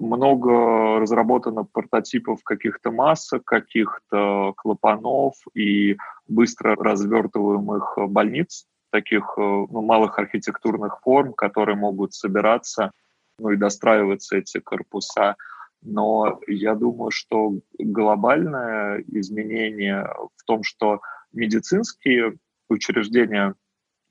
много 0.00 1.00
разработано 1.00 1.64
прототипов 1.64 2.42
каких-то 2.42 2.90
масок, 2.90 3.44
каких-то 3.44 4.52
клапанов 4.56 5.34
и 5.54 5.96
быстро 6.26 6.76
развертываемых 6.76 7.98
больниц, 8.08 8.66
таких 8.90 9.34
э, 9.36 9.40
ну, 9.40 9.82
малых 9.82 10.18
архитектурных 10.18 11.00
форм, 11.02 11.32
которые 11.32 11.76
могут 11.76 12.14
собираться 12.14 12.92
ну, 13.38 13.50
и 13.50 13.56
достраиваться 13.56 14.36
эти 14.36 14.60
корпуса. 14.60 15.36
Но 15.82 16.40
я 16.46 16.74
думаю, 16.74 17.10
что 17.10 17.54
глобальное 17.78 19.04
изменение 19.08 20.10
в 20.36 20.44
том, 20.44 20.62
что 20.62 21.00
медицинские 21.32 22.36
учреждения, 22.68 23.54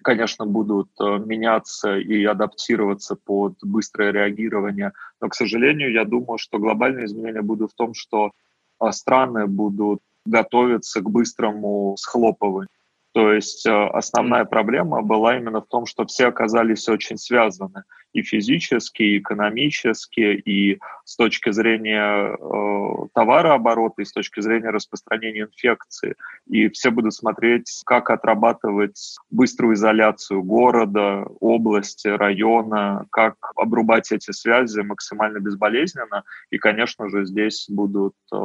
конечно, 0.08 0.46
будут 0.46 0.90
э, 1.02 1.18
меняться 1.18 1.98
и 1.98 2.24
адаптироваться 2.24 3.16
под 3.16 3.56
быстрое 3.62 4.14
реагирование, 4.14 4.94
но, 5.20 5.28
к 5.28 5.36
сожалению, 5.36 5.92
я 5.92 6.06
думаю, 6.06 6.38
что 6.38 6.60
глобальное 6.60 7.04
изменение 7.04 7.42
будут 7.42 7.72
в 7.72 7.76
том, 7.76 7.94
что 7.94 8.32
э, 8.80 8.92
страны 8.92 9.48
будут 9.48 10.00
готовиться 10.26 11.02
к 11.02 11.10
быстрому 11.10 11.98
схлопыванию 12.00 12.70
то 13.18 13.34
есть 13.34 13.66
э, 13.66 13.72
основная 13.72 14.46
проблема 14.46 15.02
была 15.02 15.38
именно 15.38 15.62
в 15.62 15.66
том, 15.66 15.88
что 15.88 16.06
все 16.06 16.28
оказались 16.28 16.88
очень 16.88 17.18
связаны 17.18 17.82
и 18.14 18.22
физически, 18.22 19.02
и 19.02 19.18
экономически, 19.18 20.20
и 20.46 20.78
с 21.04 21.16
точки 21.16 21.50
зрения 21.50 22.36
э, 22.36 23.08
товарооборота, 23.16 24.04
и 24.04 24.06
с 24.06 24.12
точки 24.12 24.40
зрения 24.42 24.70
распространения 24.70 25.42
инфекции. 25.42 26.14
И 26.46 26.70
все 26.70 26.92
будут 26.92 27.16
смотреть, 27.16 27.82
как 27.88 28.12
отрабатывать 28.12 29.16
быструю 29.32 29.74
изоляцию 29.74 30.44
города, 30.44 31.26
области, 31.40 32.10
района, 32.10 33.08
как 33.10 33.34
обрубать 33.56 34.12
эти 34.12 34.30
связи 34.30 34.82
максимально 34.82 35.40
безболезненно. 35.40 36.22
И, 36.52 36.60
конечно 36.60 37.10
же, 37.10 37.26
здесь 37.26 37.66
будут 37.68 38.14
э, 38.32 38.38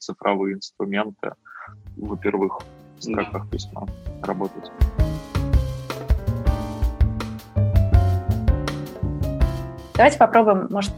цифровые 0.00 0.56
инструменты, 0.56 1.32
во-первых, 1.96 2.58
в 2.98 3.02
строках 3.02 3.44
да. 3.44 3.50
письма 3.50 3.88
работать. 4.22 4.70
Давайте 9.94 10.18
попробуем, 10.18 10.68
может, 10.70 10.92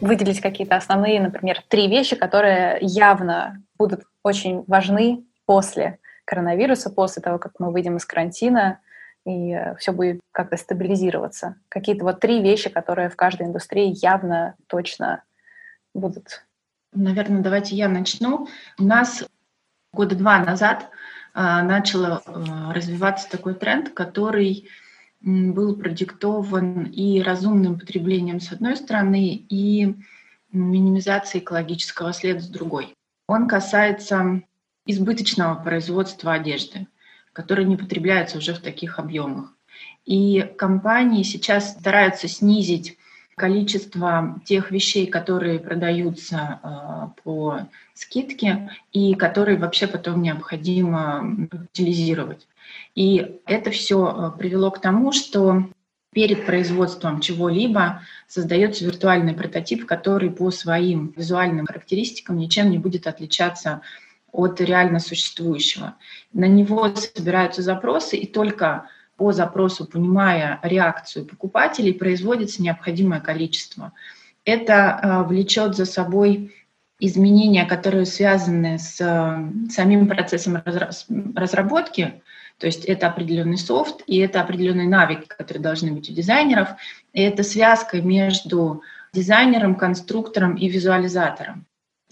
выделить 0.00 0.40
какие-то 0.40 0.76
основные, 0.76 1.20
например, 1.20 1.62
три 1.68 1.88
вещи, 1.88 2.16
которые 2.16 2.78
явно 2.80 3.62
будут 3.78 4.02
очень 4.22 4.64
важны 4.66 5.24
после 5.46 5.98
коронавируса, 6.24 6.90
после 6.90 7.22
того, 7.22 7.38
как 7.38 7.52
мы 7.58 7.70
выйдем 7.70 7.96
из 7.96 8.04
карантина, 8.04 8.80
и 9.24 9.52
э, 9.52 9.76
все 9.76 9.92
будет 9.92 10.20
как-то 10.32 10.56
стабилизироваться. 10.56 11.56
Какие-то 11.68 12.04
вот 12.04 12.20
три 12.20 12.42
вещи, 12.42 12.70
которые 12.70 13.08
в 13.08 13.16
каждой 13.16 13.46
индустрии 13.46 13.94
явно, 14.02 14.54
точно 14.66 15.22
будут. 15.94 16.44
Наверное, 16.92 17.42
давайте 17.42 17.76
я 17.76 17.88
начну. 17.88 18.48
У 18.78 18.84
нас 18.84 19.24
года 19.92 20.14
два 20.16 20.38
назад 20.38 20.90
а, 21.34 21.62
начал 21.62 22.04
э, 22.04 22.20
развиваться 22.72 23.28
такой 23.28 23.54
тренд, 23.54 23.90
который 23.90 24.68
был 25.20 25.74
продиктован 25.74 26.84
и 26.84 27.20
разумным 27.20 27.78
потреблением 27.78 28.40
с 28.40 28.52
одной 28.52 28.76
стороны, 28.76 29.34
и 29.48 29.96
минимизацией 30.52 31.42
экологического 31.42 32.12
следа 32.12 32.40
с 32.40 32.48
другой. 32.48 32.94
Он 33.26 33.48
касается 33.48 34.42
избыточного 34.86 35.56
производства 35.56 36.34
одежды, 36.34 36.86
которое 37.32 37.64
не 37.64 37.76
потребляется 37.76 38.38
уже 38.38 38.54
в 38.54 38.60
таких 38.60 39.00
объемах. 39.00 39.52
И 40.04 40.42
компании 40.56 41.24
сейчас 41.24 41.72
стараются 41.72 42.28
снизить 42.28 42.96
количество 43.34 44.40
тех 44.44 44.70
вещей, 44.70 45.06
которые 45.06 45.58
продаются 45.58 46.60
э, 46.62 47.22
по 47.22 47.60
скидке 47.94 48.70
и 48.92 49.14
которые 49.14 49.58
вообще 49.58 49.86
потом 49.86 50.22
необходимо 50.22 51.48
утилизировать. 51.52 52.46
И 52.94 53.40
это 53.46 53.70
все 53.70 54.32
э, 54.34 54.38
привело 54.38 54.70
к 54.70 54.80
тому, 54.80 55.12
что 55.12 55.68
перед 56.12 56.46
производством 56.46 57.20
чего-либо 57.20 58.02
создается 58.28 58.84
виртуальный 58.84 59.34
прототип, 59.34 59.84
который 59.84 60.30
по 60.30 60.50
своим 60.50 61.12
визуальным 61.16 61.66
характеристикам 61.66 62.36
ничем 62.36 62.70
не 62.70 62.78
будет 62.78 63.06
отличаться 63.06 63.82
от 64.32 64.60
реально 64.60 65.00
существующего. 65.00 65.96
На 66.32 66.46
него 66.46 66.94
собираются 66.94 67.62
запросы, 67.62 68.16
и 68.16 68.26
только 68.26 68.88
по 69.24 69.32
запросу, 69.32 69.86
понимая 69.86 70.60
реакцию 70.62 71.24
покупателей, 71.24 71.94
производится 71.94 72.62
необходимое 72.62 73.20
количество. 73.20 73.94
Это 74.44 74.74
э, 75.02 75.22
влечет 75.22 75.74
за 75.74 75.86
собой 75.86 76.54
изменения, 77.00 77.64
которые 77.64 78.04
связаны 78.04 78.78
с 78.78 79.00
э, 79.00 79.70
самим 79.70 80.08
процессом 80.08 80.62
разработки, 81.34 82.20
то 82.58 82.66
есть 82.66 82.84
это 82.84 83.06
определенный 83.06 83.56
софт 83.56 84.02
и 84.06 84.18
это 84.18 84.42
определенные 84.42 84.88
навыки, 84.88 85.26
которые 85.26 85.62
должны 85.62 85.92
быть 85.92 86.10
у 86.10 86.12
дизайнеров. 86.12 86.68
И 87.14 87.22
это 87.22 87.42
связка 87.44 88.02
между 88.02 88.82
дизайнером, 89.14 89.74
конструктором 89.74 90.56
и 90.56 90.68
визуализатором. 90.68 91.64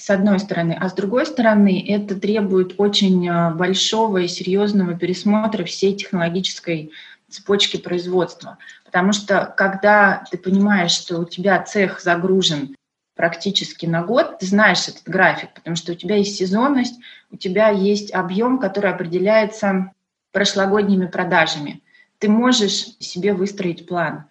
С 0.02 0.10
одной 0.10 0.40
стороны. 0.40 0.76
А 0.80 0.88
с 0.88 0.94
другой 0.94 1.26
стороны, 1.26 1.86
это 1.88 2.18
требует 2.18 2.74
очень 2.76 3.28
а, 3.28 3.52
большого 3.52 4.18
и 4.18 4.26
серьезного 4.26 4.94
пересмотра 4.94 5.62
всей 5.62 5.94
технологической 5.94 6.90
цепочки 7.28 7.76
производства. 7.76 8.58
Потому 8.84 9.12
что 9.12 9.54
когда 9.56 10.24
ты 10.28 10.38
понимаешь, 10.38 10.90
что 10.90 11.18
у 11.20 11.24
тебя 11.24 11.62
цех 11.62 12.00
загружен 12.00 12.74
практически 13.14 13.86
на 13.86 14.02
год, 14.02 14.40
ты 14.40 14.46
знаешь 14.46 14.88
этот 14.88 15.04
график, 15.04 15.54
потому 15.54 15.76
что 15.76 15.92
у 15.92 15.94
тебя 15.94 16.16
есть 16.16 16.36
сезонность, 16.36 16.98
у 17.30 17.36
тебя 17.36 17.68
есть 17.68 18.12
объем, 18.12 18.58
который 18.58 18.90
определяется 18.90 19.92
прошлогодними 20.32 21.06
продажами. 21.06 21.80
Ты 22.18 22.28
можешь 22.28 22.96
себе 22.98 23.34
выстроить 23.34 23.86
план 23.86 24.24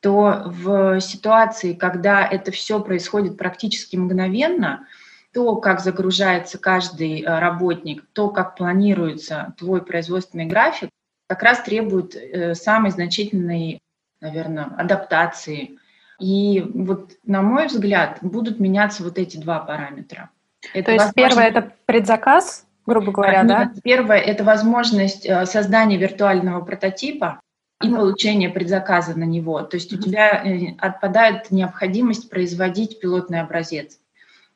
то 0.00 0.44
в 0.46 1.00
ситуации, 1.00 1.72
когда 1.72 2.24
это 2.24 2.52
все 2.52 2.80
происходит 2.80 3.36
практически 3.36 3.96
мгновенно, 3.96 4.86
то, 5.32 5.56
как 5.56 5.80
загружается 5.80 6.58
каждый 6.58 7.22
э, 7.22 7.38
работник, 7.38 8.04
то, 8.12 8.30
как 8.30 8.56
планируется 8.56 9.54
твой 9.58 9.82
производственный 9.82 10.46
график, 10.46 10.90
как 11.28 11.42
раз 11.42 11.60
требует 11.60 12.16
э, 12.16 12.54
самой 12.54 12.90
значительной, 12.90 13.80
наверное, 14.20 14.64
адаптации. 14.64 15.78
И 16.18 16.64
вот, 16.74 17.12
на 17.24 17.42
мой 17.42 17.66
взгляд, 17.66 18.18
будут 18.22 18.58
меняться 18.58 19.04
вот 19.04 19.18
эти 19.18 19.36
два 19.36 19.60
параметра. 19.60 20.30
Это 20.74 20.86
то 20.86 20.92
есть 20.92 21.04
возможно... 21.04 21.28
первое– 21.28 21.48
это 21.50 21.72
предзаказ, 21.86 22.66
грубо 22.86 23.12
говоря, 23.12 23.44
да? 23.44 23.72
Первое– 23.84 24.18
это 24.18 24.44
возможность 24.44 25.26
э, 25.26 25.46
создания 25.46 25.98
виртуального 25.98 26.64
прототипа, 26.64 27.40
и 27.82 27.90
получение 27.90 28.50
предзаказа 28.50 29.16
на 29.16 29.24
него. 29.24 29.62
То 29.62 29.76
есть 29.76 29.92
у 29.92 29.98
тебя 29.98 30.44
отпадает 30.78 31.50
необходимость 31.50 32.28
производить 32.28 32.98
пилотный 32.98 33.40
образец. 33.40 34.00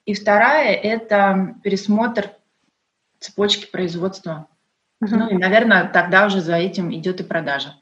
И 0.05 0.15
вторая– 0.15 0.75
это 0.83 1.57
пересмотр 1.63 2.31
цепочки 3.19 3.71
производства. 3.71 4.49
Uh-huh. 5.03 5.17
Ну 5.17 5.31
и, 5.31 5.35
наверное, 5.35 5.89
тогда 5.89 6.27
уже 6.27 6.41
за 6.41 6.57
этим 6.57 6.93
идет 6.93 7.21
и 7.21 7.25
продажа. 7.25 7.77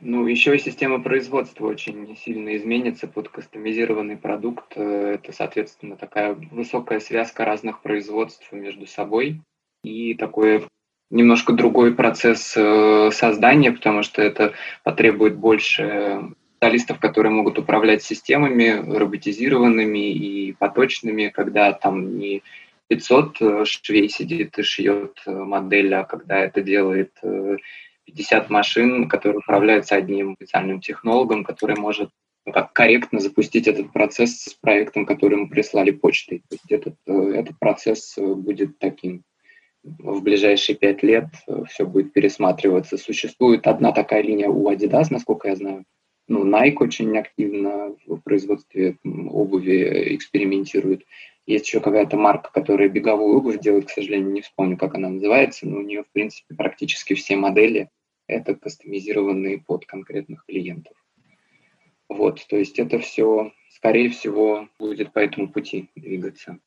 Ну, 0.00 0.26
еще 0.26 0.54
и 0.54 0.60
система 0.60 1.02
производства 1.02 1.66
очень 1.66 2.16
сильно 2.16 2.56
изменится 2.56 3.08
под 3.08 3.30
кастомизированный 3.30 4.16
продукт. 4.16 4.72
Э, 4.76 5.14
это, 5.14 5.32
соответственно, 5.32 5.96
такая 5.96 6.34
высокая 6.34 7.00
связка 7.00 7.44
разных 7.44 7.82
производств 7.82 8.52
между 8.52 8.86
собой 8.86 9.40
и 9.82 10.14
такое 10.14 10.62
немножко 11.10 11.52
другой 11.52 11.94
процесс 11.94 12.54
э, 12.56 13.10
создания, 13.12 13.72
потому 13.72 14.02
что 14.02 14.22
это 14.22 14.52
потребует 14.84 15.36
больше 15.36 16.32
специалистов, 16.58 16.98
которые 16.98 17.32
могут 17.32 17.58
управлять 17.58 18.02
системами 18.02 18.96
роботизированными 18.96 20.12
и 20.12 20.52
поточными, 20.52 21.28
когда 21.28 21.72
там 21.72 22.18
не 22.18 22.42
500 22.88 23.36
э, 23.40 23.64
швей 23.64 24.08
сидит 24.08 24.58
и 24.58 24.62
шьет 24.62 25.20
э, 25.24 25.30
модель, 25.30 25.94
а 25.94 26.04
когда 26.04 26.38
это 26.38 26.60
делает 26.60 27.12
50 28.06 28.50
машин, 28.50 29.08
которые 29.08 29.38
управляются 29.38 29.94
одним 29.94 30.34
специальным 30.34 30.80
технологом, 30.80 31.44
который 31.44 31.76
может 31.76 32.10
ну, 32.44 32.52
как 32.52 32.72
корректно 32.72 33.20
запустить 33.20 33.68
этот 33.68 33.92
процесс 33.92 34.42
с 34.42 34.54
проектом, 34.54 35.06
который 35.06 35.36
мы 35.36 35.48
прислали 35.48 35.92
почтой. 35.92 36.42
То 36.48 36.56
есть 36.56 36.72
этот, 36.72 36.94
этот 37.06 37.58
процесс 37.58 38.16
будет 38.18 38.78
таким 38.78 39.22
в 39.84 40.22
ближайшие 40.22 40.76
пять 40.76 41.02
лет 41.02 41.26
э, 41.46 41.62
все 41.68 41.86
будет 41.86 42.12
пересматриваться. 42.12 42.96
Существует 42.96 43.66
одна 43.68 43.92
такая 43.92 44.22
линия 44.22 44.48
у 44.48 44.70
Adidas, 44.72 45.06
насколько 45.10 45.48
я 45.48 45.56
знаю. 45.56 45.84
Ну, 46.28 46.44
Nike 46.44 46.76
очень 46.80 47.16
активно 47.18 47.96
в 48.06 48.18
производстве 48.20 48.98
обуви 49.04 50.14
экспериментирует. 50.14 51.04
Есть 51.46 51.66
еще 51.66 51.80
какая-то 51.80 52.18
марка, 52.18 52.50
которая 52.52 52.90
беговую 52.90 53.38
обувь 53.38 53.58
делает, 53.58 53.86
к 53.86 53.90
сожалению, 53.90 54.32
не 54.32 54.42
вспомню, 54.42 54.76
как 54.76 54.94
она 54.94 55.08
называется, 55.08 55.66
но 55.66 55.78
у 55.78 55.82
нее, 55.82 56.04
в 56.04 56.12
принципе, 56.12 56.54
практически 56.54 57.14
все 57.14 57.36
модели 57.36 57.88
это 58.26 58.54
кастомизированные 58.54 59.58
под 59.58 59.86
конкретных 59.86 60.44
клиентов. 60.44 60.92
Вот, 62.10 62.46
то 62.46 62.56
есть 62.56 62.78
это 62.78 62.98
все, 62.98 63.52
скорее 63.70 64.10
всего, 64.10 64.68
будет 64.78 65.12
по 65.12 65.18
этому 65.18 65.48
пути 65.48 65.90
двигаться. 65.96 66.58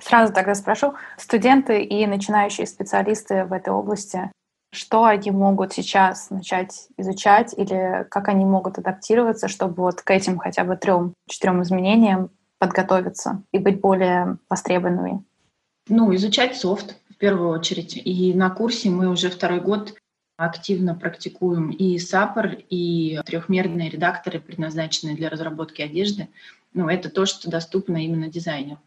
Сразу 0.00 0.32
тогда 0.32 0.54
спрошу, 0.54 0.94
студенты 1.18 1.82
и 1.82 2.06
начинающие 2.06 2.66
специалисты 2.66 3.44
в 3.44 3.52
этой 3.52 3.72
области, 3.72 4.32
что 4.70 5.04
они 5.04 5.30
могут 5.30 5.72
сейчас 5.72 6.30
начать 6.30 6.88
изучать 6.96 7.54
или 7.56 8.06
как 8.10 8.28
они 8.28 8.44
могут 8.44 8.78
адаптироваться, 8.78 9.48
чтобы 9.48 9.82
вот 9.82 10.02
к 10.02 10.10
этим 10.10 10.38
хотя 10.38 10.64
бы 10.64 10.76
трем-четырем 10.76 11.62
изменениям 11.62 12.30
подготовиться 12.58 13.42
и 13.52 13.58
быть 13.58 13.80
более 13.80 14.38
востребованными? 14.50 15.24
Ну, 15.88 16.14
изучать 16.14 16.56
софт 16.56 16.96
в 17.08 17.16
первую 17.16 17.50
очередь. 17.50 17.96
И 17.96 18.34
на 18.34 18.50
курсе 18.50 18.90
мы 18.90 19.08
уже 19.08 19.30
второй 19.30 19.60
год 19.60 19.94
активно 20.36 20.94
практикуем 20.94 21.70
и 21.70 21.96
SAPR, 21.96 22.64
и 22.68 23.20
трехмерные 23.24 23.90
редакторы, 23.90 24.38
предназначенные 24.38 25.16
для 25.16 25.30
разработки 25.30 25.82
одежды. 25.82 26.28
Ну, 26.74 26.88
это 26.88 27.10
то, 27.10 27.26
что 27.26 27.50
доступно 27.50 28.04
именно 28.04 28.28
дизайнеру. 28.28 28.78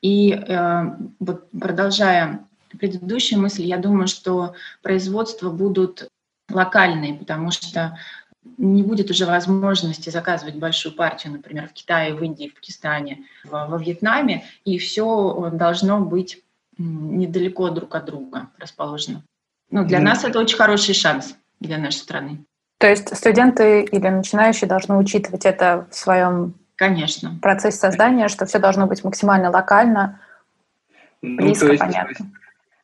И 0.00 0.32
э, 0.32 0.82
вот 1.20 1.50
продолжая 1.50 2.46
предыдущую 2.76 3.40
мысль, 3.40 3.62
я 3.62 3.78
думаю, 3.78 4.08
что 4.08 4.54
производства 4.82 5.50
будут 5.50 6.08
локальные, 6.50 7.14
потому 7.14 7.50
что 7.50 7.98
не 8.56 8.82
будет 8.82 9.10
уже 9.10 9.26
возможности 9.26 10.10
заказывать 10.10 10.56
большую 10.56 10.94
партию, 10.94 11.34
например, 11.34 11.68
в 11.68 11.72
Китае, 11.72 12.14
в 12.14 12.22
Индии, 12.22 12.48
в 12.48 12.54
Пакистане, 12.54 13.24
во 13.44 13.76
Вьетнаме, 13.76 14.44
и 14.64 14.78
все 14.78 15.50
должно 15.52 16.00
быть 16.00 16.42
недалеко 16.78 17.68
друг 17.70 17.94
от 17.94 18.06
друга 18.06 18.48
расположено. 18.58 19.22
Ну, 19.70 19.84
для 19.84 19.98
mm. 19.98 20.02
нас 20.02 20.24
это 20.24 20.38
очень 20.38 20.56
хороший 20.56 20.94
шанс 20.94 21.36
для 21.60 21.76
нашей 21.76 21.98
страны. 21.98 22.44
То 22.78 22.88
есть 22.88 23.14
студенты 23.14 23.82
или 23.82 24.08
начинающие 24.08 24.68
должны 24.68 24.96
учитывать 24.96 25.44
это 25.44 25.86
в 25.90 25.94
своем 25.94 26.54
Конечно. 26.78 27.36
Процесс 27.42 27.76
создания, 27.76 28.28
что 28.28 28.46
все 28.46 28.60
должно 28.60 28.86
быть 28.86 29.02
максимально 29.02 29.50
локально, 29.50 30.20
ну, 31.20 31.36
близко, 31.36 31.66
то 31.66 31.72
есть, 31.72 31.82
понятно. 31.82 32.26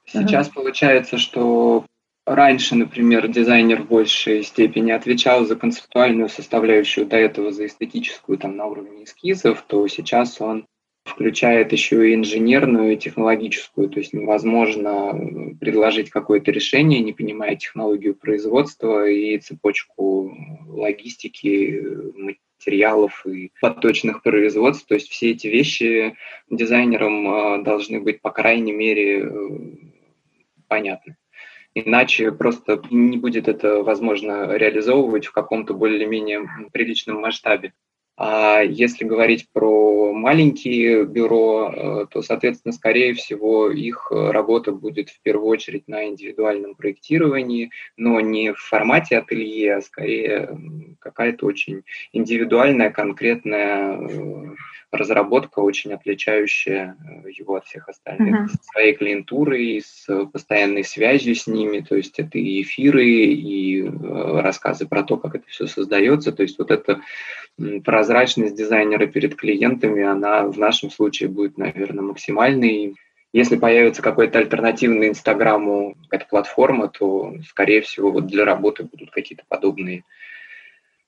Сейчас 0.07 0.49
угу. 0.49 0.57
получается, 0.57 1.19
что 1.19 1.87
раньше, 2.27 2.75
например, 2.75 3.29
дизайнер 3.29 3.83
в 3.83 3.89
большей 3.89 4.43
степени 4.43 4.93
отвечал 4.93 5.45
за 5.45 5.57
концептуальную 5.57 6.29
составляющую, 6.29 7.07
до 7.07 7.17
этого 7.17 7.53
за 7.53 7.67
эстетическую 7.67 8.39
там 8.39 8.57
на 8.57 8.67
уровне 8.67 9.05
эскизов, 9.05 9.63
то 9.67 9.87
сейчас 9.89 10.41
он 10.41 10.67
включает 11.05 11.73
еще 11.73 12.11
и 12.11 12.15
инженерную 12.15 12.95
и 12.95 12.97
технологическую, 12.97 13.91
то 13.91 14.01
есть 14.01 14.15
невозможно 14.15 15.55
предложить 15.61 16.09
какое-то 16.09 16.51
решение, 16.51 17.01
не 17.01 17.13
понимая 17.13 17.57
технологию 17.57 18.15
производства 18.15 19.07
и 19.07 19.39
цепочку 19.39 20.35
логистики, 20.67 21.85
материалов 22.17 23.27
и 23.27 23.53
подточных 23.61 24.23
производств. 24.23 24.87
То 24.87 24.95
есть 24.95 25.11
все 25.11 25.33
эти 25.33 25.47
вещи 25.47 26.17
дизайнерам 26.49 27.29
э, 27.29 27.63
должны 27.63 28.01
быть, 28.01 28.23
по 28.23 28.31
крайней 28.31 28.73
мере, 28.73 29.25
э, 29.25 29.59
понятны. 30.75 31.17
Иначе 31.77 32.33
просто 32.33 32.83
не 32.91 33.17
будет 33.17 33.47
это 33.49 33.83
возможно 33.83 34.57
реализовывать 34.57 35.27
в 35.27 35.33
каком-то 35.33 35.75
более-менее 35.75 36.49
приличном 36.73 37.21
масштабе. 37.21 37.73
А 38.17 38.61
если 38.61 39.05
говорить 39.05 39.49
про 39.53 40.13
маленькие 40.13 41.05
бюро, 41.05 41.73
э, 41.73 42.07
то, 42.11 42.23
соответственно, 42.23 42.73
скорее 42.73 43.13
всего, 43.15 43.71
их 43.71 44.09
работа 44.11 44.71
будет 44.71 45.11
в 45.11 45.21
первую 45.23 45.49
очередь 45.49 45.89
на 45.89 46.07
индивидуальном 46.07 46.77
проектировании, 46.77 47.71
но 47.97 48.21
не 48.21 48.53
в 48.53 48.59
формате 48.59 49.19
ателье, 49.19 49.77
а 49.77 49.83
скорее 49.83 50.57
какая-то 51.01 51.47
очень 51.47 51.83
индивидуальная, 52.13 52.91
конкретная 52.91 53.99
э, 53.99 54.55
разработка, 54.97 55.61
очень 55.61 55.93
отличающая 55.93 56.97
э, 56.99 57.31
его 57.31 57.57
от 57.57 57.67
всех 57.67 57.89
остальных, 57.89 58.35
uh-huh. 58.35 58.57
с 58.63 58.67
своей 58.67 58.95
клиентурой, 58.95 59.83
с 59.85 60.07
постоянной 60.27 60.85
связью 60.85 61.35
с 61.35 61.47
ними, 61.47 61.81
то 61.81 61.97
есть 61.97 62.19
это 62.19 62.39
и 62.39 62.63
эфиры, 62.63 63.07
и 63.07 63.83
рассказы 63.83 64.87
про 64.87 65.03
то, 65.03 65.17
как 65.17 65.35
это 65.35 65.45
все 65.49 65.67
создается, 65.67 66.33
то 66.33 66.43
есть 66.43 66.59
вот 66.59 66.71
это 66.71 67.01
прозрачность 67.85 68.57
дизайнера 68.57 69.07
перед 69.07 69.37
клиентами, 69.37 70.03
она 70.03 70.45
в 70.45 70.59
нашем 70.59 70.91
случае 70.91 71.29
будет, 71.29 71.59
наверное, 71.59 72.03
максимальной. 72.03 72.95
Если 73.33 73.57
появится 73.57 74.03
какой-то 74.03 74.39
альтернативный 74.39 75.09
Инстаграму 75.09 75.97
эта 76.11 76.27
платформа, 76.27 76.89
то, 76.89 77.35
скорее 77.49 77.81
всего, 77.81 78.11
вот 78.11 78.27
для 78.27 78.45
работы 78.45 78.85
будут 78.85 79.11
какие-то 79.11 79.45
подобные 79.49 80.05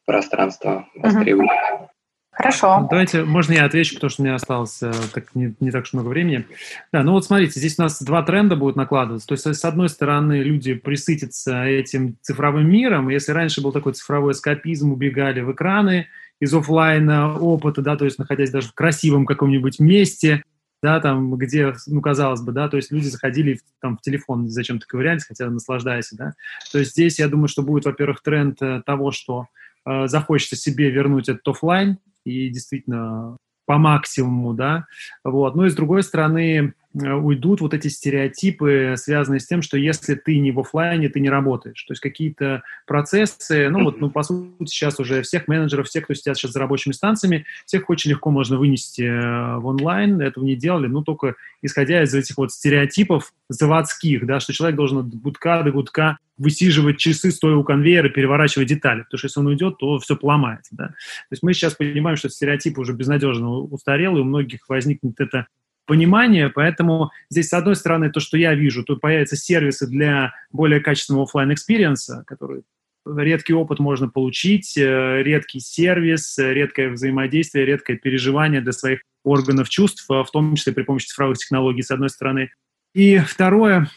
пространства 0.04 0.88
востребованы. 0.94 1.50
Uh-huh. 1.50 1.88
Хорошо. 2.36 2.86
Давайте, 2.90 3.24
можно 3.24 3.54
я 3.54 3.64
отвечу, 3.64 3.94
потому 3.94 4.10
что 4.10 4.20
у 4.20 4.24
меня 4.26 4.34
осталось 4.34 4.82
э, 4.82 4.92
так, 5.14 5.34
не, 5.34 5.54
не 5.58 5.70
так 5.70 5.84
уж 5.84 5.94
много 5.94 6.08
времени. 6.08 6.46
Да, 6.92 7.02
ну 7.02 7.12
вот 7.12 7.24
смотрите, 7.24 7.58
здесь 7.58 7.78
у 7.78 7.82
нас 7.82 8.02
два 8.02 8.22
тренда 8.22 8.56
будут 8.56 8.76
накладываться. 8.76 9.26
То 9.26 9.32
есть, 9.32 9.46
с 9.46 9.64
одной 9.64 9.88
стороны, 9.88 10.42
люди 10.42 10.74
присытятся 10.74 11.64
этим 11.64 12.18
цифровым 12.20 12.68
миром. 12.68 13.08
Если 13.08 13.32
раньше 13.32 13.62
был 13.62 13.72
такой 13.72 13.94
цифровой 13.94 14.32
эскапизм, 14.32 14.92
убегали 14.92 15.40
в 15.40 15.50
экраны, 15.52 16.08
из 16.38 16.52
офлайна 16.52 17.38
опыта, 17.38 17.80
да, 17.80 17.96
то 17.96 18.04
есть 18.04 18.18
находясь 18.18 18.50
даже 18.50 18.68
в 18.68 18.74
красивом 18.74 19.24
каком-нибудь 19.24 19.80
месте, 19.80 20.42
да, 20.82 21.00
там, 21.00 21.34
где, 21.36 21.72
ну, 21.86 22.02
казалось 22.02 22.42
бы, 22.42 22.52
да, 22.52 22.68
то 22.68 22.76
есть 22.76 22.92
люди 22.92 23.06
заходили 23.06 23.60
там 23.80 23.96
в 23.96 24.02
телефон, 24.02 24.50
зачем-то 24.50 24.86
ковырялись, 24.86 25.24
хотя 25.24 25.48
наслаждаясь, 25.48 26.10
да. 26.12 26.34
То 26.70 26.78
есть 26.80 26.90
здесь, 26.90 27.18
я 27.18 27.28
думаю, 27.28 27.48
что 27.48 27.62
будет, 27.62 27.86
во-первых, 27.86 28.20
тренд 28.22 28.60
э, 28.60 28.82
того, 28.84 29.10
что 29.10 29.46
э, 29.86 30.06
захочется 30.06 30.56
себе 30.56 30.90
вернуть 30.90 31.30
этот 31.30 31.48
офлайн 31.48 31.96
и 32.26 32.50
действительно 32.50 33.36
по 33.66 33.78
максимуму, 33.78 34.54
да, 34.54 34.86
вот. 35.24 35.54
Ну 35.56 35.64
и 35.64 35.70
с 35.70 35.74
другой 35.74 36.02
стороны, 36.02 36.74
уйдут 37.02 37.60
вот 37.60 37.74
эти 37.74 37.88
стереотипы, 37.88 38.94
связанные 38.96 39.40
с 39.40 39.46
тем, 39.46 39.62
что 39.62 39.76
если 39.76 40.14
ты 40.14 40.38
не 40.38 40.50
в 40.50 40.60
офлайне, 40.60 41.08
ты 41.08 41.20
не 41.20 41.28
работаешь. 41.28 41.82
То 41.82 41.92
есть 41.92 42.00
какие-то 42.00 42.62
процессы, 42.86 43.68
ну 43.68 43.84
вот, 43.84 44.00
ну, 44.00 44.10
по 44.10 44.22
сути, 44.22 44.70
сейчас 44.70 44.98
уже 44.98 45.22
всех 45.22 45.46
менеджеров, 45.48 45.88
всех, 45.88 46.04
кто 46.04 46.14
сидят 46.14 46.36
сейчас 46.36 46.52
за 46.52 46.60
рабочими 46.60 46.92
станциями, 46.92 47.44
всех 47.66 47.90
очень 47.90 48.10
легко 48.10 48.30
можно 48.30 48.56
вынести 48.56 49.02
э, 49.02 49.58
в 49.58 49.66
онлайн, 49.66 50.20
этого 50.20 50.44
не 50.44 50.56
делали, 50.56 50.86
ну, 50.86 51.02
только 51.02 51.34
исходя 51.62 52.02
из 52.02 52.14
этих 52.14 52.38
вот 52.38 52.52
стереотипов 52.52 53.32
заводских, 53.48 54.26
да, 54.26 54.40
что 54.40 54.52
человек 54.52 54.76
должен 54.76 54.98
от 54.98 55.14
гудка 55.14 55.62
до 55.62 55.72
гудка 55.72 56.18
высиживать 56.38 56.98
часы, 56.98 57.30
стоя 57.30 57.56
у 57.56 57.64
конвейера, 57.64 58.08
переворачивать 58.08 58.68
детали, 58.68 59.02
потому 59.02 59.18
что 59.18 59.26
если 59.26 59.40
он 59.40 59.46
уйдет, 59.46 59.78
то 59.78 59.98
все 59.98 60.16
поломается, 60.16 60.74
да. 60.76 60.88
То 60.88 61.32
есть 61.32 61.42
мы 61.42 61.54
сейчас 61.54 61.74
понимаем, 61.74 62.16
что 62.16 62.28
стереотип 62.28 62.78
уже 62.78 62.92
безнадежно 62.92 63.50
устарел, 63.50 64.16
и 64.16 64.20
у 64.20 64.24
многих 64.24 64.68
возникнет 64.68 65.20
это 65.20 65.46
понимание, 65.86 66.50
поэтому 66.50 67.10
здесь, 67.30 67.48
с 67.48 67.52
одной 67.52 67.76
стороны, 67.76 68.10
то, 68.10 68.20
что 68.20 68.36
я 68.36 68.54
вижу, 68.54 68.84
тут 68.84 69.00
появятся 69.00 69.36
сервисы 69.36 69.86
для 69.86 70.34
более 70.50 70.80
качественного 70.80 71.24
офлайн 71.24 71.52
experience 71.52 72.18
а 72.18 72.24
который 72.26 72.62
редкий 73.06 73.54
опыт 73.54 73.78
можно 73.78 74.08
получить, 74.08 74.76
э, 74.76 75.22
редкий 75.22 75.60
сервис, 75.60 76.36
редкое 76.38 76.90
взаимодействие, 76.90 77.64
редкое 77.64 77.96
переживание 77.96 78.60
для 78.60 78.72
своих 78.72 79.00
органов 79.24 79.68
чувств, 79.68 80.04
в 80.08 80.26
том 80.32 80.56
числе 80.56 80.72
при 80.72 80.82
помощи 80.82 81.06
цифровых 81.06 81.38
технологий, 81.38 81.82
с 81.82 81.90
одной 81.90 82.10
стороны. 82.10 82.50
И 82.94 83.18
второе, 83.18 83.88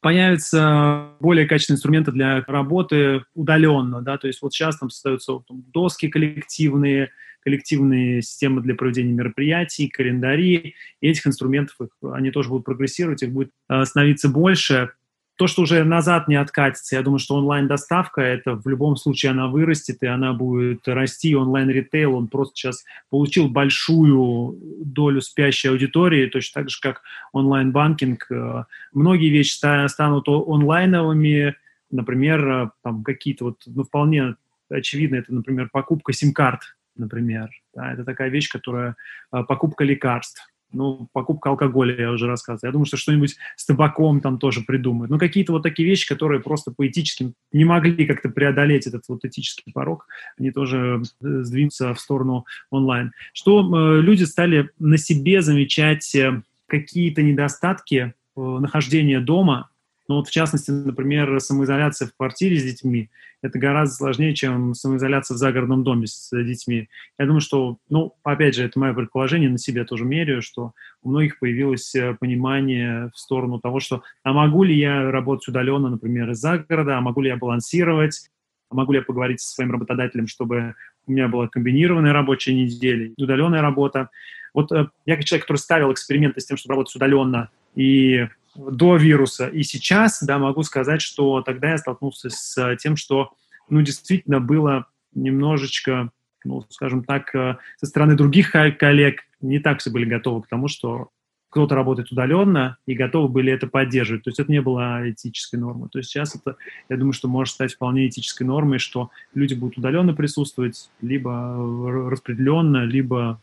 появятся 0.00 1.12
более 1.20 1.46
качественные 1.46 1.76
инструменты 1.76 2.12
для 2.12 2.44
работы 2.46 3.24
удаленно, 3.34 4.02
да, 4.02 4.18
то 4.18 4.26
есть 4.26 4.42
вот 4.42 4.52
сейчас 4.52 4.78
там 4.78 4.90
создаются 4.90 5.40
доски 5.48 6.08
коллективные, 6.08 7.10
коллективные 7.44 8.22
системы 8.22 8.62
для 8.62 8.74
проведения 8.74 9.12
мероприятий, 9.12 9.88
календари, 9.88 10.74
и 11.00 11.08
этих 11.08 11.26
инструментов, 11.26 11.76
их, 11.80 11.88
они 12.12 12.30
тоже 12.30 12.48
будут 12.48 12.64
прогрессировать, 12.64 13.22
их 13.22 13.32
будет 13.32 13.50
э, 13.68 13.84
становиться 13.84 14.28
больше. 14.28 14.90
То, 15.36 15.48
что 15.48 15.62
уже 15.62 15.82
назад 15.82 16.28
не 16.28 16.36
откатится, 16.36 16.94
я 16.94 17.02
думаю, 17.02 17.18
что 17.18 17.34
онлайн-доставка, 17.34 18.20
это 18.20 18.54
в 18.54 18.68
любом 18.68 18.96
случае 18.96 19.32
она 19.32 19.48
вырастет, 19.48 19.98
и 20.00 20.06
она 20.06 20.32
будет 20.32 20.86
расти. 20.86 21.34
Онлайн-ритейл, 21.34 22.14
он 22.14 22.28
просто 22.28 22.54
сейчас 22.54 22.84
получил 23.10 23.48
большую 23.48 24.56
долю 24.84 25.20
спящей 25.20 25.70
аудитории, 25.70 26.26
точно 26.26 26.62
так 26.62 26.70
же, 26.70 26.78
как 26.80 27.02
онлайн-банкинг. 27.32 28.26
Э, 28.30 28.64
многие 28.92 29.28
вещи 29.28 29.56
станут 29.88 30.28
онлайновыми, 30.28 31.56
например, 31.90 32.48
э, 32.48 32.70
там 32.82 33.02
какие-то 33.02 33.46
вот, 33.46 33.62
ну, 33.66 33.82
вполне 33.82 34.36
очевидно, 34.70 35.16
это, 35.16 35.34
например, 35.34 35.68
покупка 35.70 36.12
сим-карт 36.12 36.60
например. 36.96 37.50
Да, 37.74 37.92
это 37.92 38.04
такая 38.04 38.28
вещь, 38.28 38.48
которая 38.48 38.96
а, 39.30 39.42
покупка 39.42 39.84
лекарств. 39.84 40.50
Ну, 40.72 41.08
покупка 41.12 41.50
алкоголя, 41.50 41.94
я 41.96 42.10
уже 42.10 42.26
рассказывал. 42.26 42.68
Я 42.68 42.72
думаю, 42.72 42.86
что 42.86 42.96
что-нибудь 42.96 43.36
с 43.54 43.64
табаком 43.64 44.20
там 44.20 44.38
тоже 44.38 44.62
придумают. 44.62 45.08
Ну, 45.08 45.18
какие-то 45.20 45.52
вот 45.52 45.62
такие 45.62 45.88
вещи, 45.88 46.08
которые 46.08 46.40
просто 46.40 46.72
поэтически 46.76 47.32
не 47.52 47.64
могли 47.64 48.06
как-то 48.06 48.28
преодолеть 48.28 48.88
этот 48.88 49.04
вот 49.08 49.24
этический 49.24 49.72
порог, 49.72 50.08
они 50.36 50.50
тоже 50.50 51.00
э, 51.22 51.42
сдвинутся 51.42 51.94
в 51.94 52.00
сторону 52.00 52.44
онлайн. 52.70 53.12
Что 53.32 53.60
э, 53.60 54.00
люди 54.00 54.24
стали 54.24 54.70
на 54.80 54.96
себе 54.98 55.42
замечать 55.42 56.12
э, 56.16 56.42
какие-то 56.66 57.22
недостатки 57.22 58.14
э, 58.36 58.40
нахождения 58.40 59.20
дома, 59.20 59.70
ну 60.08 60.16
вот 60.16 60.28
в 60.28 60.30
частности, 60.30 60.70
например, 60.70 61.40
самоизоляция 61.40 62.08
в 62.08 62.16
квартире 62.16 62.58
с 62.58 62.62
детьми, 62.62 63.10
это 63.42 63.58
гораздо 63.58 63.94
сложнее, 63.94 64.34
чем 64.34 64.74
самоизоляция 64.74 65.34
в 65.34 65.38
загородном 65.38 65.82
доме 65.82 66.06
с 66.06 66.30
детьми. 66.32 66.88
Я 67.18 67.26
думаю, 67.26 67.40
что, 67.40 67.78
ну, 67.90 68.14
опять 68.22 68.54
же, 68.54 68.64
это 68.64 68.78
мое 68.78 68.94
предположение, 68.94 69.50
на 69.50 69.58
себе 69.58 69.84
тоже 69.84 70.04
меряю, 70.04 70.40
что 70.42 70.72
у 71.02 71.10
многих 71.10 71.38
появилось 71.38 71.94
э, 71.94 72.16
понимание 72.18 73.10
в 73.14 73.18
сторону 73.18 73.60
того, 73.60 73.80
что 73.80 74.02
а 74.22 74.32
могу 74.32 74.62
ли 74.62 74.74
я 74.74 75.10
работать 75.10 75.48
удаленно, 75.48 75.90
например, 75.90 76.30
из 76.30 76.38
загорода, 76.38 76.98
а 76.98 77.00
могу 77.00 77.20
ли 77.20 77.28
я 77.28 77.36
балансировать, 77.36 78.30
а 78.70 78.74
могу 78.74 78.92
ли 78.92 78.98
я 78.98 79.04
поговорить 79.04 79.40
со 79.40 79.54
своим 79.54 79.72
работодателем, 79.72 80.26
чтобы 80.26 80.74
у 81.06 81.12
меня 81.12 81.28
была 81.28 81.48
комбинированная 81.48 82.12
рабочая 82.12 82.54
неделя, 82.54 83.12
удаленная 83.18 83.60
работа. 83.60 84.08
Вот 84.54 84.72
э, 84.72 84.88
я 85.06 85.16
как 85.16 85.24
человек, 85.24 85.44
который 85.44 85.58
ставил 85.58 85.92
эксперименты 85.92 86.40
с 86.40 86.46
тем, 86.46 86.56
чтобы 86.56 86.74
работать 86.74 86.96
удаленно, 86.96 87.50
и 87.74 88.26
до 88.54 88.96
вируса. 88.96 89.48
И 89.48 89.62
сейчас, 89.62 90.22
да, 90.22 90.38
могу 90.38 90.62
сказать, 90.62 91.02
что 91.02 91.42
тогда 91.42 91.70
я 91.70 91.78
столкнулся 91.78 92.30
с 92.30 92.76
тем, 92.76 92.96
что, 92.96 93.32
ну, 93.68 93.82
действительно 93.82 94.40
было 94.40 94.86
немножечко, 95.14 96.10
ну, 96.44 96.64
скажем 96.68 97.04
так, 97.04 97.34
э, 97.34 97.56
со 97.78 97.86
стороны 97.86 98.16
других 98.16 98.52
коллег 98.52 99.22
не 99.40 99.58
так 99.58 99.80
все 99.80 99.90
были 99.90 100.04
готовы 100.04 100.42
к 100.42 100.48
тому, 100.48 100.68
что 100.68 101.10
кто-то 101.54 101.76
работает 101.76 102.10
удаленно 102.10 102.78
и 102.84 102.94
готовы 102.94 103.28
были 103.28 103.52
это 103.52 103.68
поддерживать. 103.68 104.24
То 104.24 104.30
есть 104.30 104.40
это 104.40 104.50
не 104.50 104.60
было 104.60 105.08
этической 105.08 105.60
нормой. 105.60 105.88
То 105.88 105.98
есть 105.98 106.10
сейчас 106.10 106.34
это, 106.34 106.56
я 106.88 106.96
думаю, 106.96 107.12
что 107.12 107.28
может 107.28 107.54
стать 107.54 107.74
вполне 107.74 108.08
этической 108.08 108.44
нормой, 108.44 108.80
что 108.80 109.10
люди 109.34 109.54
будут 109.54 109.78
удаленно 109.78 110.14
присутствовать, 110.14 110.90
либо 111.00 112.10
распределенно, 112.10 112.84
либо 112.84 113.40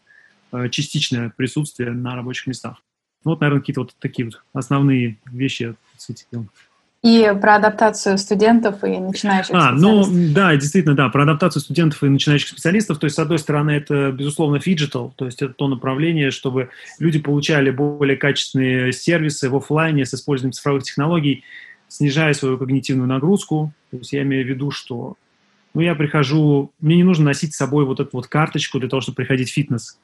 э, 0.51 0.67
частичное 0.67 1.29
присутствие 1.29 1.91
на 1.91 2.13
рабочих 2.15 2.47
местах. 2.47 2.81
Ну, 3.23 3.31
вот, 3.31 3.41
наверное, 3.41 3.59
какие-то 3.59 3.81
вот 3.81 3.95
такие 3.99 4.25
вот 4.25 4.41
основные 4.53 5.17
вещи 5.25 5.63
я 5.63 5.75
осветил. 5.97 6.47
И 7.03 7.33
про 7.41 7.55
адаптацию 7.55 8.19
студентов 8.19 8.83
и 8.83 8.99
начинающих 8.99 9.55
а, 9.55 9.71
ну, 9.71 10.03
специалистов. 10.03 10.13
Ну, 10.13 10.33
да, 10.35 10.55
действительно, 10.55 10.95
да, 10.95 11.09
про 11.09 11.23
адаптацию 11.23 11.61
студентов 11.63 12.03
и 12.03 12.09
начинающих 12.09 12.49
специалистов. 12.49 12.99
То 12.99 13.05
есть, 13.05 13.15
с 13.15 13.19
одной 13.19 13.39
стороны, 13.39 13.71
это, 13.71 14.11
безусловно, 14.11 14.59
phygital, 14.59 15.11
то 15.15 15.25
есть 15.25 15.41
это 15.41 15.53
то 15.53 15.67
направление, 15.67 16.29
чтобы 16.29 16.69
люди 16.99 17.17
получали 17.17 17.71
более 17.71 18.17
качественные 18.17 18.93
сервисы 18.93 19.49
в 19.49 19.55
офлайне 19.55 20.05
с 20.05 20.13
использованием 20.13 20.53
цифровых 20.53 20.83
технологий, 20.83 21.43
снижая 21.87 22.33
свою 22.33 22.59
когнитивную 22.59 23.07
нагрузку. 23.07 23.73
То 23.89 23.97
есть 23.97 24.13
я 24.13 24.21
имею 24.21 24.45
в 24.45 24.49
виду, 24.49 24.69
что 24.69 25.15
ну, 25.73 25.81
я 25.81 25.95
прихожу, 25.95 26.71
мне 26.79 26.97
не 26.97 27.03
нужно 27.03 27.25
носить 27.25 27.55
с 27.55 27.57
собой 27.57 27.85
вот 27.85 27.99
эту 27.99 28.11
вот 28.13 28.27
карточку 28.27 28.79
для 28.79 28.89
того, 28.89 29.01
чтобы 29.01 29.15
приходить 29.15 29.49
в 29.49 29.53
фитнес. 29.53 29.99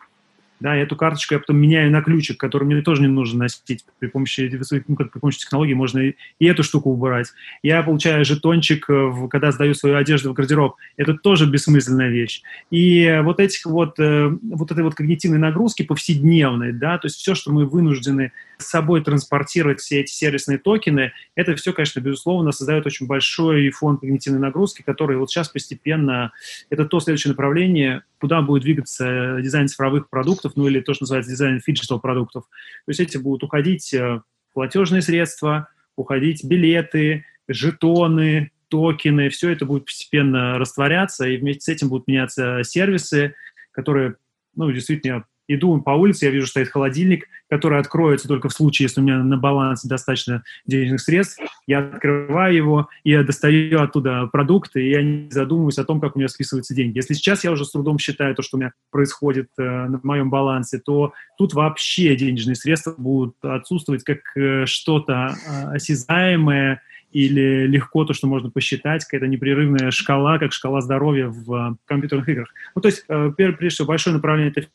Да, 0.60 0.76
эту 0.76 0.96
карточку 0.96 1.36
я 1.36 1.40
потом 1.40 1.58
меняю 1.58 1.92
на 1.92 2.02
ключик, 2.02 2.40
который 2.40 2.64
мне 2.64 2.82
тоже 2.82 3.02
не 3.02 3.08
нужно 3.08 3.40
носить. 3.40 3.86
При 4.00 4.08
помощи, 4.08 4.52
ну, 4.88 4.96
как, 4.96 5.12
при 5.12 5.20
помощи 5.20 5.40
технологии 5.40 5.74
можно 5.74 6.00
и, 6.00 6.16
и 6.40 6.46
эту 6.46 6.64
штуку 6.64 6.90
убрать. 6.92 7.28
Я 7.62 7.84
получаю 7.84 8.26
жетончик, 8.26 8.90
э, 8.90 9.12
когда 9.30 9.52
сдаю 9.52 9.76
свою 9.76 9.98
одежду 9.98 10.32
в 10.32 10.34
гардероб. 10.34 10.76
Это 10.96 11.14
тоже 11.14 11.46
бессмысленная 11.46 12.10
вещь. 12.10 12.42
И 12.72 13.20
вот 13.24 13.40
этих 13.40 13.66
вот, 13.66 14.00
э, 14.00 14.32
вот 14.42 14.72
этой 14.72 14.84
вот 14.84 14.96
когнитивной 14.96 15.38
нагрузки 15.38 15.84
повседневной, 15.84 16.74
да, 16.74 16.98
то 16.98 17.06
есть 17.06 17.18
все, 17.18 17.36
что 17.36 17.52
мы 17.52 17.66
вынуждены 17.68 18.32
с 18.58 18.66
собой 18.66 19.04
транспортировать, 19.04 19.80
все 19.80 20.02
эти 20.02 20.12
сервисные 20.12 20.58
токены, 20.58 21.12
это 21.36 21.56
все, 21.56 21.74
конечно, 21.74 22.00
безусловно, 22.00 22.52
создает 22.52 22.88
очень 22.88 23.06
большой 23.06 23.70
фон 23.70 23.98
когнитивной 23.98 24.40
нагрузки, 24.40 24.82
который 24.82 25.18
вот 25.18 25.30
сейчас 25.30 25.50
постепенно, 25.50 26.32
это 26.72 26.86
то 26.86 27.00
следующее 27.00 27.32
направление, 27.32 28.02
куда 28.20 28.42
будет 28.42 28.64
двигаться 28.64 29.40
дизайн 29.42 29.68
цифровых 29.68 30.10
продуктов, 30.10 30.54
ну 30.56 30.68
или 30.68 30.80
то, 30.80 30.94
что 30.94 31.04
называется 31.04 31.32
дизайн 31.32 31.60
phygital 31.60 32.00
продуктов. 32.00 32.46
То 32.86 32.90
есть 32.90 33.00
эти 33.00 33.18
будут 33.18 33.44
уходить 33.44 33.94
э, 33.94 34.22
платежные 34.54 35.02
средства, 35.02 35.70
уходить 35.96 36.44
билеты, 36.44 37.26
жетоны, 37.48 38.52
токены, 38.70 39.30
все 39.30 39.52
это 39.52 39.66
будет 39.66 39.86
постепенно 39.86 40.58
растворяться, 40.58 41.28
и 41.28 41.38
вместе 41.38 41.62
с 41.62 41.70
этим 41.70 41.90
будут 41.90 42.08
меняться 42.08 42.62
сервисы, 42.64 43.36
которые, 43.72 44.16
ну, 44.56 44.72
действительно, 44.72 45.26
иду 45.48 45.80
по 45.82 45.92
улице, 45.92 46.26
я 46.26 46.32
вижу, 46.32 46.48
стоит 46.48 46.70
холодильник, 46.70 47.28
который 47.50 47.80
откроется 47.80 48.28
только 48.28 48.50
в 48.50 48.54
случае, 48.54 48.86
если 48.86 49.02
у 49.02 49.04
меня 49.04 49.24
на 49.24 49.38
балансе 49.38 49.88
достаточно 49.88 50.44
денежных 50.66 51.02
средств. 51.02 51.42
Я 51.66 51.80
открываю 51.80 52.56
его, 52.56 52.90
я 53.04 53.24
достаю 53.24 53.82
оттуда 53.82 54.28
продукты, 54.28 54.86
и 54.86 54.90
я 54.90 55.02
не 55.02 55.30
задумываюсь 55.30 55.78
о 55.78 55.86
том, 55.86 56.00
как 56.00 56.16
у 56.16 56.20
меня 56.20 56.28
списываются 56.28 56.76
деньги. 56.76 56.98
Если 56.98 57.14
сейчас 57.14 57.44
я 57.44 57.52
уже 57.52 57.66
с 57.66 57.72
трудом 57.72 58.00
считаю 58.00 58.36
то, 58.36 58.42
что 58.42 58.58
у 58.58 58.60
меня 58.60 58.74
происходит 58.92 59.50
э, 59.58 59.64
на 59.64 60.00
моем 60.04 60.30
балансе, 60.30 60.80
то 60.80 61.14
тут 61.38 61.54
вообще 61.54 62.16
денежные 62.16 62.56
средства 62.56 62.94
будут 62.98 63.36
отсутствовать 63.42 64.04
как 64.04 64.20
э, 64.36 64.66
что-то 64.66 65.36
э, 65.48 65.76
осязаемое, 65.76 66.82
или 67.12 67.68
легко 67.68 68.06
то, 68.06 68.14
что 68.14 68.28
можно 68.28 68.50
посчитать, 68.50 69.04
какая-то 69.06 69.28
непрерывная 69.28 69.92
шкала, 69.92 70.38
как 70.40 70.54
шкала 70.54 70.82
здоровья 70.82 71.28
в 71.28 71.54
э, 71.54 71.76
компьютерных 71.86 72.28
играх. 72.30 72.54
Ну, 72.76 72.82
то 72.82 72.90
есть, 72.90 73.06
э, 73.08 73.32
прежде 73.36 73.70
всего, 73.70 73.88
большое 73.88 74.16
направление 74.16 74.52
это 74.56 74.68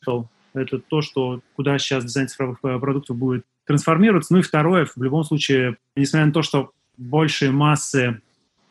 это 0.53 0.79
то, 0.79 1.01
что, 1.01 1.41
куда 1.55 1.77
сейчас 1.77 2.03
дизайн 2.03 2.27
цифровых 2.27 2.59
э, 2.63 2.79
продуктов 2.79 3.17
будет 3.17 3.45
трансформироваться. 3.65 4.33
Ну 4.33 4.39
и 4.39 4.43
второе, 4.43 4.85
в 4.85 5.01
любом 5.01 5.23
случае, 5.23 5.77
несмотря 5.95 6.27
на 6.27 6.33
то, 6.33 6.41
что 6.41 6.71
большие 6.97 7.51
массы 7.51 8.21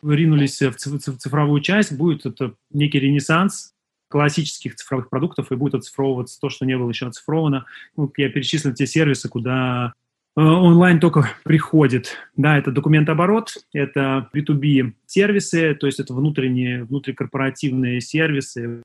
ринулись 0.03 0.61
в 0.61 0.75
цифровую 0.75 1.61
часть, 1.61 1.95
будет 1.95 2.25
это 2.25 2.53
некий 2.71 2.99
ренессанс, 2.99 3.73
классических 4.13 4.75
цифровых 4.75 5.09
продуктов 5.09 5.51
и 5.51 5.55
будет 5.55 5.73
оцифровываться 5.73 6.39
то, 6.39 6.49
что 6.49 6.65
не 6.65 6.77
было 6.77 6.89
еще 6.89 7.07
оцифровано. 7.07 7.65
Ну, 7.97 8.11
я 8.17 8.29
перечислил 8.29 8.73
те 8.73 8.85
сервисы, 8.85 9.27
куда 9.27 9.93
э, 10.37 10.39
онлайн 10.39 10.99
только 10.99 11.29
приходит. 11.43 12.17
Да, 12.35 12.57
это 12.57 12.71
документооборот, 12.71 13.57
это 13.73 14.29
B2B 14.31 14.93
сервисы, 15.07 15.73
то 15.73 15.87
есть 15.87 15.99
это 15.99 16.13
внутренние, 16.13 16.83
внутрикорпоративные 16.83 18.01
сервисы, 18.01 18.83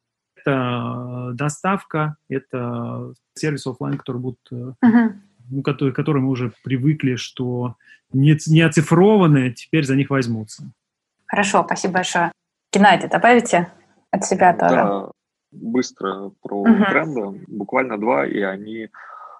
это 0.48 1.32
доставка, 1.34 2.16
это 2.28 3.12
сервисы 3.34 3.68
офлайн, 3.68 3.98
которые 3.98 4.22
будут, 4.22 4.40
uh-huh. 4.50 5.12
ну, 5.50 5.62
которые, 5.62 5.94
которые 5.94 6.22
мы 6.22 6.30
уже 6.30 6.52
привыкли, 6.64 7.16
что 7.16 7.76
не, 8.12 8.36
не 8.46 8.62
оцифрованы, 8.62 9.52
теперь 9.52 9.84
за 9.84 9.96
них 9.96 10.10
возьмутся. 10.10 10.64
Хорошо, 11.26 11.62
спасибо 11.64 11.94
большое. 11.94 12.32
Геннадий, 12.72 13.08
добавите 13.08 13.70
от 14.10 14.24
себя 14.24 14.54
тоже? 14.54 14.74
Да, 14.74 15.10
быстро 15.52 16.32
про 16.42 16.60
угу. 16.60 16.84
тренды, 16.90 17.44
буквально 17.46 17.98
два, 17.98 18.26
и 18.26 18.40
они, 18.40 18.88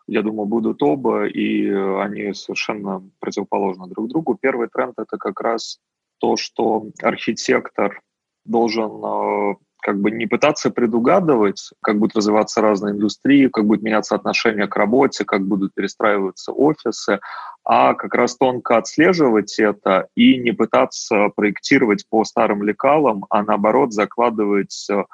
я 0.07 0.23
думаю, 0.23 0.47
будут 0.47 0.83
оба, 0.83 1.27
и 1.27 1.71
они 1.71 2.35
совершенно 2.35 3.03
противоположны 3.21 3.89
друг 3.89 4.09
другу. 4.09 4.39
Первый 4.41 4.69
тренд– 4.69 4.95
это 4.99 5.17
как 5.17 5.41
раз 5.41 5.79
то, 6.19 6.37
что 6.37 6.87
архитектор 7.03 8.01
должен 8.45 8.91
э, 9.05 9.55
как 9.89 10.03
бы 10.03 10.11
не 10.11 10.27
пытаться 10.27 10.69
предугадывать, 10.69 11.71
как 11.81 11.99
будут 11.99 12.15
развиваться 12.15 12.61
разные 12.61 12.93
индустрии, 12.93 13.49
как 13.49 13.65
будет 13.65 13.81
меняться 13.81 14.17
отношение 14.17 14.67
к 14.67 14.77
работе, 14.77 15.25
как 15.25 15.47
будут 15.47 15.73
перестраиваться 15.73 16.53
офисы, 16.53 17.21
а 17.65 17.95
как 17.95 18.13
раз 18.15 18.37
тонко 18.37 18.77
отслеживать 18.77 19.59
это 19.59 20.09
и 20.15 20.37
не 20.37 20.53
пытаться 20.53 21.31
проектировать 21.35 22.05
по 22.11 22.23
старым 22.25 22.63
лекалам, 22.63 23.25
а 23.31 23.43
наоборот 23.43 23.95
закладывать 23.95 24.87
э, 24.91 25.05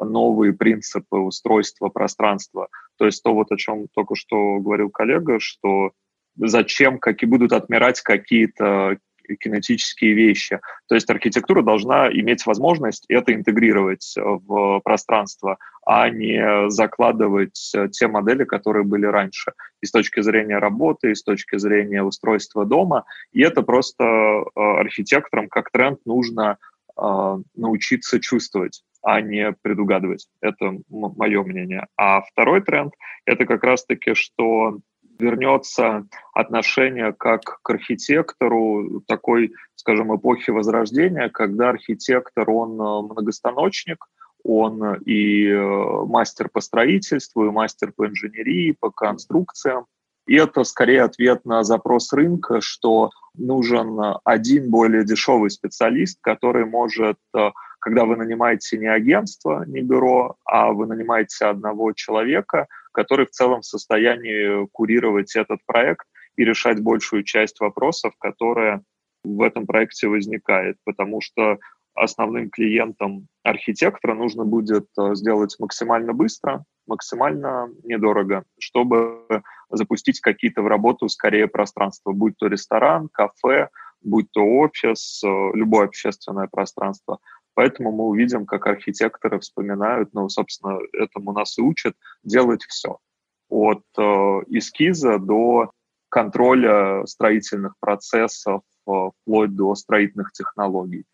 новые 0.00 0.52
принципы 0.52 1.16
устройства 1.16 1.88
пространства. 1.88 2.68
То 2.98 3.06
есть 3.06 3.24
то, 3.24 3.34
вот 3.34 3.50
о 3.50 3.56
чем 3.56 3.88
только 3.92 4.14
что 4.14 4.60
говорил 4.60 4.90
коллега, 4.90 5.40
что 5.40 5.90
зачем, 6.36 7.00
как 7.00 7.20
и 7.24 7.26
будут 7.26 7.52
отмирать 7.52 8.00
какие-то 8.00 8.98
кинетические 9.36 10.14
вещи. 10.14 10.60
То 10.88 10.94
есть 10.94 11.08
архитектура 11.10 11.62
должна 11.62 12.10
иметь 12.10 12.46
возможность 12.46 13.04
это 13.08 13.34
интегрировать 13.34 14.14
в 14.16 14.80
пространство, 14.80 15.58
а 15.84 16.08
не 16.08 16.70
закладывать 16.70 17.74
те 17.92 18.08
модели, 18.08 18.44
которые 18.44 18.84
были 18.84 19.06
раньше. 19.06 19.52
И 19.80 19.86
с 19.86 19.90
точки 19.90 20.20
зрения 20.20 20.58
работы, 20.58 21.10
и 21.10 21.14
с 21.14 21.22
точки 21.22 21.56
зрения 21.58 22.02
устройства 22.02 22.64
дома. 22.64 23.04
И 23.32 23.42
это 23.42 23.62
просто 23.62 24.04
э, 24.04 24.44
архитекторам 24.54 25.48
как 25.48 25.70
тренд 25.70 25.98
нужно 26.04 26.58
э, 26.96 27.36
научиться 27.54 28.20
чувствовать 28.20 28.82
а 29.02 29.20
не 29.20 29.52
предугадывать. 29.62 30.26
Это 30.40 30.74
мое 30.88 31.42
мнение. 31.42 31.86
А 31.96 32.20
второй 32.20 32.60
тренд— 32.60 32.92
это 33.24 33.46
как 33.46 33.64
раз-таки, 33.64 34.14
что 34.14 34.80
вернется 35.20 36.06
отношение 36.34 37.12
как 37.12 37.60
к 37.62 37.70
архитектору 37.70 39.02
такой, 39.06 39.52
скажем, 39.74 40.14
эпохи 40.14 40.50
Возрождения, 40.50 41.28
когда 41.28 41.70
архитектор, 41.70 42.50
он 42.50 42.80
э, 42.80 43.12
многостаночник, 43.12 44.04
он 44.42 44.94
и 45.04 45.46
э, 45.46 46.04
мастер 46.06 46.48
по 46.48 46.60
строительству, 46.60 47.46
и 47.46 47.50
мастер 47.50 47.92
по 47.94 48.06
инженерии, 48.06 48.76
по 48.78 48.90
конструкциям. 48.90 49.86
И 50.26 50.36
это 50.36 50.64
скорее 50.64 51.02
ответ 51.02 51.44
на 51.44 51.62
запрос 51.62 52.12
рынка, 52.12 52.60
что 52.60 53.10
нужен 53.34 53.98
один 54.24 54.70
более 54.70 55.04
дешевый 55.04 55.50
специалист, 55.50 56.18
который 56.20 56.64
может, 56.64 57.18
э, 57.36 57.50
когда 57.80 58.04
вы 58.04 58.16
нанимаете 58.16 58.78
не 58.78 58.86
агентство, 58.86 59.64
не 59.66 59.80
бюро, 59.82 60.36
а 60.44 60.72
вы 60.72 60.86
нанимаете 60.86 61.46
одного 61.46 61.92
человека– 61.92 62.66
который 62.92 63.26
в 63.26 63.30
целом 63.30 63.60
в 63.60 63.66
состоянии 63.66 64.66
курировать 64.72 65.36
этот 65.36 65.60
проект 65.66 66.06
и 66.36 66.44
решать 66.44 66.80
большую 66.80 67.24
часть 67.24 67.60
вопросов, 67.60 68.14
которые 68.18 68.82
в 69.24 69.42
этом 69.42 69.66
проекте 69.66 70.08
возникает, 70.08 70.76
потому 70.84 71.20
что 71.20 71.58
основным 71.94 72.50
клиентам 72.50 73.26
архитектора 73.42 74.14
нужно 74.14 74.44
будет 74.44 74.86
э, 74.98 75.14
сделать 75.14 75.56
максимально 75.58 76.12
быстро, 76.12 76.64
максимально 76.86 77.68
недорого, 77.84 78.44
чтобы 78.58 79.42
запустить 79.70 80.20
какие-то 80.20 80.62
в 80.62 80.66
работу 80.66 81.08
скорее 81.08 81.48
пространства, 81.48 82.12
будь 82.12 82.36
то 82.36 82.46
ресторан, 82.46 83.08
кафе, 83.12 83.68
будь 84.02 84.30
то 84.32 84.42
офис, 84.42 85.22
э, 85.24 85.28
любое 85.54 85.86
общественное 85.86 86.48
пространство. 86.48 87.18
Поэтому 87.60 87.92
мы 87.92 88.04
увидим, 88.04 88.46
как 88.46 88.66
архитекторы 88.66 89.38
вспоминают, 89.38 90.14
ну, 90.14 90.30
собственно, 90.30 90.78
этому 90.94 91.32
нас 91.32 91.58
и 91.58 91.60
учат, 91.60 91.94
делать 92.22 92.62
все. 92.62 92.96
От 93.50 93.84
э, 93.98 94.02
эскиза 94.02 95.18
до 95.18 95.70
контроля 96.08 97.04
строительных 97.04 97.74
процессов, 97.78 98.62
э, 98.88 98.90
вплоть 98.90 99.54
до 99.54 99.74
строительных 99.74 100.32
технологий. 100.32 101.04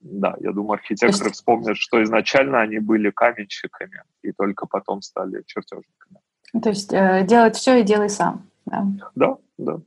Да, 0.00 0.34
я 0.40 0.52
думаю, 0.52 0.78
архитекторы 0.78 1.28
есть... 1.28 1.34
вспомнят, 1.34 1.76
что 1.76 2.02
изначально 2.02 2.62
они 2.62 2.78
были 2.78 3.10
каменщиками, 3.10 4.02
и 4.22 4.32
только 4.32 4.66
потом 4.66 5.02
стали 5.02 5.42
чертежниками. 5.44 6.20
То 6.62 6.70
есть 6.70 6.90
э, 6.94 7.26
делать 7.28 7.56
все 7.56 7.80
и 7.80 7.82
делай 7.82 8.08
сам. 8.08 8.48
Да, 8.64 8.86
да. 9.14 9.36
да. 9.58 9.80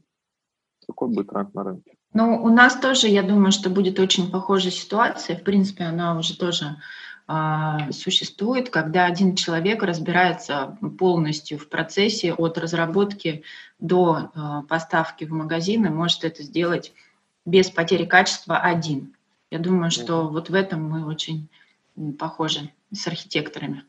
Такой 0.85 1.09
бы 1.09 1.23
тренд 1.23 1.51
на 1.55 1.63
рынке. 1.63 1.94
Ну, 2.15 2.41
у 2.41 2.47
нас 2.47 2.77
тоже, 2.77 3.09
я 3.09 3.23
думаю, 3.23 3.51
что 3.51 3.69
будет 3.69 3.99
очень 3.99 4.31
похожая 4.31 4.71
ситуация. 4.71 5.35
В 5.35 5.43
принципе, 5.43 5.83
она 5.83 6.17
уже 6.17 6.37
тоже 6.37 6.77
э, 7.27 7.91
существует, 7.91 8.69
когда 8.69 9.03
один 9.05 9.35
человек 9.35 9.83
разбирается 9.83 10.77
полностью 10.97 11.59
в 11.59 11.67
процессе 11.67 12.33
от 12.33 12.57
разработки 12.57 13.43
до 13.79 14.31
э, 14.33 14.61
поставки 14.69 15.25
в 15.25 15.33
магазины, 15.33 15.89
может 15.89 16.23
это 16.23 16.41
сделать 16.41 16.93
без 17.45 17.69
потери 17.69 18.05
качества 18.05 18.59
один. 18.59 19.13
Я 19.51 19.59
думаю, 19.59 19.91
что 19.91 20.29
вот 20.29 20.49
в 20.49 20.53
этом 20.53 20.89
мы 20.89 21.05
очень 21.05 21.49
похожи 22.17 22.71
с 22.93 23.05
архитекторами. 23.07 23.83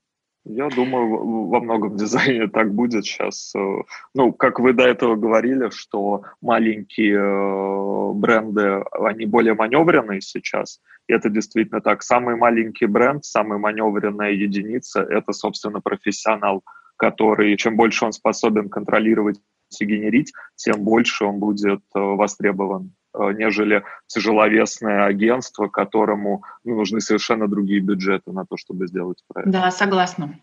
Я 0.48 0.68
думаю, 0.68 1.48
во 1.48 1.60
многом 1.60 1.96
дизайне 1.96 2.46
так 2.52 2.72
будет 2.72 3.04
сейчас. 3.04 3.52
Э, 3.56 3.82
ну, 4.14 4.32
как 4.32 4.60
вы 4.60 4.72
до 4.72 4.84
этого 4.84 5.16
говорили, 5.16 5.70
что 5.70 6.22
маленькие 6.40 7.18
э, 7.18 8.12
бренды, 8.14 8.84
они 8.92 9.26
более 9.26 9.54
маневренные 9.54 10.20
сейчас. 10.20 10.80
И 11.08 11.12
это 11.12 11.30
действительно 11.30 11.80
так. 11.80 12.02
Самый 12.02 12.36
маленький 12.36 12.86
бренд, 12.86 13.24
самая 13.24 13.58
маневренная 13.58 14.30
единица– 14.30 15.00
это, 15.10 15.32
собственно, 15.32 15.80
профессионал, 15.80 16.62
который, 16.96 17.56
чем 17.56 17.76
больше 17.76 18.04
он 18.04 18.12
способен 18.12 18.68
контролировать 18.68 19.40
и 19.80 19.84
генерить, 19.84 20.32
тем 20.54 20.84
больше 20.84 21.24
он 21.24 21.40
будет 21.40 21.80
э, 21.96 21.98
востребован 21.98 22.92
нежели 23.32 23.84
тяжеловесное 24.06 25.06
агентство, 25.06 25.68
которому 25.68 26.42
ну, 26.64 26.76
нужны 26.76 27.00
совершенно 27.00 27.48
другие 27.48 27.80
бюджеты 27.80 28.32
на 28.32 28.44
то, 28.44 28.56
чтобы 28.56 28.86
сделать 28.86 29.18
проект. 29.28 29.50
Да, 29.50 29.70
согласна. 29.70 30.38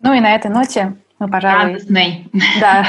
Ну 0.00 0.12
и 0.12 0.20
на 0.20 0.34
этой 0.34 0.50
ноте 0.50 0.96
мы, 1.18 1.28
пожалуй... 1.28 1.72
Радостной. 1.72 2.28
Да. 2.60 2.86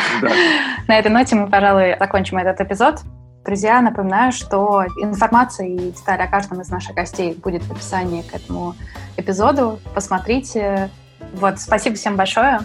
На 0.88 0.99
этой 0.99 1.11
ноте 1.11 1.35
мы, 1.35 1.49
пожалуй, 1.49 1.95
закончим 1.99 2.38
этот 2.38 2.59
эпизод. 2.61 3.01
Друзья, 3.45 3.81
напоминаю, 3.81 4.33
что 4.33 4.83
информация 5.01 5.67
и 5.67 5.91
детали 5.91 6.21
о 6.21 6.27
каждом 6.27 6.59
из 6.59 6.69
наших 6.69 6.95
гостей 6.95 7.33
будет 7.33 7.63
в 7.63 7.71
описании 7.71 8.21
к 8.21 8.33
этому 8.33 8.75
эпизоду. 9.15 9.79
Посмотрите. 9.95 10.89
Вот, 11.33 11.59
спасибо 11.59 11.95
всем 11.95 12.17
большое, 12.17 12.59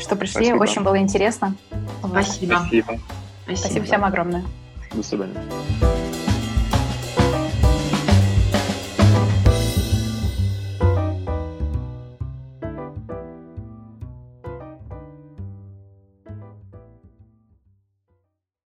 что 0.00 0.16
пришли. 0.16 0.46
Спасибо. 0.46 0.62
Очень 0.62 0.82
было 0.82 0.98
интересно. 0.98 1.54
Спасибо. 2.00 2.56
Спасибо. 2.56 2.98
Спасибо 3.46 3.84
всем 3.84 4.04
огромное. 4.04 4.42
До 4.92 5.02
свидания. 5.04 6.13